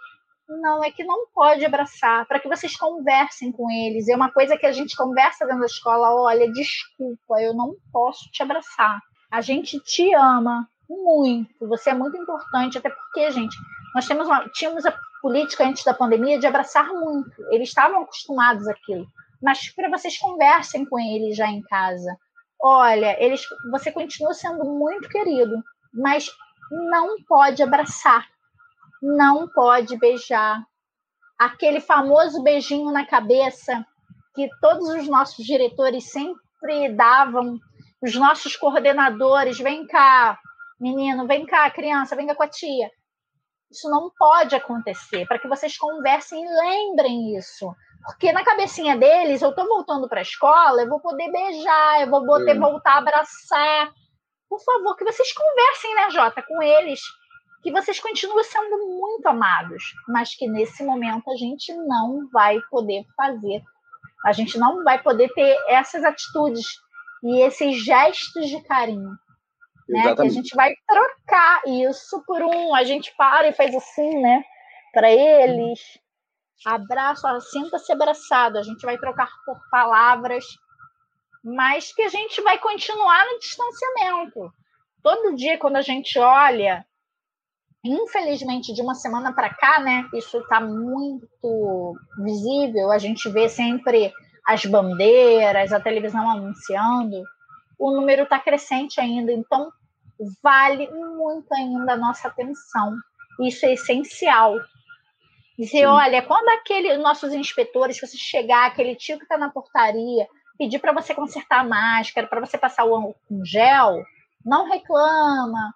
não, 0.48 0.84
é 0.84 0.92
que 0.92 1.04
não 1.04 1.28
pode 1.34 1.66
abraçar, 1.66 2.26
para 2.26 2.40
que 2.40 2.48
vocês 2.48 2.78
conversem 2.78 3.52
com 3.52 3.70
eles. 3.70 4.08
É 4.08 4.16
uma 4.16 4.32
coisa 4.32 4.56
que 4.58 4.66
a 4.66 4.72
gente 4.72 4.96
conversa 4.96 5.46
dentro 5.46 5.62
da 5.62 5.66
escola: 5.66 6.14
olha, 6.14 6.52
desculpa, 6.52 7.42
eu 7.42 7.54
não 7.54 7.76
posso 7.92 8.30
te 8.32 8.42
abraçar. 8.44 9.00
A 9.32 9.42
gente 9.42 9.80
te 9.80 10.14
ama 10.14 10.70
muito, 10.90 11.68
você 11.68 11.90
é 11.90 11.94
muito 11.94 12.16
importante, 12.16 12.78
até 12.78 12.90
porque, 12.90 13.30
gente, 13.32 13.58
nós 13.94 14.08
temos 14.08 14.28
uma, 14.28 14.48
tínhamos 14.50 14.86
a 14.86 14.98
política 15.28 15.68
antes 15.68 15.84
da 15.84 15.94
pandemia 15.94 16.40
de 16.40 16.48
abraçar 16.48 16.88
muito. 16.88 17.36
Eles 17.52 17.68
estavam 17.68 18.02
acostumados 18.02 18.66
àquilo. 18.66 19.06
Mas 19.44 19.70
para 19.76 19.90
vocês 19.90 20.18
conversem 20.18 20.86
com 20.86 20.98
eles 20.98 21.36
já 21.36 21.48
em 21.48 21.62
casa. 21.64 22.18
Olha, 22.62 23.22
eles, 23.22 23.46
você 23.70 23.92
continua 23.92 24.34
sendo 24.34 24.64
muito 24.64 25.10
querido, 25.10 25.62
mas 25.94 26.32
não 26.72 27.22
pode 27.28 27.62
abraçar, 27.62 28.26
não 29.02 29.50
pode 29.50 29.98
beijar. 29.98 30.64
Aquele 31.38 31.82
famoso 31.82 32.42
beijinho 32.42 32.90
na 32.90 33.06
cabeça 33.06 33.86
que 34.34 34.50
todos 34.62 34.88
os 34.88 35.10
nossos 35.10 35.46
diretores 35.46 36.10
sempre 36.10 36.96
davam, 36.96 37.60
os 38.02 38.16
nossos 38.16 38.56
coordenadores, 38.56 39.60
vem 39.60 39.86
cá, 39.88 40.40
menino, 40.80 41.28
vem 41.28 41.46
cá, 41.46 41.70
criança, 41.70 42.16
vem 42.16 42.28
cá 42.28 42.34
com 42.34 42.44
a 42.44 42.48
tia. 42.48 42.90
Isso 43.70 43.90
não 43.90 44.10
pode 44.18 44.56
acontecer, 44.56 45.26
para 45.28 45.40
que 45.40 45.48
vocês 45.48 45.78
conversem 45.78 46.42
e 46.42 46.48
lembrem 46.48 47.38
isso. 47.38 47.70
Porque 48.04 48.32
na 48.32 48.44
cabecinha 48.44 48.96
deles, 48.96 49.42
eu 49.42 49.50
estou 49.50 49.68
voltando 49.68 50.08
para 50.08 50.20
a 50.20 50.24
escola, 50.24 50.82
eu 50.82 50.90
vou 50.90 51.02
poder 51.02 51.30
beijar, 51.32 52.02
eu 52.02 52.10
vou 52.10 52.26
poder 52.26 52.56
é. 52.56 52.60
voltar 52.60 52.94
a 52.94 52.98
abraçar. 53.00 53.92
Por 54.50 54.64
favor, 54.64 54.96
que 54.96 55.04
vocês 55.04 55.34
conversem, 55.34 55.96
né, 55.96 56.10
Jota, 56.12 56.42
com 56.42 56.62
eles, 56.62 57.02
que 57.62 57.72
vocês 57.72 58.00
continuem 58.00 58.46
sendo 58.46 58.78
muito 58.88 59.28
amados, 59.28 59.84
mas 60.08 60.34
que 60.34 60.48
nesse 60.48 60.86
momento 60.86 61.30
a 61.30 61.36
gente 61.36 61.74
não 61.74 62.30
vai 62.32 62.62
poder 62.70 63.04
fazer. 63.18 63.62
A 64.26 64.32
gente 64.32 64.58
não 64.58 64.84
vai 64.84 65.02
poder 65.02 65.30
ter 65.34 65.58
essas 65.68 66.04
atitudes 66.04 66.66
e 67.24 67.42
esses 67.42 67.84
gestos 67.84 68.48
de 68.48 68.62
carinho. 68.64 69.12
Né? 69.88 70.16
Que 70.16 70.22
a 70.22 70.30
gente 70.30 70.56
vai 70.56 70.74
trocar 70.88 71.62
isso 71.66 72.22
por 72.26 72.42
um. 72.42 72.76
A 72.76 72.84
gente 72.84 73.14
para 73.18 73.48
e 73.48 73.54
faz 73.54 73.74
assim, 73.74 74.22
né? 74.22 74.44
Para 74.94 75.10
eles. 75.10 75.80
Abraço, 76.66 77.26
sinta-se 77.52 77.92
abraçado. 77.92 78.58
A 78.58 78.64
gente 78.64 78.86
vai 78.86 78.98
trocar 78.98 79.30
por 79.46 79.58
palavras, 79.72 80.44
mas 81.44 81.94
que 81.94 82.02
a 82.02 82.10
gente 82.10 82.42
vai 82.42 82.58
continuar 82.58 83.26
no 83.26 83.40
distanciamento. 83.40 84.52
Todo 85.02 85.36
dia, 85.36 85.58
quando 85.58 85.78
a 85.78 85.82
gente 85.82 86.20
olha, 86.20 86.86
infelizmente, 87.86 88.74
de 88.74 88.82
uma 88.82 88.96
semana 88.96 89.34
para 89.34 89.54
cá, 89.54 89.80
né? 89.80 90.10
Isso 90.14 90.38
está 90.40 90.60
muito 90.60 91.96
visível. 92.24 92.92
A 92.92 92.98
gente 92.98 93.30
vê 93.30 93.48
sempre 93.48 94.12
as 94.46 94.66
bandeiras, 94.66 95.72
a 95.72 95.80
televisão 95.80 96.30
anunciando 96.30 97.24
o 97.78 97.92
número 97.92 98.24
está 98.24 98.40
crescente 98.40 99.00
ainda, 99.00 99.32
então 99.32 99.72
vale 100.42 100.90
muito 100.92 101.54
ainda 101.54 101.94
a 101.94 101.98
nossa 101.98 102.28
atenção. 102.28 102.96
Isso 103.40 103.66
é 103.66 103.74
essencial. 103.74 104.56
Dizer, 105.58 105.80
Sim. 105.80 105.86
olha, 105.86 106.22
quando 106.22 106.50
aquele 106.50 106.98
nossos 106.98 107.34
inspetores, 107.34 108.00
você 108.00 108.18
chegar, 108.18 108.68
aquele 108.68 108.96
tio 108.96 109.18
que 109.18 109.24
está 109.24 109.38
na 109.38 109.50
portaria, 109.50 110.28
pedir 110.58 110.80
para 110.80 110.92
você 110.92 111.14
consertar 111.14 111.62
a 111.62 111.64
máscara, 111.64 112.28
para 112.28 112.40
você 112.40 112.58
passar 112.58 112.86
o 112.86 113.16
gel, 113.44 114.04
não 114.46 114.70
reclama. 114.70 115.74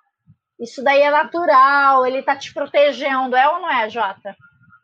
Isso 0.60 0.84
daí 0.84 1.02
é 1.02 1.10
natural, 1.10 2.06
ele 2.06 2.20
está 2.20 2.36
te 2.36 2.54
protegendo, 2.54 3.36
é 3.36 3.50
ou 3.50 3.62
não 3.62 3.70
é, 3.70 3.90
Jota? 3.90 4.36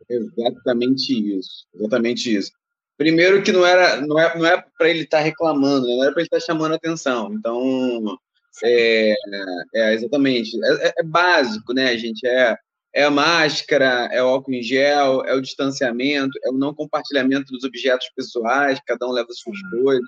Exatamente 0.09 1.37
isso, 1.37 1.67
exatamente 1.75 2.35
isso. 2.35 2.51
Primeiro 2.97 3.43
que 3.43 3.51
não 3.51 3.65
era, 3.65 4.01
não 4.01 4.19
é, 4.19 4.37
não 4.37 4.45
é 4.45 4.63
para 4.77 4.89
ele 4.89 5.01
estar 5.03 5.17
tá 5.17 5.23
reclamando, 5.23 5.87
né? 5.87 5.95
não 5.95 6.03
era 6.03 6.11
para 6.11 6.21
ele 6.21 6.27
estar 6.27 6.39
tá 6.39 6.45
chamando 6.45 6.73
atenção. 6.73 7.31
Então, 7.33 8.17
é, 8.63 9.13
é 9.75 9.93
exatamente, 9.93 10.57
é, 10.63 10.87
é, 10.87 10.93
é, 10.97 11.03
básico, 11.03 11.73
né, 11.73 11.95
gente? 11.97 12.25
É, 12.25 12.57
é 12.95 13.03
a 13.03 13.11
máscara, 13.11 14.09
é 14.11 14.23
o 14.23 14.27
álcool 14.27 14.53
em 14.53 14.63
gel, 14.63 15.23
é 15.25 15.35
o 15.35 15.41
distanciamento, 15.41 16.31
é 16.43 16.49
o 16.49 16.53
não 16.53 16.73
compartilhamento 16.73 17.51
dos 17.51 17.63
objetos 17.63 18.09
pessoais, 18.15 18.79
cada 18.87 19.07
um 19.07 19.11
leva 19.11 19.27
suas 19.31 19.59
coisas, 19.69 20.07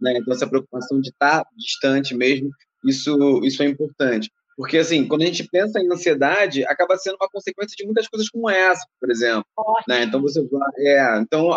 né? 0.00 0.16
Então 0.18 0.32
essa 0.32 0.46
preocupação 0.46 1.00
de 1.00 1.08
estar 1.08 1.42
tá 1.42 1.50
distante 1.56 2.14
mesmo 2.14 2.50
isso, 2.84 3.40
isso 3.44 3.62
é 3.62 3.66
importante. 3.66 4.30
Porque, 4.56 4.78
assim, 4.78 5.06
quando 5.06 5.22
a 5.22 5.26
gente 5.26 5.48
pensa 5.48 5.78
em 5.78 5.92
ansiedade, 5.92 6.64
acaba 6.64 6.96
sendo 6.96 7.16
uma 7.20 7.28
consequência 7.28 7.76
de 7.76 7.84
muitas 7.84 8.08
coisas 8.08 8.28
como 8.28 8.50
essa, 8.50 8.84
por 9.00 9.08
exemplo. 9.10 9.44
Né? 9.86 10.02
Então, 10.02 10.20
você 10.20 10.44
vai. 10.48 10.70
É, 10.78 11.18
então, 11.18 11.50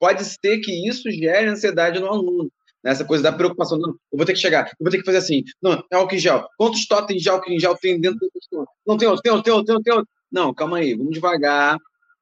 pode 0.00 0.24
ser 0.24 0.58
que 0.58 0.88
isso 0.88 1.10
gere 1.10 1.48
ansiedade 1.48 2.00
no 2.00 2.06
aluno. 2.06 2.50
Né? 2.82 2.90
Essa 2.90 3.04
coisa 3.04 3.22
da 3.22 3.32
preocupação. 3.32 3.78
Não, 3.78 3.90
eu 3.90 4.16
vou 4.16 4.26
ter 4.26 4.32
que 4.32 4.38
chegar, 4.38 4.66
eu 4.66 4.76
vou 4.80 4.90
ter 4.90 4.98
que 4.98 5.04
fazer 5.04 5.18
assim. 5.18 5.44
Não, 5.62 5.84
é 5.92 5.96
álcool 5.96 6.14
em 6.14 6.18
gel. 6.18 6.48
Quantos 6.56 6.86
totens 6.86 7.22
de 7.22 7.28
álcool 7.28 7.52
em 7.52 7.60
gel 7.60 7.76
tem 7.76 8.00
dentro 8.00 8.18
do 8.18 8.30
pessoa? 8.32 8.66
Não, 8.86 8.96
tem 8.96 9.06
outro, 9.06 9.22
tem 9.22 9.32
outro, 9.32 9.44
tem 9.44 9.54
outro, 9.54 9.82
tem 9.82 9.92
outro. 9.92 10.08
Não, 10.32 10.54
calma 10.54 10.78
aí, 10.78 10.94
vamos 10.94 11.12
devagar. 11.12 11.78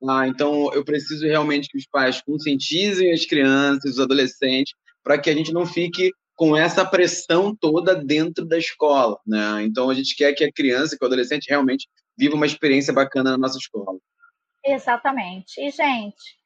Ah, 0.06 0.28
então, 0.28 0.72
eu 0.74 0.84
preciso 0.84 1.26
realmente 1.26 1.68
que 1.68 1.78
os 1.78 1.86
pais 1.86 2.20
conscientizem 2.22 3.12
as 3.12 3.24
crianças, 3.24 3.94
os 3.94 4.00
adolescentes, 4.00 4.72
para 5.02 5.18
que 5.18 5.30
a 5.30 5.34
gente 5.34 5.52
não 5.52 5.66
fique 5.66 6.12
com 6.36 6.56
essa 6.56 6.84
pressão 6.84 7.54
toda 7.54 7.96
dentro 7.96 8.46
da 8.46 8.56
escola, 8.56 9.18
né? 9.26 9.64
Então 9.64 9.90
a 9.90 9.94
gente 9.94 10.14
quer 10.14 10.32
que 10.34 10.44
a 10.44 10.52
criança, 10.52 10.96
que 10.96 11.04
o 11.04 11.06
adolescente 11.06 11.48
realmente 11.48 11.88
viva 12.16 12.36
uma 12.36 12.46
experiência 12.46 12.92
bacana 12.92 13.32
na 13.32 13.38
nossa 13.38 13.58
escola. 13.58 13.98
Exatamente. 14.64 15.60
E 15.60 15.70
gente, 15.70 16.37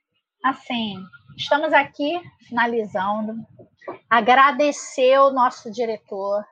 assim, 0.43 0.97
estamos 1.36 1.72
aqui 1.72 2.20
finalizando. 2.49 3.34
Agradecer 4.09 5.18
o 5.18 5.30
nosso 5.30 5.70
diretor, 5.70 6.45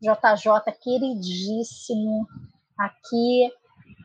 JJ, 0.00 0.72
queridíssimo, 0.82 2.26
aqui. 2.78 3.50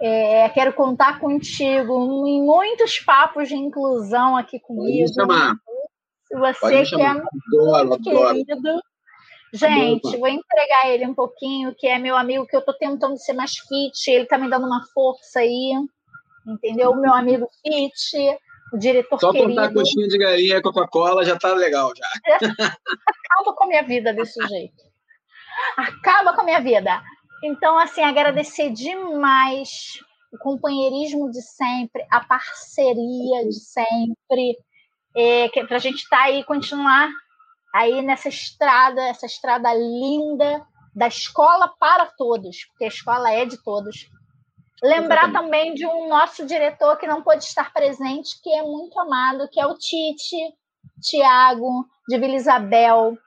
É, 0.02 0.50
quero 0.50 0.74
contar 0.74 1.20
contigo 1.20 2.28
em 2.28 2.44
muitos 2.44 3.00
papos 3.00 3.48
de 3.48 3.56
inclusão 3.56 4.36
aqui 4.36 4.60
comigo. 4.60 5.06
Pode 5.06 5.14
chamar. 5.14 5.56
Você 6.32 6.84
que 6.84 7.02
é 7.02 7.08
adoro, 7.08 7.90
muito 7.90 8.10
adoro. 8.10 8.34
querido. 8.34 8.82
Gente, 9.54 10.08
adoro. 10.08 10.20
vou 10.20 10.28
entregar 10.30 10.90
ele 10.90 11.06
um 11.06 11.14
pouquinho, 11.14 11.76
que 11.76 11.88
é 11.88 12.00
meu 12.00 12.16
amigo, 12.16 12.48
que 12.48 12.56
eu 12.56 12.64
tô 12.64 12.74
tentando 12.74 13.18
ser 13.18 13.34
mais 13.34 13.58
fit, 13.58 14.10
ele 14.10 14.26
tá 14.26 14.38
me 14.38 14.50
dando 14.50 14.66
uma 14.66 14.86
força 14.94 15.40
aí, 15.40 15.74
entendeu? 16.48 16.96
Meu 16.96 17.14
amigo 17.14 17.48
fit, 17.62 18.40
o 18.72 18.78
diretor 18.78 19.20
Só 19.20 19.32
querido. 19.32 19.54
Só 19.54 19.62
contar 19.62 19.74
coxinha 19.74 20.08
de 20.08 20.18
galinha 20.18 20.58
e 20.58 20.62
Coca-Cola 20.62 21.26
já 21.26 21.38
tá 21.38 21.54
legal, 21.54 21.92
já. 21.96 22.08
Acaba 23.08 23.56
com 23.56 23.64
a 23.64 23.68
minha 23.68 23.84
vida 23.84 24.14
desse 24.14 24.40
jeito. 24.48 24.84
Acaba 25.78 26.34
com 26.34 26.42
a 26.42 26.46
minha 26.46 26.62
vida. 26.62 27.02
Então, 27.44 27.78
assim, 27.78 28.02
agradecer 28.02 28.70
demais 28.72 30.00
o 30.32 30.38
companheirismo 30.38 31.30
de 31.30 31.42
sempre, 31.42 32.06
a 32.10 32.22
parceria 32.22 33.46
de 33.46 33.60
sempre, 33.60 34.58
é, 35.16 35.50
para 35.50 35.76
a 35.76 35.80
gente 35.80 36.04
estar 36.04 36.18
tá 36.18 36.24
aí, 36.24 36.44
continuar 36.44 37.10
aí 37.74 38.02
nessa 38.02 38.30
estrada, 38.30 39.02
essa 39.02 39.26
estrada 39.26 39.74
linda 39.74 40.66
da 40.96 41.08
escola 41.08 41.70
para 41.80 42.06
todos, 42.06 42.66
porque 42.66 42.86
a 42.86 42.90
escola 42.90 43.32
é 43.32 43.46
de 43.46 43.62
todos. 43.64 44.10
Lembrar 44.82 45.30
Exatamente. 45.30 45.44
também 45.44 45.74
de 45.74 45.86
um 45.86 46.08
nosso 46.08 46.46
diretor 46.46 46.98
que 46.98 47.06
não 47.06 47.22
pôde 47.22 47.44
estar 47.44 47.72
presente, 47.72 48.42
que 48.42 48.52
é 48.52 48.64
muito 48.64 49.00
amado, 49.00 49.48
que 49.52 49.60
é 49.60 49.66
o 49.66 49.78
Tite, 49.78 50.38
Tiago, 51.02 51.86
de 52.08 52.18
Vila 52.18 52.36
Isabel. 52.36 53.18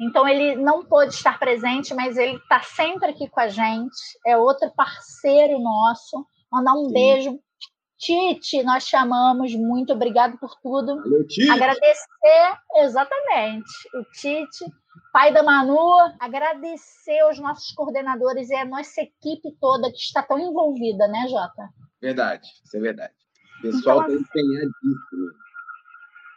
Então, 0.00 0.28
ele 0.28 0.56
não 0.56 0.84
pôde 0.84 1.14
estar 1.14 1.38
presente, 1.38 1.94
mas 1.94 2.16
ele 2.16 2.36
está 2.36 2.60
sempre 2.62 3.10
aqui 3.10 3.28
com 3.28 3.40
a 3.40 3.48
gente. 3.48 3.96
É 4.26 4.36
outro 4.36 4.70
parceiro 4.76 5.58
nosso. 5.60 6.26
Mandar 6.50 6.74
um 6.74 6.86
Sim. 6.86 6.92
beijo 6.92 7.40
Tite, 7.98 8.62
nós 8.62 8.84
chamamos, 8.84 9.54
muito 9.54 9.92
obrigado 9.92 10.38
por 10.38 10.54
tudo. 10.62 10.96
Valeu, 11.02 11.26
Tite. 11.26 11.50
Agradecer, 11.50 12.58
exatamente, 12.76 13.70
o 13.94 14.04
Tite, 14.12 14.64
pai 15.12 15.32
da 15.32 15.42
Manu, 15.42 15.88
agradecer 16.20 17.18
aos 17.20 17.38
nossos 17.38 17.72
coordenadores 17.74 18.50
e 18.50 18.54
a 18.54 18.64
nossa 18.64 19.00
equipe 19.00 19.56
toda 19.60 19.90
que 19.90 19.98
está 19.98 20.22
tão 20.22 20.38
envolvida, 20.38 21.08
né, 21.08 21.26
Jota? 21.28 21.70
Verdade, 22.00 22.46
isso 22.64 22.76
é 22.76 22.80
verdade. 22.80 23.14
O 23.58 23.62
pessoal 23.62 24.00
está 24.00 24.12
então, 24.12 24.22
assim, 24.22 24.40
empenhadíssimo. 24.40 25.46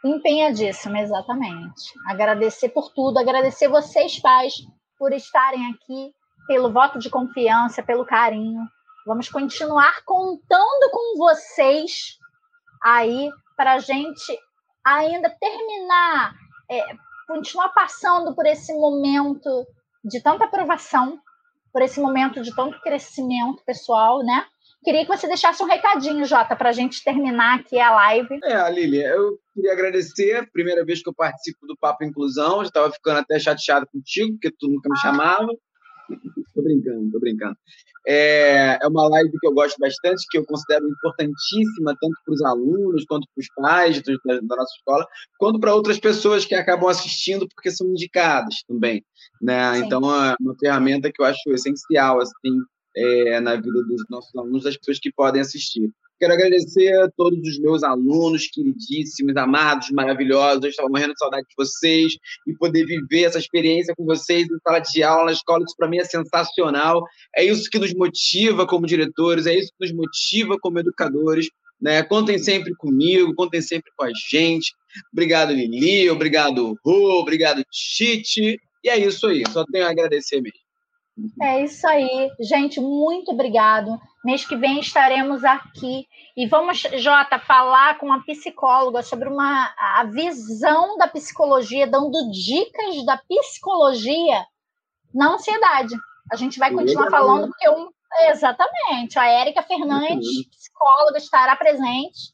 Empenhadíssimo, 0.02 0.96
exatamente. 0.96 1.92
Agradecer 2.06 2.70
por 2.70 2.90
tudo, 2.94 3.18
agradecer 3.18 3.68
vocês, 3.68 4.18
pais, 4.18 4.54
por 4.98 5.12
estarem 5.12 5.70
aqui, 5.70 6.14
pelo 6.46 6.72
voto 6.72 6.98
de 6.98 7.10
confiança, 7.10 7.82
pelo 7.82 8.06
carinho. 8.06 8.62
Vamos 9.10 9.28
continuar 9.28 10.04
contando 10.04 10.88
com 10.92 11.18
vocês 11.18 12.16
aí 12.80 13.28
para 13.56 13.72
a 13.72 13.78
gente 13.80 14.38
ainda 14.86 15.28
terminar, 15.30 16.32
é, 16.70 16.80
continuar 17.26 17.70
passando 17.70 18.32
por 18.36 18.46
esse 18.46 18.72
momento 18.72 19.66
de 20.04 20.22
tanta 20.22 20.44
aprovação, 20.44 21.18
por 21.72 21.82
esse 21.82 22.00
momento 22.00 22.40
de 22.40 22.54
tanto 22.54 22.80
crescimento 22.82 23.64
pessoal, 23.66 24.22
né? 24.22 24.46
Queria 24.84 25.04
que 25.04 25.10
você 25.10 25.26
deixasse 25.26 25.60
um 25.60 25.66
recadinho, 25.66 26.24
Jota, 26.24 26.54
para 26.54 26.68
a 26.68 26.72
gente 26.72 27.02
terminar 27.02 27.58
aqui 27.58 27.80
a 27.80 27.90
live. 27.90 28.38
É, 28.44 28.70
Lili, 28.70 29.02
eu 29.02 29.40
queria 29.52 29.72
agradecer. 29.72 30.48
Primeira 30.52 30.84
vez 30.84 31.02
que 31.02 31.08
eu 31.08 31.14
participo 31.14 31.66
do 31.66 31.76
Papo 31.76 32.04
Inclusão, 32.04 32.58
já 32.58 32.68
estava 32.68 32.92
ficando 32.92 33.18
até 33.18 33.40
chateado 33.40 33.88
contigo, 33.88 34.34
porque 34.34 34.54
tu 34.56 34.68
nunca 34.68 34.88
me 34.88 34.96
chamava. 34.98 35.48
tô 36.54 36.62
brincando, 36.62 37.10
tô 37.10 37.20
brincando. 37.20 37.56
É, 38.06 38.78
é 38.82 38.86
uma 38.88 39.08
live 39.08 39.30
que 39.38 39.46
eu 39.46 39.52
gosto 39.52 39.76
bastante, 39.78 40.26
que 40.30 40.38
eu 40.38 40.44
considero 40.46 40.88
importantíssima, 40.88 41.96
tanto 42.00 42.16
para 42.24 42.34
os 42.34 42.42
alunos, 42.42 43.04
quanto 43.06 43.26
para 43.34 43.40
os 43.40 43.48
pais 43.54 44.02
da, 44.02 44.40
da 44.40 44.56
nossa 44.56 44.74
escola, 44.76 45.06
quanto 45.38 45.60
para 45.60 45.74
outras 45.74 45.98
pessoas 45.98 46.44
que 46.44 46.54
acabam 46.54 46.88
assistindo, 46.88 47.46
porque 47.48 47.70
são 47.70 47.88
indicadas 47.88 48.62
também. 48.66 49.04
Né? 49.40 49.78
Então, 49.78 50.00
é 50.00 50.34
uma 50.40 50.56
ferramenta 50.58 51.10
que 51.12 51.20
eu 51.22 51.26
acho 51.26 51.50
essencial 51.50 52.20
assim, 52.20 52.58
é, 52.96 53.40
na 53.40 53.56
vida 53.56 53.82
dos 53.84 54.04
nossos 54.08 54.34
alunos, 54.34 54.64
das 54.64 54.76
pessoas 54.76 54.98
que 54.98 55.12
podem 55.12 55.40
assistir. 55.40 55.90
Quero 56.20 56.34
agradecer 56.34 56.92
a 57.00 57.10
todos 57.16 57.38
os 57.48 57.58
meus 57.58 57.82
alunos 57.82 58.46
queridíssimos, 58.48 59.34
amados, 59.38 59.88
maravilhosos. 59.90 60.66
Estava 60.66 60.90
morrendo 60.90 61.14
de 61.14 61.18
saudade 61.18 61.46
de 61.48 61.54
vocês 61.56 62.12
e 62.46 62.52
poder 62.58 62.84
viver 62.84 63.22
essa 63.22 63.38
experiência 63.38 63.94
com 63.96 64.04
vocês 64.04 64.46
em 64.46 64.58
sala 64.62 64.80
de 64.80 65.02
aula, 65.02 65.24
na 65.24 65.32
escola. 65.32 65.64
Isso 65.64 65.74
para 65.74 65.88
mim 65.88 65.96
é 65.96 66.04
sensacional. 66.04 67.02
É 67.34 67.42
isso 67.42 67.70
que 67.70 67.78
nos 67.78 67.94
motiva 67.94 68.66
como 68.66 68.86
diretores, 68.86 69.46
é 69.46 69.54
isso 69.54 69.72
que 69.72 69.86
nos 69.86 69.92
motiva 69.96 70.58
como 70.60 70.78
educadores. 70.78 71.48
Né? 71.80 72.02
Contem 72.02 72.38
sempre 72.38 72.74
comigo, 72.74 73.34
contem 73.34 73.62
sempre 73.62 73.90
com 73.96 74.04
a 74.04 74.10
gente. 74.30 74.74
Obrigado, 75.10 75.54
Lili, 75.54 76.10
obrigado, 76.10 76.76
Rô, 76.84 77.18
obrigado, 77.18 77.64
Tite. 77.72 78.60
E 78.84 78.90
é 78.90 78.98
isso 78.98 79.26
aí, 79.26 79.42
só 79.50 79.64
tenho 79.64 79.86
a 79.86 79.90
agradecer 79.90 80.42
mesmo. 80.42 80.69
É 81.42 81.62
isso 81.62 81.86
aí. 81.86 82.30
Gente, 82.40 82.80
muito 82.80 83.32
obrigado. 83.32 83.98
Mês 84.24 84.46
que 84.46 84.56
vem 84.56 84.80
estaremos 84.80 85.44
aqui 85.44 86.06
e 86.36 86.46
vamos, 86.46 86.80
Jota, 86.94 87.38
falar 87.38 87.98
com 87.98 88.06
uma 88.06 88.24
psicóloga 88.24 89.02
sobre 89.02 89.28
uma, 89.28 89.74
a 89.78 90.04
visão 90.04 90.96
da 90.96 91.08
psicologia, 91.08 91.86
dando 91.86 92.30
dicas 92.30 93.04
da 93.04 93.18
psicologia 93.18 94.44
na 95.14 95.34
ansiedade. 95.34 95.94
A 96.30 96.36
gente 96.36 96.58
vai 96.58 96.72
continuar 96.72 97.10
falando, 97.10 97.48
porque 97.48 97.68
um, 97.70 97.88
exatamente, 98.28 99.18
a 99.18 99.26
Érica 99.26 99.62
Fernandes, 99.62 100.46
psicóloga, 100.48 101.18
estará 101.18 101.56
presente. 101.56 102.32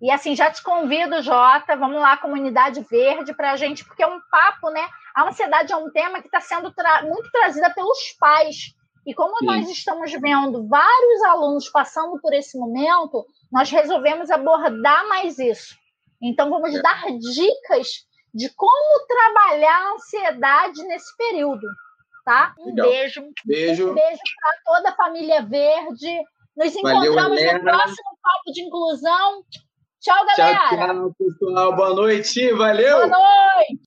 E 0.00 0.10
assim, 0.10 0.34
já 0.34 0.50
te 0.50 0.62
convido, 0.62 1.20
Jota, 1.20 1.76
vamos 1.76 2.00
lá, 2.00 2.16
comunidade 2.16 2.80
verde, 2.90 3.34
para 3.34 3.52
a 3.52 3.56
gente, 3.56 3.84
porque 3.84 4.02
é 4.02 4.06
um 4.06 4.20
papo, 4.30 4.70
né? 4.70 4.88
A 5.14 5.28
ansiedade 5.28 5.72
é 5.72 5.76
um 5.76 5.90
tema 5.90 6.20
que 6.20 6.26
está 6.26 6.40
sendo 6.40 6.72
tra 6.72 7.02
muito 7.02 7.30
trazida 7.30 7.68
pelos 7.70 8.16
pais. 8.18 8.74
E 9.06 9.14
como 9.14 9.36
Sim. 9.38 9.46
nós 9.46 9.68
estamos 9.68 10.10
vendo 10.12 10.66
vários 10.68 11.22
alunos 11.24 11.68
passando 11.68 12.18
por 12.20 12.32
esse 12.32 12.58
momento, 12.58 13.26
nós 13.52 13.70
resolvemos 13.70 14.30
abordar 14.30 15.06
mais 15.08 15.38
isso. 15.38 15.74
Então, 16.22 16.48
vamos 16.48 16.74
é. 16.74 16.80
dar 16.80 17.02
dicas 17.18 17.88
de 18.32 18.48
como 18.54 19.06
trabalhar 19.06 19.82
a 19.82 19.92
ansiedade 19.94 20.82
nesse 20.84 21.14
período. 21.16 21.66
Tá? 22.24 22.54
Um 22.58 22.66
Legal. 22.66 22.88
beijo. 22.88 23.28
Beijo. 23.44 23.90
Um 23.90 23.94
beijo 23.94 24.20
para 24.40 24.74
toda 24.76 24.90
a 24.90 24.96
família 24.96 25.42
verde. 25.42 26.22
Nos 26.56 26.74
encontramos 26.76 27.14
Valeu, 27.14 27.54
no 27.54 27.60
próximo 27.60 28.18
Papo 28.22 28.52
de 28.52 28.62
Inclusão. 28.62 29.44
Tchau, 30.00 30.24
galera. 30.26 30.58
Tchau, 30.68 30.78
tchau, 30.78 31.14
pessoal. 31.18 31.76
Boa 31.76 31.94
noite. 31.94 32.52
Valeu. 32.54 32.96
Boa 32.96 33.06
noite. 33.06 33.80